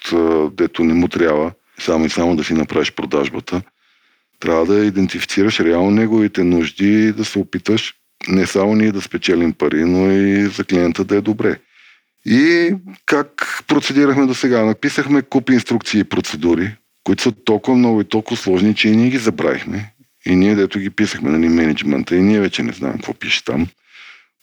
дето 0.53 0.85
не 0.85 0.95
му 0.95 1.09
трябва, 1.09 1.53
само 1.79 2.05
и 2.05 2.11
само 2.11 2.37
да 2.37 2.45
си 2.45 2.55
направиш 2.55 2.93
продажбата. 2.93 3.63
Трябва 4.41 4.67
да 4.67 4.85
идентифицираш 4.85 5.61
реално 5.61 5.91
неговите 5.91 6.45
нужди 6.45 7.09
и 7.09 7.13
да 7.13 7.25
се 7.25 7.39
опиташ 7.39 7.95
не 8.29 8.47
само 8.47 8.75
ние 8.75 8.93
да 8.93 9.03
спечелим 9.03 9.53
пари, 9.53 9.85
но 9.85 10.11
и 10.11 10.47
за 10.47 10.65
клиента 10.65 11.05
да 11.05 11.17
е 11.17 11.21
добре. 11.21 11.57
И 12.27 12.75
как 13.07 13.63
процедирахме 13.67 14.27
до 14.27 14.35
сега? 14.35 14.65
Написахме 14.65 15.23
куп 15.23 15.51
инструкции 15.51 16.01
и 16.01 16.05
процедури, 16.05 16.77
които 17.05 17.23
са 17.23 17.33
толкова 17.33 17.77
много 17.77 18.01
и 18.01 18.05
толкова 18.05 18.37
сложни, 18.37 18.75
че 18.75 18.89
и 18.89 18.97
ние 18.97 19.11
ги 19.11 19.19
забравихме. 19.19 19.93
И 20.27 20.37
ние, 20.37 20.55
дето 20.55 20.79
ги 20.79 20.91
писахме, 20.91 21.31
нали, 21.31 21.49
менеджмента, 21.49 22.17
и 22.17 22.23
ние 22.23 22.41
вече 22.41 22.63
не 22.63 22.73
знаем 22.73 22.95
какво 22.95 23.15
пише 23.15 23.45
там. 23.45 23.67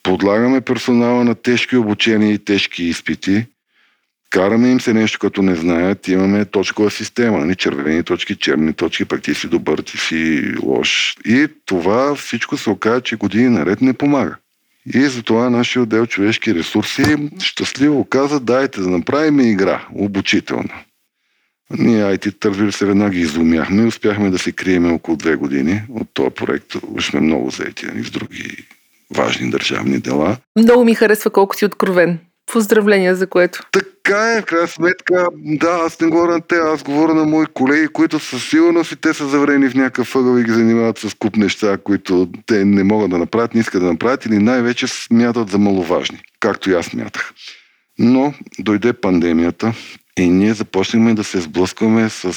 Подлагаме 0.06 0.62
персонала 0.62 1.24
на 1.24 1.36
тежки 1.36 1.78
обучения 1.78 2.34
и 2.34 2.45
тежки 2.45 2.84
изпити. 2.84 3.45
Караме 4.30 4.72
им 4.72 4.80
се 4.82 4.93
нещо, 4.93 5.20
като 5.20 5.41
не 5.41 5.56
знаят. 5.56 6.08
Имаме 6.08 6.45
точкова 6.45 6.91
система. 6.91 7.38
Нали? 7.38 7.56
Червени 7.56 8.03
точки, 8.03 8.36
черни 8.36 8.74
точки, 8.74 9.06
пък 9.06 9.22
ти 9.22 9.34
си 9.34 9.47
добър, 9.47 9.80
ти 9.80 9.97
си 9.97 10.53
лош. 10.64 11.16
И 11.26 11.47
това 11.66 12.16
всичко 12.16 12.58
се 12.58 12.70
оказа, 12.70 13.01
че 13.01 13.16
години 13.16 13.49
наред 13.49 13.82
не 13.82 13.93
помага. 13.93 14.36
И 14.93 15.01
затова 15.01 15.49
нашия 15.49 15.84
отдел 15.84 16.06
човешки 16.06 16.56
ресурси 16.56 17.30
щастливо 17.39 18.06
каза, 18.06 18.39
дайте 18.39 18.82
да 18.82 18.89
направим 18.89 19.39
игра, 19.39 19.88
обучителна. 19.93 20.74
Ние 21.72 22.03
IT, 22.03 22.45
разбира 22.45 22.72
се, 22.72 22.86
веднага 22.86 23.18
изумяхме 23.18 23.84
и 23.84 23.86
успяхме 23.86 24.30
да 24.30 24.39
се 24.39 24.51
криеме 24.51 24.89
около 24.89 25.18
две 25.18 25.36
години 25.36 25.82
от 25.89 26.08
този 26.14 26.30
проект. 26.30 26.76
Уж 26.88 27.06
сме 27.06 27.20
много 27.20 27.49
заети 27.49 27.86
нали, 27.86 28.03
с 28.03 28.12
други 28.12 28.66
важни 29.16 29.49
държавни 29.49 29.99
дела. 29.99 30.38
Много 30.59 30.86
ми 30.86 30.95
харесва 30.95 31.30
колко 31.32 31.55
си 31.55 31.66
откровен. 31.66 32.20
Поздравления 32.51 33.16
за 33.16 33.28
което. 33.28 33.59
Така 33.72 34.34
е, 34.38 34.41
в 34.41 34.45
крайна 34.45 34.68
сметка, 34.68 35.28
да, 35.36 35.82
аз 35.86 36.01
не 36.01 36.07
говоря 36.07 36.32
на 36.32 36.41
те, 36.41 36.55
аз 36.55 36.84
говоря 36.84 37.13
на 37.13 37.26
мои 37.26 37.45
колеги, 37.45 37.88
които 37.88 38.20
със 38.20 38.49
сигурност 38.49 38.91
и 38.91 38.95
те 38.95 39.13
са 39.13 39.28
заврени 39.28 39.70
в 39.70 39.76
някакъв 39.76 40.16
ъгъл 40.16 40.38
и 40.38 40.43
ги 40.43 40.51
занимават 40.51 40.97
с 40.97 41.13
куп 41.13 41.36
неща, 41.38 41.78
които 41.78 42.30
те 42.45 42.66
не 42.66 42.84
могат 42.84 43.09
да 43.09 43.18
направят, 43.18 43.53
не 43.53 43.61
искат 43.61 43.82
да 43.82 43.91
направят 43.91 44.26
или 44.26 44.38
най-вече 44.38 44.88
смятат 44.88 45.49
за 45.49 45.57
маловажни, 45.57 46.20
както 46.39 46.70
и 46.70 46.74
аз 46.74 46.86
смятах. 46.86 47.34
Но 47.99 48.34
дойде 48.59 48.93
пандемията 48.93 49.74
и 50.18 50.30
ние 50.30 50.53
започнахме 50.53 51.13
да 51.13 51.24
се 51.24 51.41
сблъскваме 51.41 52.09
с 52.09 52.34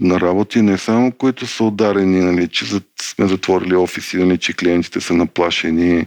на 0.00 0.20
работи, 0.20 0.62
не 0.62 0.78
само 0.78 1.12
които 1.12 1.46
са 1.46 1.64
ударени, 1.64 2.20
нали, 2.20 2.48
че 2.48 2.66
сме 3.02 3.28
затворили 3.28 3.76
офиси, 3.76 4.16
нали, 4.16 4.38
че 4.38 4.52
клиентите 4.52 5.00
са 5.00 5.14
наплашени, 5.14 6.06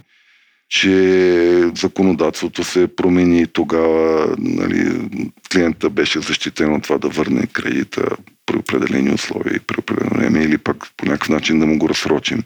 че 0.68 1.70
законодателството 1.76 2.64
се 2.64 2.96
промени 2.96 3.46
тогава. 3.46 4.34
Нали, 4.38 5.10
клиента 5.52 5.90
беше 5.90 6.20
защитен 6.20 6.74
от 6.74 6.82
това 6.82 6.98
да 6.98 7.08
върне 7.08 7.46
кредита 7.46 8.08
при 8.46 8.56
определени 8.56 9.14
условия 9.14 9.56
и 9.56 9.60
при 9.60 9.76
определено 9.78 10.16
време 10.16 10.44
или 10.44 10.58
пък 10.58 10.86
по 10.96 11.06
някакъв 11.06 11.28
начин 11.28 11.58
да 11.58 11.66
му 11.66 11.78
го 11.78 11.88
разсрочим, 11.88 12.42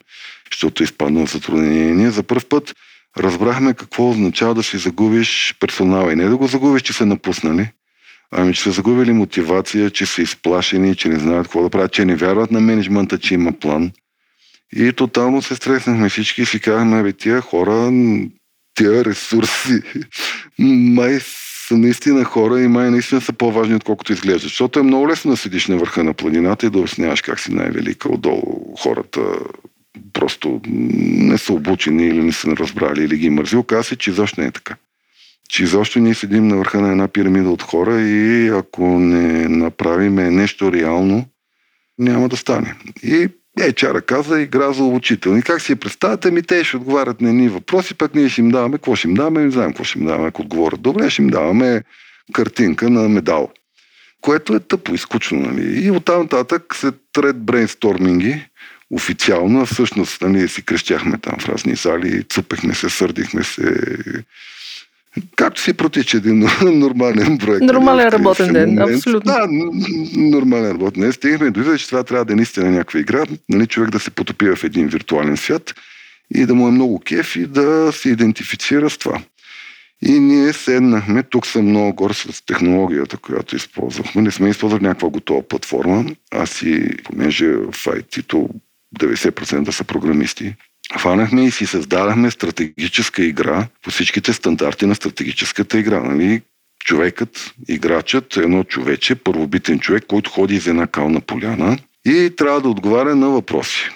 защото 0.53 0.82
е 0.82 0.86
в 0.86 1.26
затруднение. 1.26 1.94
Ние 1.94 2.11
за 2.11 2.22
първ 2.22 2.44
път 2.49 2.74
разбрахме 3.18 3.74
какво 3.74 4.11
означава 4.11 4.55
да 4.55 4.62
си 4.62 4.78
загубиш 4.78 5.55
персонала 5.61 6.12
и 6.12 6.16
не 6.16 6.24
да 6.24 6.36
го 6.36 6.47
загубиш, 6.47 6.82
че 6.82 6.92
са 6.92 7.07
напуснали, 7.07 7.68
ами 8.31 8.55
че 8.55 8.62
са 8.62 8.70
загубили 8.70 9.12
мотивация, 9.12 9.91
че 9.91 10.07
са 10.07 10.22
изплашени, 10.22 10.97
че 10.97 11.09
не 11.09 11.18
знаят 11.18 11.47
какво 11.47 11.62
да 11.62 11.70
правят, 11.70 11.93
че 11.93 12.05
не 12.05 12.16
вярват 12.16 12.51
на 12.51 12.61
менеджмента, 12.61 13.18
че 13.18 13.35
има 13.35 13.53
план– 13.53 13.93
и 14.72 14.93
тотално 14.93 15.43
се 15.43 15.55
стреснахме 15.55 16.09
всички 16.09 16.43
и 16.43 16.47
си 16.47 16.61
казахме, 16.61 17.03
бе, 17.03 17.12
тия 17.12 17.41
хора, 17.41 17.93
тия 18.74 19.05
ресурси, 19.05 19.83
май 20.59 21.18
са 21.68 21.77
наистина 21.77 22.24
хора 22.24 22.61
и 22.61 22.68
май 22.68 22.91
наистина 22.91 23.20
са 23.20 23.33
по-важни, 23.33 23.74
отколкото 23.74 24.12
изглеждат. 24.12 24.43
Защото 24.43 24.79
е 24.79 24.83
много 24.83 25.09
лесно 25.09 25.31
да 25.31 25.37
седиш 25.37 25.66
на 25.66 25.77
върха 25.77 26.05
на 26.05 26.14
планината 26.14 26.66
и 26.66 26.70
да 26.70 26.79
обясняваш 26.79 27.22
как 27.22 27.41
си 27.41 27.55
най-велика 27.55 28.12
отдолу. 28.12 28.77
Хората 28.79 29.20
просто 30.12 30.61
не 30.66 31.39
са 31.39 31.53
обучени 31.53 32.07
или 32.07 32.22
не 32.22 32.33
са 32.33 32.57
разбрали 32.57 33.05
или 33.05 33.18
ги 33.18 33.31
мързи. 33.31 33.57
Оказва 33.57 33.85
се, 33.85 33.97
че 33.97 34.11
изобщо 34.11 34.41
не 34.41 34.47
е 34.47 34.51
така. 34.51 34.77
Че 35.49 35.62
изобщо 35.62 35.99
ние 35.99 36.14
седим 36.14 36.49
на 36.49 36.57
върха 36.57 36.80
на 36.80 36.90
една 36.90 37.09
пирамида 37.09 37.51
от 37.51 37.62
хора 37.62 38.01
и 38.01 38.49
ако 38.49 38.99
не 38.99 39.49
направиме 39.49 40.30
нещо 40.30 40.72
реално, 40.72 41.24
няма 41.99 42.28
да 42.28 42.36
стане. 42.36 42.74
И 43.03 43.28
е, 43.61 43.72
чара 43.72 44.03
каза, 44.03 44.40
игра 44.40 44.72
за 44.72 44.84
обучителни. 44.84 45.42
Как 45.42 45.62
си 45.62 45.72
я 45.72 45.76
представяте? 45.76 46.30
Ми 46.30 46.42
те 46.42 46.64
ще 46.64 46.76
отговарят 46.76 47.20
на 47.20 47.28
едни 47.28 47.49
въпроси, 47.49 47.94
пък 47.94 48.14
ние 48.14 48.28
ще 48.28 48.40
им 48.40 48.51
даваме, 48.51 48.76
какво 48.76 48.97
ще 48.97 49.09
им 49.09 49.14
даваме, 49.14 49.44
не 49.44 49.51
знаем 49.51 49.70
какво 49.70 49.84
ще 49.84 49.99
им 49.99 50.07
даваме. 50.07 50.28
Ако 50.28 50.42
отговорят 50.42 50.82
добре, 50.82 51.11
ще 51.11 51.22
им 51.22 51.28
даваме 51.28 51.82
картинка 52.32 52.90
на 52.90 53.09
медал. 53.09 53.53
Което 54.20 54.55
е 54.55 54.61
тъпо 54.61 54.94
и 54.94 54.99
скучно. 54.99 55.40
Нали? 55.40 55.84
И 55.86 55.90
оттам 55.90 56.20
нататък 56.20 56.74
след 56.74 56.94
ред 57.18 57.36
брейнсторминги, 57.36 58.47
официално, 58.90 59.66
всъщност 59.66 60.22
нали, 60.22 60.49
си 60.49 60.64
крещяхме 60.64 61.18
там 61.18 61.38
в 61.40 61.49
разни 61.49 61.74
зали, 61.74 62.22
цъпехме 62.22 62.74
се, 62.74 62.90
сърдихме 62.90 63.42
се, 63.42 63.97
Както 65.36 65.60
си 65.60 65.72
протича 65.72 66.16
един 66.16 66.38
нормален 66.62 67.38
проект. 67.38 67.62
Нормален 67.62 68.08
работен 68.08 68.52
ден, 68.52 68.78
абсолютно. 68.78 69.32
Да, 69.32 69.46
нормален 70.16 70.70
работен 70.70 71.02
ден. 71.02 71.12
Стигнахме 71.12 71.50
до 71.50 71.60
извода, 71.60 71.78
че 71.78 71.86
това 71.86 72.04
трябва 72.04 72.24
да 72.24 72.32
е 72.32 72.36
наистина 72.36 72.70
някаква 72.70 73.00
игра, 73.00 73.24
нали, 73.48 73.66
човек 73.66 73.90
да 73.90 74.00
се 74.00 74.10
потопи 74.10 74.50
в 74.50 74.64
един 74.64 74.88
виртуален 74.88 75.36
свят 75.36 75.74
и 76.34 76.46
да 76.46 76.54
му 76.54 76.68
е 76.68 76.70
много 76.70 77.00
кеф 77.00 77.36
и 77.36 77.46
да 77.46 77.92
се 77.92 78.08
идентифицира 78.08 78.90
с 78.90 78.98
това. 78.98 79.22
И 80.02 80.20
ние 80.20 80.52
седнахме, 80.52 81.22
тук 81.22 81.46
съм 81.46 81.68
много 81.68 81.94
гор 81.94 82.12
с 82.12 82.46
технологията, 82.46 83.16
която 83.16 83.56
използвахме. 83.56 84.22
Не 84.22 84.30
сме 84.30 84.48
използвали 84.48 84.82
някаква 84.82 85.08
готова 85.08 85.42
платформа. 85.42 86.04
Аз 86.30 86.62
и, 86.62 86.96
понеже 87.04 87.46
в 87.46 87.72
IT-то 87.72 88.48
90% 88.98 89.70
са 89.70 89.84
програмисти, 89.84 90.54
Фанахме 90.99 91.45
и 91.47 91.51
си 91.51 91.66
създадахме 91.66 92.30
стратегическа 92.30 93.24
игра 93.24 93.66
по 93.82 93.91
всичките 93.91 94.32
стандарти 94.32 94.87
на 94.87 94.95
стратегическата 94.95 95.78
игра. 95.78 96.01
Нали? 96.01 96.43
Човекът, 96.84 97.55
играчът, 97.68 98.37
едно 98.37 98.64
човече, 98.64 99.14
първобитен 99.14 99.78
човек, 99.78 100.05
който 100.09 100.30
ходи 100.30 100.55
из 100.55 100.66
една 100.66 100.87
кална 100.87 101.20
поляна 101.20 101.78
и 102.07 102.32
трябва 102.37 102.61
да 102.61 102.68
отговаря 102.68 103.16
на 103.16 103.28
въпроси. 103.28 103.91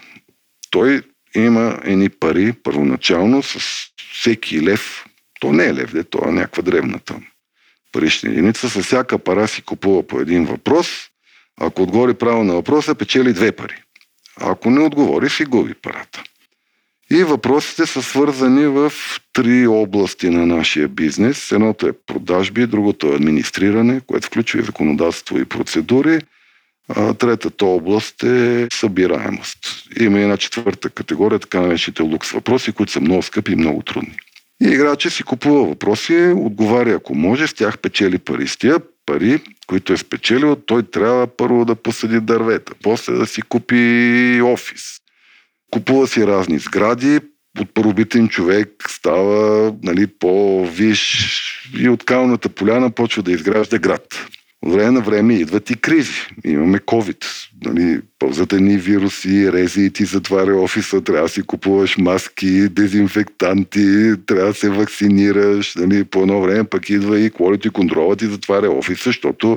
Той 0.70 1.03
има 1.34 1.80
едни 1.84 2.09
пари 2.09 2.53
първоначално 2.53 3.43
с 3.43 3.59
всеки 4.12 4.62
лев. 4.62 5.05
То 5.41 5.53
не 5.53 5.64
е 5.64 5.74
лев, 5.74 5.93
де, 5.93 6.05
то 6.05 6.28
е 6.28 6.32
някаква 6.32 6.62
древната 6.62 7.14
парична 7.93 8.30
единица. 8.30 8.70
С 8.70 8.82
всяка 8.82 9.18
пара 9.18 9.49
си 9.49 9.62
купува 9.62 10.07
по 10.07 10.20
един 10.20 10.45
въпрос. 10.45 10.88
Ако 11.61 11.82
отговори 11.82 12.14
право 12.14 12.45
на 12.45 12.55
въпроса, 12.55 12.95
печели 12.95 13.32
две 13.32 13.53
пари. 13.53 13.82
Ако 14.36 14.70
не 14.70 14.80
отговори, 14.80 15.30
си 15.30 15.45
губи 15.45 15.74
парата. 15.74 16.22
И 17.12 17.24
въпросите 17.24 17.86
са 17.86 18.02
свързани 18.02 18.66
в 18.66 18.92
три 19.32 19.66
области 19.66 20.30
на 20.30 20.46
нашия 20.46 20.88
бизнес. 20.88 21.52
Едното 21.52 21.86
е 21.86 21.92
продажби, 22.06 22.66
другото 22.66 23.06
е 23.06 23.16
администриране, 23.16 24.00
което 24.06 24.26
включва 24.26 24.61
и 24.61 24.64
законодателство 24.64 25.38
и 25.38 25.44
процедури. 25.44 26.20
А 26.88 27.14
третата 27.14 27.66
област 27.66 28.22
е 28.22 28.68
събираемост. 28.72 29.58
Има 30.00 30.20
една 30.20 30.36
четвърта 30.36 30.90
категория, 30.90 31.38
така 31.38 31.61
наречените 31.61 32.02
лукс 32.02 32.30
въпроси, 32.30 32.72
които 32.72 32.92
са 32.92 33.00
много 33.00 33.22
скъпи 33.22 33.52
и 33.52 33.56
много 33.56 33.82
трудни. 33.82 34.16
И 34.62 34.66
играча 34.68 35.11
си 35.11 35.22
купува 35.22 35.64
въпроси, 35.64 36.32
отговаря 36.36 36.94
ако 36.94 37.14
може, 37.14 37.46
с 37.46 37.54
тях 37.54 37.78
печели 37.78 38.18
пари. 38.18 38.46
С 38.46 38.56
тия 38.56 38.76
пари, 39.06 39.40
които 39.66 39.92
е 39.92 39.96
спечелил, 39.96 40.56
той 40.56 40.82
трябва 40.82 41.26
първо 41.26 41.64
да 41.64 41.74
посади 41.74 42.20
дървета, 42.20 42.72
после 42.82 43.12
да 43.12 43.26
си 43.26 43.42
купи 43.42 44.40
офис, 44.44 44.99
Купува 45.70 46.06
си 46.06 46.26
разни 46.26 46.58
сгради, 46.58 47.20
от 47.60 47.74
първобитен 47.74 48.28
човек 48.28 48.68
става 48.88 49.74
нали, 49.82 50.06
по-виш 50.06 51.30
и 51.78 51.88
от 51.88 52.04
калната 52.04 52.48
поляна 52.48 52.90
почва 52.90 53.22
да 53.22 53.32
изгражда 53.32 53.78
град. 53.78 54.26
От 54.62 54.72
време 54.72 54.90
на 54.90 55.00
време 55.00 55.34
идват 55.34 55.70
и 55.70 55.74
кризи. 55.74 56.26
Имаме 56.44 56.78
COVID. 56.78 57.24
Нали, 57.64 58.00
пълзат 58.18 58.52
едни 58.52 58.76
вируси, 58.76 59.52
рези 59.52 59.84
и 59.84 59.90
ти 59.90 60.04
затваря 60.04 60.56
офиса, 60.56 61.00
трябва 61.00 61.22
да 61.22 61.28
си 61.28 61.42
купуваш 61.42 61.98
маски, 61.98 62.68
дезинфектанти, 62.68 64.12
трябва 64.26 64.46
да 64.46 64.54
се 64.54 64.70
вакцинираш. 64.70 65.74
Нали, 65.74 66.04
по 66.04 66.20
едно 66.20 66.40
време 66.40 66.64
пък 66.64 66.90
идва 66.90 67.20
и 67.20 67.30
quality 67.30 67.70
контрола 67.70 68.16
ти 68.16 68.26
затваря 68.26 68.70
офиса, 68.70 69.02
защото 69.04 69.56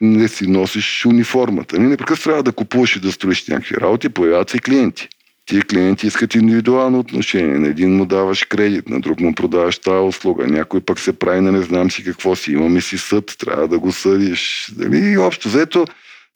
не 0.00 0.28
си 0.28 0.46
носиш 0.46 1.06
униформата. 1.06 1.78
Нали, 1.78 1.88
непрекъснато 1.88 2.24
трябва 2.24 2.42
да 2.42 2.52
купуваш 2.52 2.96
и 2.96 3.00
да 3.00 3.12
строиш 3.12 3.48
някакви 3.48 3.76
работи, 3.76 4.08
появяват 4.08 4.50
се 4.50 4.58
клиенти. 4.58 5.08
Тия 5.46 5.62
клиенти 5.62 6.06
искат 6.06 6.34
индивидуално 6.34 6.98
отношение. 6.98 7.58
На 7.58 7.68
един 7.68 7.96
му 7.96 8.06
даваш 8.06 8.44
кредит, 8.44 8.88
на 8.88 9.00
друг 9.00 9.20
му 9.20 9.34
продаваш 9.34 9.78
тази 9.78 10.06
услуга. 10.06 10.46
Някой 10.46 10.80
пък 10.80 11.00
се 11.00 11.18
прави 11.18 11.40
на 11.40 11.52
не 11.52 11.62
знам 11.62 11.90
си 11.90 12.04
какво 12.04 12.36
си. 12.36 12.52
Имаме 12.52 12.80
си 12.80 12.98
съд, 12.98 13.34
трябва 13.38 13.68
да 13.68 13.78
го 13.78 13.92
съдиш. 13.92 14.72
Дали? 14.76 15.12
И 15.12 15.18
общо 15.18 15.48
взето, 15.48 15.86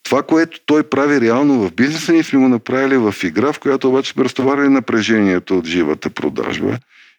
това, 0.03 0.23
което 0.23 0.59
той 0.65 0.83
прави 0.83 1.21
реално 1.21 1.67
в 1.67 1.73
бизнеса, 1.73 2.13
ние 2.13 2.23
сме 2.23 2.39
го 2.39 2.47
направили 2.49 2.97
в 2.97 3.15
игра, 3.23 3.53
в 3.53 3.59
която 3.59 3.89
обаче 3.89 4.11
сме 4.11 4.23
разтоварили 4.23 4.69
напрежението 4.69 5.57
от 5.57 5.65
живата 5.65 6.09
продажба. 6.09 6.77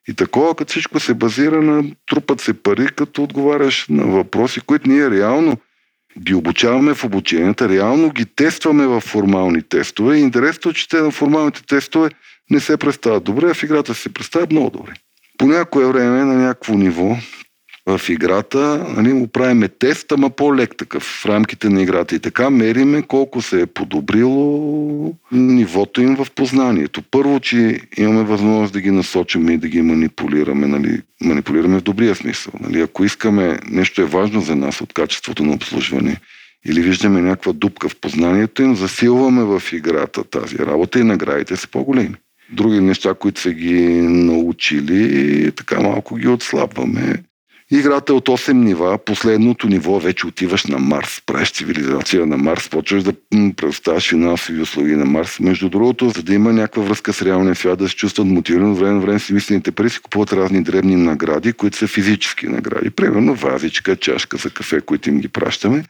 И 0.09 0.14
такова, 0.14 0.55
като 0.55 0.70
всичко 0.70 1.01
се 1.01 1.14
базира 1.14 1.62
на 1.62 1.84
трупат 2.11 2.41
се 2.41 2.55
пари, 2.55 2.88
като 2.97 3.22
отговаряш 3.22 3.86
на 3.88 4.07
въпроси, 4.07 4.61
които 4.61 4.91
ние 4.91 5.11
реално 5.11 5.57
ги 6.19 6.35
обучаваме 6.35 6.95
в 6.95 7.05
обученията, 7.05 7.69
реално 7.69 8.11
ги 8.11 8.27
тестваме 8.27 8.87
в 8.87 9.01
формални 9.01 9.63
тестове. 9.63 10.17
И 10.17 10.21
интересно, 10.21 10.73
че 10.73 10.89
те 10.89 10.97
на 10.97 11.11
формалните 11.11 11.67
тестове 11.67 12.11
не 12.51 12.61
се 12.61 12.77
представят 12.77 13.25
добре, 13.25 13.51
а 13.51 13.55
в 13.55 13.63
играта 13.63 13.95
се 13.95 14.13
представят 14.13 14.53
много 14.53 14.71
добре. 14.71 14.93
По 15.39 15.47
някое 15.47 15.87
време 15.87 16.25
на 16.25 16.35
някакво 16.35 16.75
ниво 16.75 17.17
в 17.87 18.01
играта, 18.09 18.87
нали, 18.97 19.12
му 19.12 19.26
правиме 19.26 19.68
тест, 19.68 20.12
ама 20.12 20.31
по-лек 20.31 20.76
такъв 20.76 21.03
в 21.03 21.26
рамките 21.26 21.68
на 21.68 21.83
играта. 21.83 22.14
И 22.14 22.18
така 22.18 22.51
мериме 22.51 23.03
колко 23.03 23.43
се 23.43 23.61
е 23.61 23.66
подобрило 23.66 25.14
нивото 25.33 26.03
им 26.03 26.16
в 26.16 26.26
познанието. 26.35 27.03
Първо, 27.11 27.41
че 27.41 27.81
имаме 27.97 28.22
възможност 28.22 28.72
да 28.72 28.81
ги 28.81 28.91
насочим 28.91 29.51
и 29.51 29.59
да 29.59 29.68
ги 29.68 29.83
манипулираме, 29.83 30.66
нали, 30.66 31.03
манипулираме 31.20 31.78
в 31.78 31.83
добрия 31.83 32.14
смисъл. 32.14 32.53
Нали. 32.61 32.81
Ако 32.81 33.05
искаме 33.05 33.59
нещо 33.70 34.03
е 34.03 34.05
важно 34.05 34.41
за 34.41 34.57
нас 34.57 34.81
от 34.81 34.93
качеството 34.93 35.45
на 35.45 35.55
обслужване, 35.55 36.16
или 36.66 36.81
виждаме 36.81 37.20
някаква 37.20 37.53
дупка 37.53 37.89
в 37.89 37.97
познанието 37.97 38.62
им, 38.62 38.76
засилваме 38.76 39.45
в 39.45 39.62
играта 39.72 40.24
тази 40.24 40.59
работа 40.59 41.01
и 41.01 41.05
наградите 41.05 41.57
са 41.57 41.68
по-големи. 41.68 42.14
Други 42.53 42.81
неща, 42.81 43.14
които 43.14 43.41
са 43.41 43.53
ги 43.53 44.01
научили, 44.01 45.53
така 45.53 45.81
малко 45.81 46.16
ги 46.16 46.28
отслабваме. 46.28 47.22
Играта 47.73 48.12
е 48.12 48.16
от 48.16 48.29
8 48.29 48.53
нива. 48.53 48.99
Последното 48.99 49.68
ниво 49.68 50.01
вече 50.01 50.27
отиваш 50.27 50.64
на 50.64 50.79
Марс. 50.79 51.23
Правиш 51.27 51.53
цивилизация 51.53 52.27
на 52.27 52.37
Марс. 52.37 52.68
Почваш 52.68 53.03
да 53.03 53.12
предоставяш 53.57 54.09
финансови 54.09 54.61
услуги 54.61 54.97
на 54.97 55.05
Марс. 55.05 55.41
Между 55.41 55.68
другото, 55.68 56.09
за 56.09 56.23
да 56.23 56.35
има 56.35 56.53
някаква 56.53 56.83
връзка 56.83 57.12
с 57.12 57.23
реалния 57.23 57.55
свят, 57.55 57.79
да 57.79 57.89
се 57.89 57.97
чувстват 57.97 58.27
мотивирани, 58.27 58.75
време 58.75 58.93
на 58.93 59.01
време 59.01 59.18
си 59.18 59.33
мислените 59.33 59.73
пари 59.73 59.91
си 59.91 60.01
купуват 60.01 60.33
разни 60.33 60.62
дребни 60.62 60.97
награди, 60.97 61.53
които 61.53 61.77
са 61.77 61.87
физически 61.87 62.47
награди. 62.47 62.91
Примерно 62.91 63.35
вазичка, 63.35 63.97
чашка 63.97 64.37
за 64.37 64.51
кафе, 64.51 64.81
които 64.81 65.09
им 65.09 65.21
ги 65.21 65.29
пращаме. 65.29 65.85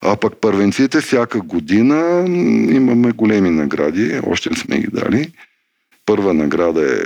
А 0.00 0.16
пък 0.16 0.36
първенците 0.40 1.00
всяка 1.00 1.40
година 1.40 2.24
имаме 2.70 3.12
големи 3.12 3.50
награди, 3.50 4.20
още 4.26 4.50
не 4.50 4.56
сме 4.56 4.78
ги 4.78 4.88
дали. 4.92 5.32
Първа 6.06 6.34
награда 6.34 6.94
е 6.94 7.02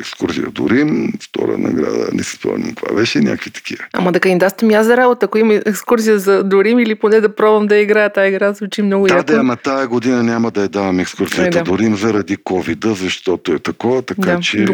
екскурзия 0.00 0.46
до 0.46 0.70
Рим, 0.70 1.12
втора 1.20 1.58
награда, 1.58 2.08
не 2.12 2.22
си 2.22 2.36
спомням 2.36 2.74
каква 2.74 2.96
беше, 2.96 3.20
някакви 3.20 3.50
такива. 3.50 3.84
Ама 3.92 4.12
да 4.12 4.20
кандидатствам 4.20 4.70
аз 4.74 4.86
за 4.86 4.96
работа, 4.96 5.26
ако 5.26 5.38
има 5.38 5.54
екскурзия 5.54 6.18
за 6.18 6.44
до 6.44 6.64
Рим 6.64 6.78
или 6.78 6.94
поне 6.94 7.20
да 7.20 7.34
пробвам 7.34 7.66
да 7.66 7.76
играя 7.76 8.12
тази 8.12 8.28
игра, 8.28 8.52
звучи 8.52 8.82
много 8.82 9.06
да, 9.06 9.14
яко. 9.14 9.26
Да, 9.26 9.38
ама 9.38 9.56
тая 9.56 9.88
година 9.88 10.22
няма 10.22 10.50
да 10.50 10.62
я 10.62 10.68
давам 10.68 11.00
екскурзията 11.00 11.58
да. 11.58 11.64
до 11.64 11.78
Рим 11.78 11.96
заради 11.96 12.36
ковида, 12.36 12.94
защото 12.94 13.52
е 13.52 13.58
такова, 13.58 14.02
така 14.02 14.32
Да, 14.34 14.40
че... 14.40 14.66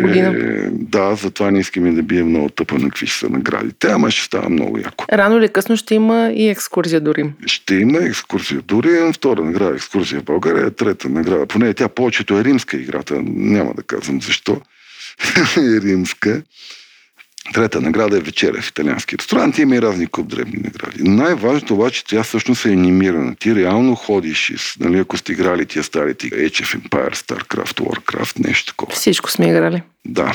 Да, 0.70 1.14
затова 1.14 1.50
не 1.50 1.58
искаме 1.58 1.92
да 1.92 2.02
бием 2.02 2.28
много 2.28 2.48
тъпа 2.48 2.74
на 2.74 2.88
какви 2.88 3.06
ще 3.06 3.18
са 3.18 3.28
наградите, 3.28 3.88
ама 3.90 4.10
ще 4.10 4.24
става 4.24 4.48
много 4.48 4.78
яко. 4.78 5.04
Рано 5.12 5.38
или 5.38 5.48
късно 5.48 5.76
ще 5.76 5.94
има 5.94 6.30
и 6.34 6.48
екскурзия 6.48 7.00
до 7.00 7.14
Рим. 7.14 7.32
Ще 7.46 7.74
има 7.74 7.98
екскурзия 7.98 8.60
до 8.60 8.82
Рим, 8.82 9.12
втора 9.12 9.44
награда 9.44 9.74
екскурзия 9.74 10.20
в 10.20 10.24
България, 10.24 10.70
трета 10.70 11.08
награда, 11.08 11.46
поне 11.46 11.74
тя 11.74 11.88
повечето 11.88 12.38
е 12.38 12.44
римска 12.44 12.76
играта, 12.76 13.22
няма 13.26 13.74
да 13.74 13.82
казвам 13.82 14.22
защо. 14.22 14.60
е 15.56 15.80
римска. 15.80 16.42
Трета 17.54 17.80
награда 17.80 18.16
е 18.16 18.20
вечеря 18.20 18.62
в 18.62 18.68
италиански 18.68 19.18
ресторант. 19.18 19.58
Има 19.58 19.76
и 19.76 19.82
разни 19.82 20.06
куп 20.06 20.28
дребни 20.28 20.60
награди. 20.64 21.02
Най-важното 21.02 21.74
обаче, 21.74 22.04
тя 22.04 22.22
всъщност 22.22 22.64
е 22.64 22.68
анимирана. 22.68 23.36
Ти 23.36 23.54
реално 23.54 23.94
ходиш, 23.94 24.76
нали, 24.80 24.98
ако 24.98 25.16
сте 25.16 25.32
играли 25.32 25.66
тия 25.66 25.84
старите 25.84 26.30
Age 26.30 26.64
of 26.64 26.80
Empire, 26.80 27.14
StarCraft, 27.14 27.80
Warcraft, 27.80 28.46
нещо 28.46 28.72
такова. 28.72 28.92
Всичко 28.92 29.30
сме 29.30 29.48
играли. 29.48 29.82
Да. 30.04 30.32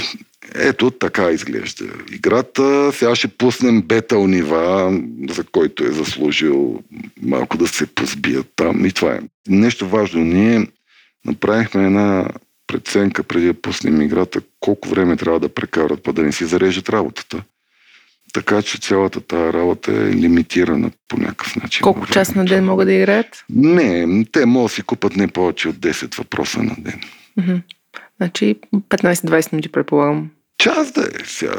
Ето 0.56 0.92
така 0.92 1.32
изглежда 1.32 1.86
играта. 2.12 2.92
Сега 2.94 3.16
ще 3.16 3.28
пуснем 3.28 3.82
бета 3.82 4.18
нива, 4.18 4.94
за 5.30 5.44
който 5.44 5.84
е 5.84 5.92
заслужил 5.92 6.80
малко 7.22 7.58
да 7.58 7.68
се 7.68 7.86
позбият 7.86 8.48
там. 8.56 8.86
И 8.86 8.92
това 8.92 9.14
е. 9.14 9.20
Нещо 9.48 9.90
важно. 9.90 10.24
Ние 10.24 10.68
направихме 11.26 11.86
една 11.86 12.28
преценка 12.74 13.24
преди 13.24 13.46
да 13.46 13.54
пуснем 13.54 14.02
играта, 14.02 14.42
колко 14.60 14.90
време 14.90 15.16
трябва 15.16 15.40
да 15.40 15.50
прекарат, 15.50 16.04
па 16.04 16.14
да 16.14 16.24
не 16.24 16.32
си 16.32 16.46
зарежат 16.46 16.90
работата. 16.90 17.44
Така 18.34 18.62
че 18.62 18.78
цялата 18.78 19.22
тази 19.22 19.54
работа 19.54 19.92
е 19.92 20.14
лимитирана 20.14 20.92
по 21.08 21.18
някакъв 21.18 21.56
начин. 21.56 21.82
Колко 21.84 22.08
час 22.08 22.36
на 22.36 22.46
ден 22.46 22.66
могат 22.66 22.88
да 22.88 22.94
играят? 22.94 23.46
Не, 23.50 24.26
те 24.32 24.46
могат 24.46 24.70
да 24.70 24.76
си 24.76 24.82
купат 24.82 25.16
не 25.16 25.28
повече 25.28 25.70
от 25.70 25.76
10 25.76 26.18
въпроса 26.18 26.64
на 26.64 26.76
ден. 26.78 27.02
Мгм. 27.38 27.56
Значи 28.18 28.56
15-20 28.74 29.54
минути 29.54 29.70
предполагам. 29.70 30.30
Час 30.58 30.92
да 30.92 31.02
е 31.02 31.26
сега. 31.26 31.56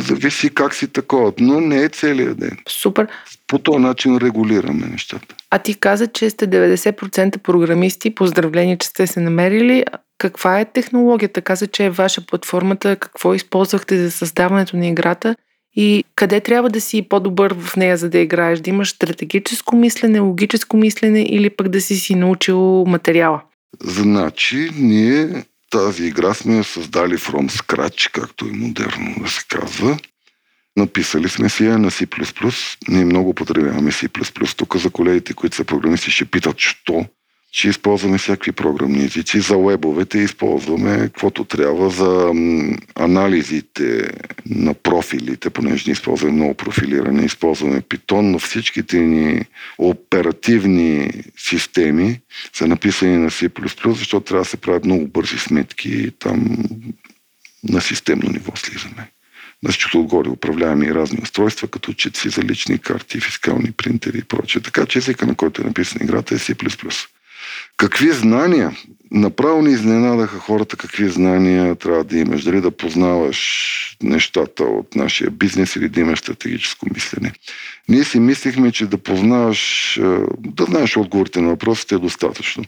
Зависи 0.00 0.50
как 0.50 0.74
си 0.74 0.88
такова, 0.88 1.32
но 1.40 1.60
не 1.60 1.82
е 1.82 1.88
целият 1.88 2.38
ден. 2.38 2.56
Супер. 2.68 3.06
По 3.46 3.58
този 3.58 3.78
начин 3.78 4.18
регулираме 4.18 4.86
нещата. 4.86 5.34
А 5.50 5.58
ти 5.58 5.74
каза, 5.74 6.06
че 6.06 6.30
сте 6.30 6.48
90% 6.48 7.38
програмисти. 7.38 8.14
Поздравления, 8.14 8.78
че 8.78 8.88
сте 8.88 9.06
се 9.06 9.20
намерили. 9.20 9.84
Каква 10.18 10.60
е 10.60 10.72
технологията? 10.72 11.42
Каза, 11.42 11.66
че 11.66 11.84
е 11.84 11.90
ваша 11.90 12.26
платформата. 12.26 12.96
Какво 12.96 13.34
използвахте 13.34 13.98
за 14.04 14.10
създаването 14.10 14.76
на 14.76 14.86
играта? 14.86 15.36
И 15.76 16.04
къде 16.14 16.40
трябва 16.40 16.70
да 16.70 16.80
си 16.80 17.02
по-добър 17.02 17.54
в 17.54 17.76
нея, 17.76 17.96
за 17.96 18.10
да 18.10 18.18
играеш? 18.18 18.60
Да 18.60 18.70
имаш 18.70 18.90
стратегическо 18.90 19.76
мислене, 19.76 20.18
логическо 20.18 20.76
мислене 20.76 21.22
или 21.22 21.50
пък 21.50 21.68
да 21.68 21.80
си 21.80 21.96
си 21.96 22.14
научил 22.14 22.84
материала? 22.86 23.42
Значи, 23.82 24.70
ние 24.76 25.44
тази 25.70 26.06
игра 26.06 26.34
сме 26.34 26.56
я 26.56 26.64
създали 26.64 27.16
from 27.16 27.50
scratch, 27.50 28.10
както 28.12 28.44
е 28.44 28.52
модерно 28.52 29.14
да 29.22 29.28
се 29.28 29.42
казва. 29.48 29.98
Написали 30.76 31.28
сме 31.28 31.48
си 31.48 31.66
я 31.66 31.78
на 31.78 31.90
C++. 31.90 32.06
Ние 32.88 33.04
много 33.04 33.34
потребяваме 33.34 33.90
C++. 33.90 34.56
Тук 34.56 34.76
за 34.76 34.90
колегите, 34.90 35.34
които 35.34 35.56
са 35.56 35.64
програмисти, 35.64 36.10
ще 36.10 36.24
питат, 36.24 36.58
що 36.58 37.06
ще 37.52 37.68
използваме 37.68 38.18
всякакви 38.18 38.52
програмни 38.52 39.04
езици. 39.04 39.40
За 39.40 39.56
вебовете 39.56 40.18
използваме 40.18 40.98
каквото 40.98 41.44
трябва 41.44 41.90
за 41.90 42.32
анализите 42.94 44.10
на 44.46 44.74
профилите, 44.74 45.50
понеже 45.50 45.84
не 45.86 45.92
използваме 45.92 46.32
много 46.32 46.54
профилиране, 46.54 47.24
използваме 47.24 47.80
Python, 47.80 48.20
но 48.20 48.38
всичките 48.38 49.00
ни 49.00 49.44
оперативни 49.78 51.10
системи 51.36 52.20
са 52.52 52.66
написани 52.66 53.16
на 53.16 53.30
C++, 53.30 53.50
защото 53.94 54.24
трябва 54.24 54.44
да 54.44 54.50
се 54.50 54.56
правят 54.56 54.84
много 54.84 55.06
бързи 55.06 55.38
сметки 55.38 55.90
и 55.90 56.10
там 56.10 56.58
на 57.64 57.80
системно 57.80 58.30
ниво 58.30 58.52
слизаме. 58.56 59.10
Защото 59.64 60.00
отгоре 60.00 60.28
управляваме 60.28 60.86
и 60.86 60.94
разни 60.94 61.18
устройства, 61.22 61.68
като 61.68 61.92
четци 61.92 62.28
за 62.28 62.42
лични 62.42 62.78
карти, 62.78 63.20
фискални 63.20 63.72
принтери 63.72 64.18
и 64.18 64.24
прочее. 64.24 64.62
Така 64.62 64.86
че 64.86 64.98
езика, 64.98 65.26
на 65.26 65.34
който 65.34 65.62
е 65.62 65.64
написана 65.64 66.04
играта 66.04 66.34
е 66.34 66.38
C++. 66.38 66.54
Какви 67.76 68.12
знания? 68.12 68.76
Направо 69.10 69.62
ни 69.62 69.72
изненадаха 69.72 70.38
хората 70.38 70.76
какви 70.76 71.08
знания 71.08 71.74
трябва 71.74 72.04
да 72.04 72.18
имаш. 72.18 72.44
Дали 72.44 72.60
да 72.60 72.70
познаваш 72.70 73.96
нещата 74.02 74.64
от 74.64 74.94
нашия 74.94 75.30
бизнес 75.30 75.76
или 75.76 75.88
да 75.88 76.00
имаш 76.00 76.18
стратегическо 76.18 76.86
мислене. 76.94 77.32
Ние 77.88 78.04
си 78.04 78.20
мислихме, 78.20 78.72
че 78.72 78.86
да 78.86 78.98
познаваш, 78.98 79.96
е, 79.96 80.02
да 80.38 80.64
знаеш 80.64 80.96
отговорите 80.96 81.40
на 81.40 81.48
въпросите 81.48 81.94
е 81.94 81.98
достатъчно. 81.98 82.64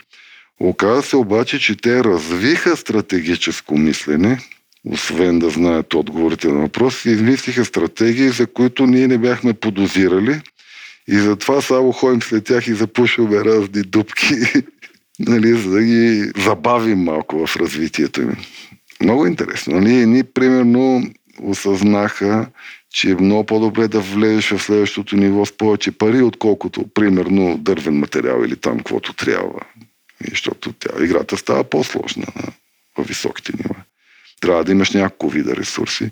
Оказа 0.61 1.03
се 1.03 1.17
обаче, 1.17 1.59
че 1.59 1.77
те 1.77 2.05
развиха 2.05 2.77
стратегическо 2.77 3.79
мислене, 3.79 4.39
освен 4.85 5.39
да 5.39 5.51
знаят 5.51 5.95
отговорите 5.95 6.49
на 6.49 6.61
въпроси, 6.61 7.11
измислиха 7.11 7.65
стратегии, 7.65 8.29
за 8.29 8.47
които 8.47 8.87
ние 8.87 9.09
не 9.09 9.19
бяхме 9.19 9.53
подозирали 9.53 10.41
и 11.11 11.19
затова 11.19 11.61
само 11.61 11.93
ходим 11.93 12.23
след 12.23 12.45
тях 12.45 12.67
и 12.67 12.75
запушваме 12.75 13.45
разни 13.45 13.83
дупки, 13.83 14.35
нали, 15.19 15.53
за 15.53 15.71
да 15.71 15.83
ги 15.83 16.33
забавим 16.37 16.99
малко 16.99 17.47
в 17.47 17.57
развитието 17.57 18.23
им. 18.23 18.37
Много 19.03 19.27
интересно. 19.27 19.81
Нали? 19.81 20.07
Ни, 20.07 20.25
примерно, 20.25 21.03
осъзнаха, 21.43 22.47
че 22.93 23.11
е 23.11 23.15
много 23.15 23.47
по-добре 23.47 23.89
да 23.89 24.01
влезеш 24.01 24.51
в 24.51 24.63
следващото 24.63 25.17
ниво 25.17 25.47
с 25.47 25.53
повече 25.53 25.93
пари, 25.93 26.23
отколкото, 26.23 26.85
примерно, 26.95 27.59
дървен 27.59 27.95
материал 27.95 28.45
или 28.45 28.57
там, 28.57 28.79
каквото 28.79 29.13
трябва. 29.13 29.61
И 30.27 30.31
защото 30.31 30.73
тя, 30.73 31.05
играта 31.05 31.37
става 31.37 31.65
по-сложна 31.65 32.27
на, 32.37 32.53
в 32.99 33.09
високите 33.09 33.53
нива. 33.59 33.83
Трябва 34.41 34.65
да 34.65 34.73
имаш 34.73 34.91
няколко 34.91 35.29
вида 35.29 35.57
ресурси. 35.57 36.11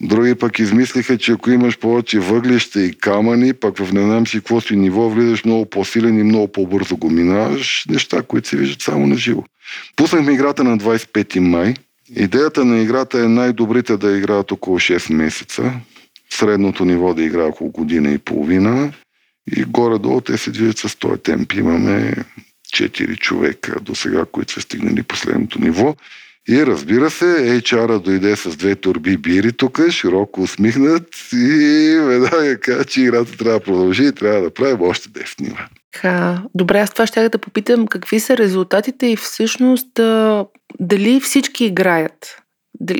Други 0.00 0.34
пък 0.34 0.58
измислиха, 0.58 1.18
че 1.18 1.32
ако 1.32 1.50
имаш 1.50 1.78
повече 1.78 2.20
въглища 2.20 2.82
и 2.82 2.92
камъни, 2.92 3.52
пък 3.52 3.78
в 3.78 3.92
не 3.92 4.02
знам 4.02 4.26
си 4.26 4.36
какво 4.36 4.60
си 4.60 4.76
ниво, 4.76 5.08
влизаш 5.08 5.44
много 5.44 5.66
по-силен 5.66 6.18
и 6.18 6.22
много 6.22 6.52
по-бързо 6.52 6.96
го 6.96 7.10
минаваш. 7.10 7.86
Неща, 7.88 8.22
които 8.22 8.48
се 8.48 8.56
виждат 8.56 8.82
само 8.82 9.06
на 9.06 9.16
живо. 9.16 9.42
Пуснахме 9.96 10.32
играта 10.32 10.64
на 10.64 10.78
25 10.78 11.38
май. 11.38 11.74
Идеята 12.16 12.64
на 12.64 12.82
играта 12.82 13.20
е 13.20 13.28
най-добрите 13.28 13.96
да 13.96 14.16
играят 14.16 14.52
около 14.52 14.78
6 14.78 15.12
месеца. 15.12 15.72
Средното 16.30 16.84
ниво 16.84 17.14
да 17.14 17.22
играе 17.22 17.44
около 17.44 17.70
година 17.70 18.10
и 18.12 18.18
половина. 18.18 18.92
И 19.56 19.64
горе-долу 19.64 20.20
те 20.20 20.38
се 20.38 20.50
движат 20.50 20.78
с 20.78 20.96
този 20.96 21.22
темп. 21.22 21.52
Имаме 21.52 22.14
4 22.76 23.18
човека 23.18 23.80
до 23.80 23.94
сега, 23.94 24.24
които 24.32 24.52
са 24.52 24.60
стигнали 24.60 25.02
последното 25.02 25.60
ниво. 25.60 25.94
И 26.48 26.66
разбира 26.66 27.10
се, 27.10 27.24
HR-а 27.24 27.98
дойде 27.98 28.36
с 28.36 28.56
две 28.56 28.76
турби 28.76 29.16
бири 29.16 29.52
тук, 29.52 29.80
широко 29.90 30.42
усмихнат 30.42 31.08
и 31.32 31.98
веднага 32.02 32.60
каза, 32.60 32.84
че 32.84 33.00
играта 33.00 33.36
трябва 33.36 33.58
да 33.58 33.64
продължи 33.64 34.04
и 34.04 34.12
трябва 34.12 34.40
да 34.40 34.54
правим 34.54 34.82
още 34.82 35.08
10 35.08 35.40
нива. 35.40 35.68
Ха, 35.96 36.42
добре, 36.54 36.78
аз 36.78 36.90
това 36.90 37.06
ще 37.06 37.28
да 37.28 37.38
попитам 37.38 37.86
какви 37.86 38.20
са 38.20 38.36
резултатите 38.36 39.06
и 39.06 39.16
всъщност 39.16 39.98
а, 39.98 40.46
дали 40.80 41.20
всички 41.20 41.64
играят. 41.64 42.36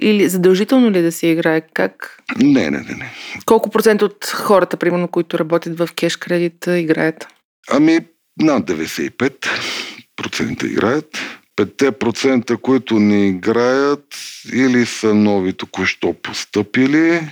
Или 0.03 0.29
задължително 0.29 0.91
ли 0.91 0.99
е 0.99 1.03
да 1.03 1.13
се 1.13 1.27
играе? 1.27 1.61
Как? 1.75 2.23
Не, 2.39 2.71
не, 2.71 2.71
не, 2.71 2.95
не. 2.95 3.13
Колко 3.47 3.71
процент 3.71 4.03
от 4.03 4.27
хората, 4.27 4.77
примерно, 4.77 5.09
които 5.09 5.39
работят 5.39 5.79
в 5.79 5.89
кеш 5.97 6.17
кредит, 6.17 6.67
играят? 6.67 7.29
Ами, 7.71 7.99
над 8.41 8.71
95% 8.71 10.65
играят. 10.65 11.40
5%, 11.67 12.57
които 12.57 12.99
не 12.99 13.27
играят, 13.29 14.05
или 14.53 14.87
са 14.87 15.15
нови 15.15 15.53
току-що 15.53 16.15
постъпили, 16.23 17.29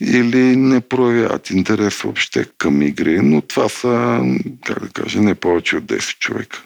или 0.00 0.56
не 0.56 0.80
проявяват 0.80 1.50
интерес 1.50 2.02
въобще 2.02 2.46
към 2.58 2.82
игри, 2.82 3.20
но 3.20 3.40
това 3.40 3.68
са, 3.68 4.22
как 4.64 4.80
да 4.80 4.88
кажа, 4.88 5.20
не 5.20 5.34
повече 5.34 5.76
от 5.76 5.84
10 5.84 6.18
човека. 6.18 6.62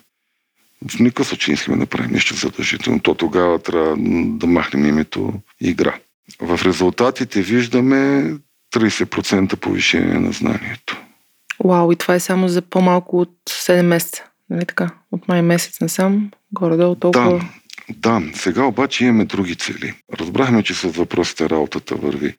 В 0.89 1.01
никакъв 1.01 1.27
случай 1.27 1.55
не 1.69 1.75
да 1.75 1.77
направим 1.77 2.11
нещо 2.11 2.35
задължително. 2.35 3.01
То 3.01 3.15
тогава 3.15 3.59
трябва 3.59 3.97
да 4.27 4.47
махнем 4.47 4.87
името 4.87 5.33
игра. 5.61 5.95
В 6.41 6.61
резултатите 6.65 7.43
виждаме 7.43 8.35
30% 8.75 9.57
повишение 9.57 10.19
на 10.19 10.33
знанието. 10.33 11.03
Вау, 11.65 11.93
и 11.93 11.97
това 11.97 12.15
е 12.15 12.21
само 12.21 12.49
за 12.49 12.63
по-малко 12.63 13.21
от 13.21 13.35
7 13.49 13.83
месеца. 13.83 14.25
Нали 14.51 14.67
така? 14.67 14.91
От 15.13 15.29
май 15.29 15.43
месец 15.43 15.81
насам, 15.81 16.31
горе-долу 16.53 16.95
толкова. 16.95 17.45
Да, 17.89 18.21
да. 18.21 18.31
Сега 18.35 18.65
обаче 18.65 19.05
имаме 19.05 19.25
други 19.25 19.55
цели. 19.55 19.95
Разбрахме, 20.21 20.63
че 20.63 20.75
с 20.75 20.83
въпросите 20.83 21.51
работата 21.51 21.97
върви. 21.97 22.35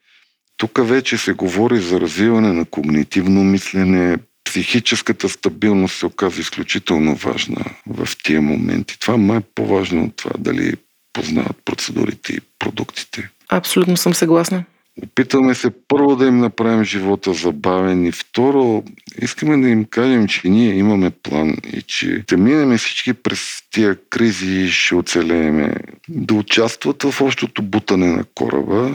Тук 0.57 0.79
вече 0.87 1.17
се 1.17 1.33
говори 1.33 1.79
за 1.79 1.99
развиване 1.99 2.53
на 2.53 2.65
когнитивно 2.65 3.43
мислене, 3.43 4.17
психическата 4.43 5.29
стабилност 5.29 5.95
се 5.95 6.05
оказа 6.05 6.41
изключително 6.41 7.15
важна 7.15 7.65
в 7.87 8.09
тия 8.23 8.41
моменти. 8.41 8.99
Това 8.99 9.17
май 9.17 9.37
е 9.37 9.41
по-важно 9.55 10.03
от 10.03 10.15
това 10.15 10.31
дали 10.37 10.73
познават 11.13 11.57
процедурите 11.65 12.33
и 12.33 12.39
продуктите. 12.59 13.29
Абсолютно 13.49 13.97
съм 13.97 14.13
съгласна. 14.13 14.63
Опитваме 15.03 15.55
се 15.55 15.71
първо 15.87 16.15
да 16.15 16.27
им 16.27 16.37
направим 16.37 16.83
живота 16.83 17.33
забавен 17.33 18.05
и 18.05 18.11
второ 18.11 18.83
искаме 19.21 19.57
да 19.57 19.69
им 19.69 19.85
кажем, 19.85 20.27
че 20.27 20.49
ние 20.49 20.75
имаме 20.75 21.09
план 21.09 21.57
и 21.73 21.81
че 21.81 22.21
ще 22.23 22.37
минем 22.37 22.77
всички 22.77 23.13
през 23.13 23.63
тия 23.71 23.97
кризи 24.09 24.61
и 24.61 24.69
ще 24.69 24.95
оцелееме. 24.95 25.75
Да 26.09 26.33
участват 26.33 27.03
в 27.03 27.21
общото 27.21 27.61
бутане 27.61 28.07
на 28.07 28.23
кораба, 28.35 28.89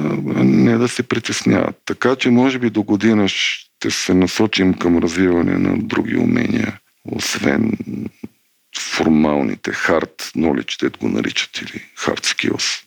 не 0.45 0.79
да 0.79 0.89
се 0.89 1.03
притесняват. 1.03 1.77
Така 1.85 2.17
че 2.17 2.31
може 2.31 2.59
би 2.59 2.71
до 2.71 2.83
година 2.83 3.29
ще 3.29 3.91
се 3.91 4.15
насочим 4.15 4.75
към 4.75 4.99
развиване 4.99 5.59
на 5.59 5.79
други 5.79 6.17
умения, 6.17 6.79
освен 7.13 7.73
формалните 8.79 9.73
hard 9.73 10.23
knowledge, 10.37 10.79
те 10.79 10.99
го 10.99 11.09
наричат 11.09 11.59
или 11.59 11.83
hard 11.99 12.25
skills. 12.27 12.86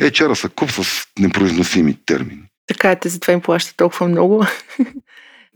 HR 0.00 0.34
са 0.34 0.48
куп 0.48 0.70
с 0.70 1.06
непроизносими 1.18 1.96
термини. 2.06 2.42
Така 2.66 2.90
е, 2.90 2.98
те 2.98 3.08
затова 3.08 3.32
им 3.32 3.40
плащат 3.40 3.76
толкова 3.76 4.08
много. 4.08 4.44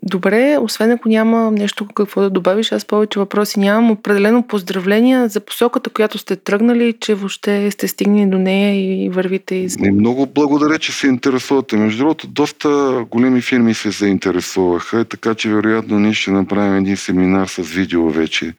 Добре, 0.03 0.59
освен 0.61 0.91
ако 0.91 1.09
няма 1.09 1.51
нещо 1.51 1.87
какво 1.95 2.21
да 2.21 2.31
добавиш, 2.31 2.73
аз 2.73 2.85
повече 2.85 3.19
въпроси 3.19 3.61
нямам. 3.61 3.91
Определено 3.91 4.47
поздравления 4.47 5.29
за 5.29 5.41
посоката, 5.41 5.91
която 5.91 6.19
сте 6.19 6.37
тръгнали, 6.37 6.95
че 7.01 7.15
въобще 7.15 7.71
сте 7.71 7.89
стигнали 7.89 8.31
до 8.31 8.39
нея 8.39 9.05
и 9.05 9.09
вървите 9.09 9.55
из... 9.55 9.77
И 9.77 9.91
много 9.91 10.27
благодаря, 10.27 10.79
че 10.79 10.93
се 10.93 11.07
интересувате. 11.07 11.77
Между 11.77 11.99
другото, 11.99 12.27
доста 12.27 12.69
големи 13.11 13.41
фирми 13.41 13.75
се 13.75 13.91
заинтересуваха, 13.91 15.05
така 15.05 15.35
че 15.35 15.55
вероятно 15.55 15.99
ние 15.99 16.15
ще 16.15 16.31
направим 16.31 16.77
един 16.77 16.97
семинар 16.97 17.47
с 17.47 17.63
видео 17.63 18.11
вече 18.11 18.55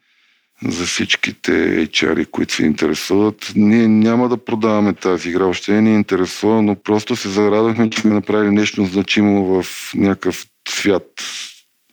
за 0.68 0.86
всичките 0.86 1.52
HR, 1.88 2.30
които 2.30 2.54
се 2.54 2.66
интересуват. 2.66 3.52
Ние 3.56 3.88
няма 3.88 4.30
да 4.30 4.38
продаваме 4.38 4.94
тази 4.94 5.30
игра, 5.30 5.46
още 5.46 5.72
не 5.72 5.82
ни 5.82 5.96
интересува, 5.96 6.62
но 6.62 6.76
просто 6.76 7.16
се 7.16 7.30
зарадвахме, 7.30 7.90
че 7.90 8.02
сме 8.02 8.14
направили 8.14 8.52
нещо 8.52 8.86
значимо 8.86 9.46
в 9.46 9.66
някакъв 9.96 10.46
свят 10.70 11.12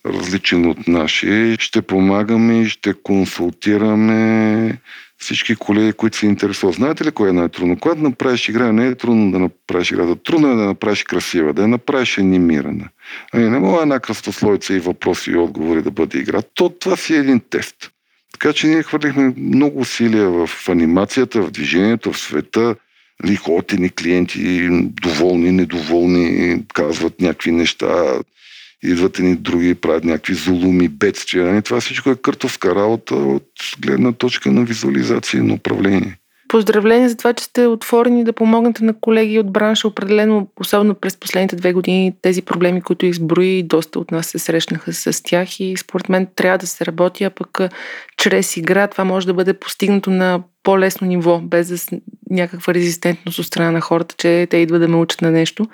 различен 0.05 0.65
от 0.65 0.87
нашия. 0.87 1.57
Ще 1.59 1.81
помагаме 1.81 2.69
ще 2.69 2.93
консултираме 2.93 4.77
всички 5.17 5.55
колеги, 5.55 5.93
които 5.93 6.17
се 6.17 6.25
интересуват. 6.25 6.75
Знаете 6.75 7.05
ли 7.05 7.11
кое 7.11 7.29
е 7.29 7.33
най-трудно? 7.33 7.77
Когато 7.79 8.01
направиш 8.01 8.49
игра, 8.49 8.71
не 8.71 8.87
е 8.87 8.95
трудно 8.95 9.31
да 9.31 9.39
направиш 9.39 9.91
играта. 9.91 10.15
Трудно 10.15 10.51
е 10.51 10.55
да 10.55 10.63
направиш 10.63 11.03
красива, 11.03 11.53
да 11.53 11.61
я 11.61 11.67
направиш 11.67 12.17
анимирана. 12.17 12.89
Ами 13.33 13.49
не 13.49 13.59
мога 13.59 13.81
една 13.81 13.99
кръстослойца 13.99 14.73
и 14.73 14.79
въпроси 14.79 15.31
и 15.31 15.37
отговори 15.37 15.81
да 15.81 15.91
бъде 15.91 16.17
игра. 16.17 16.41
То 16.41 16.69
това 16.69 16.95
си 16.95 17.13
е 17.13 17.17
един 17.17 17.41
тест. 17.49 17.75
Така 18.31 18.53
че 18.53 18.67
ние 18.67 18.83
хвърлихме 18.83 19.33
много 19.37 19.79
усилия 19.79 20.29
в 20.29 20.69
анимацията, 20.69 21.41
в 21.41 21.51
движението, 21.51 22.13
в 22.13 22.19
света. 22.19 22.75
Лихоти 23.25 23.77
ни 23.77 23.89
клиенти, 23.89 24.69
доволни, 25.01 25.51
недоволни, 25.51 26.63
казват 26.73 27.21
някакви 27.21 27.51
неща, 27.51 28.19
идват 28.83 29.19
ни 29.19 29.35
други, 29.35 29.75
правят 29.75 30.03
някакви 30.03 30.33
зулуми, 30.33 30.87
бедствия. 30.87 31.45
Нали? 31.45 31.61
Това 31.61 31.81
всичко 31.81 32.09
е 32.09 32.15
къртовска 32.15 32.75
работа 32.75 33.15
от 33.15 33.49
гледна 33.79 34.11
точка 34.11 34.51
на 34.51 34.63
визуализация 34.63 35.39
и 35.39 35.43
на 35.43 35.53
управление. 35.53 36.17
Поздравления 36.47 37.09
за 37.09 37.17
това, 37.17 37.33
че 37.33 37.43
сте 37.43 37.67
отворени 37.67 38.23
да 38.23 38.33
помогнете 38.33 38.83
на 38.83 38.99
колеги 38.99 39.39
от 39.39 39.51
бранша. 39.51 39.87
Определено, 39.87 40.47
особено 40.59 40.95
през 40.95 41.17
последните 41.17 41.55
две 41.55 41.73
години, 41.73 42.13
тези 42.21 42.41
проблеми, 42.41 42.81
които 42.81 43.05
изброи, 43.05 43.63
доста 43.63 43.99
от 43.99 44.11
нас 44.11 44.27
се 44.27 44.39
срещнаха 44.39 44.93
с 44.93 45.23
тях 45.23 45.59
и 45.59 45.77
според 45.77 46.09
мен 46.09 46.27
трябва 46.35 46.57
да 46.57 46.67
се 46.67 46.85
работи, 46.85 47.23
а 47.23 47.29
пък 47.29 47.59
чрез 48.17 48.57
игра 48.57 48.87
това 48.87 49.03
може 49.03 49.27
да 49.27 49.33
бъде 49.33 49.53
постигнато 49.53 50.09
на 50.09 50.43
по-лесно 50.63 51.07
ниво, 51.07 51.39
без 51.39 51.67
да 51.67 51.97
някаква 52.29 52.73
резистентност 52.73 53.39
от 53.39 53.45
страна 53.45 53.71
на 53.71 53.81
хората, 53.81 54.15
че 54.17 54.47
те 54.49 54.57
идват 54.57 54.81
да 54.81 54.87
ме 54.87 54.97
учат 54.97 55.21
на 55.21 55.31
нещо. 55.31 55.67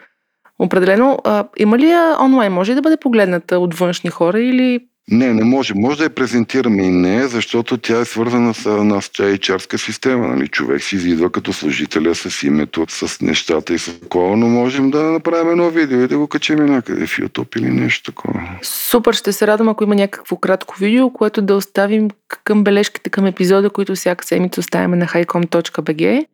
Определено, 0.60 1.20
а, 1.24 1.48
има 1.58 1.78
ли 1.78 1.94
онлайн? 2.22 2.54
Може 2.54 2.72
ли 2.72 2.76
да 2.76 2.82
бъде 2.82 2.98
погледната 2.98 3.60
от 3.60 3.74
външни 3.76 4.10
хора 4.10 4.40
или 4.40 4.80
не, 5.12 5.34
не 5.34 5.44
може. 5.44 5.74
Може 5.74 5.98
да 5.98 6.04
я 6.04 6.10
презентираме 6.10 6.84
и 6.84 6.90
не, 6.90 7.28
защото 7.28 7.78
тя 7.78 8.00
е 8.00 8.06
свързана 8.06 8.54
с 8.54 8.84
нашата 8.84 9.24
HR-ска 9.24 9.78
система. 9.78 10.28
Нали? 10.28 10.48
Човек 10.48 10.84
си 10.84 10.96
идва 10.96 11.32
като 11.32 11.54
служителя 11.54 12.16
с 12.16 12.44
името, 12.44 12.86
с 12.90 13.22
нещата 13.22 13.74
и 13.74 13.80
с 13.80 14.00
такова, 14.00 14.38
но 14.38 14.48
можем 14.48 14.92
да 14.92 15.04
направим 15.04 15.52
едно 15.52 15.70
видео 15.70 16.02
и 16.02 16.08
да 16.08 16.18
го 16.18 16.28
качим 16.28 16.66
някъде 16.66 17.08
в 17.08 17.18
YouTube 17.18 17.58
или 17.58 17.70
нещо 17.70 18.12
такова. 18.12 18.42
Супер, 18.62 19.14
ще 19.14 19.34
се 19.34 19.48
радвам, 19.48 19.70
ако 19.70 19.84
има 19.84 19.96
някакво 19.96 20.36
кратко 20.36 20.76
видео, 20.80 21.10
което 21.10 21.42
да 21.42 21.56
оставим 21.56 22.10
към 22.44 22.64
бележките 22.64 23.10
към 23.10 23.26
епизода, 23.26 23.70
които 23.70 23.96
всяка 23.96 24.26
седмица 24.26 24.60
оставяме 24.60 24.98
на 24.98 25.08
highcom.bg. 25.08 26.26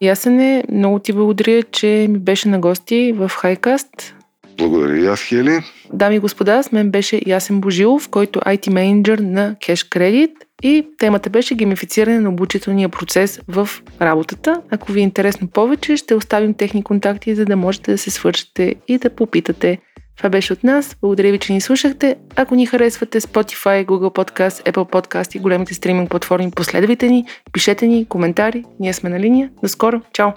Ясене, 0.00 0.64
много 0.72 0.98
ти 0.98 1.12
благодаря, 1.12 1.62
че 1.62 2.06
ми 2.10 2.18
беше 2.18 2.48
на 2.48 2.58
гости 2.58 3.12
в 3.16 3.28
Хайкаст. 3.28 4.14
Благодаря 4.58 4.98
и 4.98 5.06
аз, 5.06 5.20
Хели. 5.20 5.60
Дами 5.92 6.16
и 6.16 6.18
господа, 6.18 6.62
с 6.62 6.72
мен 6.72 6.90
беше 6.90 7.22
Ясен 7.26 7.60
Божилов, 7.60 8.08
който 8.08 8.40
IT 8.40 8.70
менеджер 8.70 9.18
на 9.18 9.54
Cash 9.54 9.88
Credit 9.88 10.30
и 10.62 10.86
темата 10.98 11.30
беше 11.30 11.54
геймифициране 11.54 12.20
на 12.20 12.28
обучителния 12.28 12.88
процес 12.88 13.40
в 13.48 13.68
работата. 14.00 14.62
Ако 14.70 14.92
ви 14.92 15.00
е 15.00 15.02
интересно 15.02 15.48
повече, 15.48 15.96
ще 15.96 16.14
оставим 16.14 16.54
техни 16.54 16.82
контакти, 16.82 17.34
за 17.34 17.44
да 17.44 17.56
можете 17.56 17.90
да 17.90 17.98
се 17.98 18.10
свършите 18.10 18.74
и 18.88 18.98
да 18.98 19.10
попитате. 19.10 19.78
Това 20.16 20.28
беше 20.28 20.52
от 20.52 20.64
нас. 20.64 20.96
Благодаря 21.00 21.32
ви, 21.32 21.38
че 21.38 21.52
ни 21.52 21.60
слушахте. 21.60 22.16
Ако 22.36 22.54
ни 22.54 22.66
харесвате 22.66 23.20
Spotify, 23.20 23.86
Google 23.86 24.24
Podcast, 24.24 24.72
Apple 24.72 24.92
Podcast 24.92 25.36
и 25.36 25.38
големите 25.38 25.74
стриминг 25.74 26.10
платформи, 26.10 26.50
последвайте 26.50 27.08
ни, 27.08 27.24
пишете 27.52 27.86
ни 27.86 28.06
коментари. 28.08 28.64
Ние 28.80 28.92
сме 28.92 29.10
на 29.10 29.20
линия. 29.20 29.50
До 29.62 29.68
скоро. 29.68 30.00
Чао! 30.12 30.30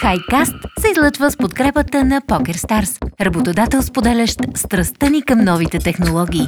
Хайкаст 0.00 0.54
се 0.80 0.90
излъчва 0.90 1.30
с 1.30 1.36
подкрепата 1.36 2.04
на 2.04 2.20
PokerStars, 2.20 3.20
работодател 3.20 3.82
споделящ 3.82 4.40
страстта 4.54 5.10
ни 5.10 5.22
към 5.22 5.44
новите 5.44 5.78
технологии. 5.78 6.46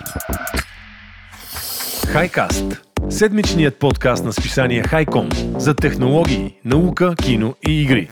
Хайкаст– 2.07 2.83
седмичният 3.11 3.77
подкаст 3.77 4.25
на 4.25 4.33
списание 4.33 4.83
Хайком 4.83 5.29
за 5.57 5.75
технологии, 5.75 6.55
наука, 6.65 7.15
кино 7.17 7.55
и 7.69 7.83
игри. 7.83 8.09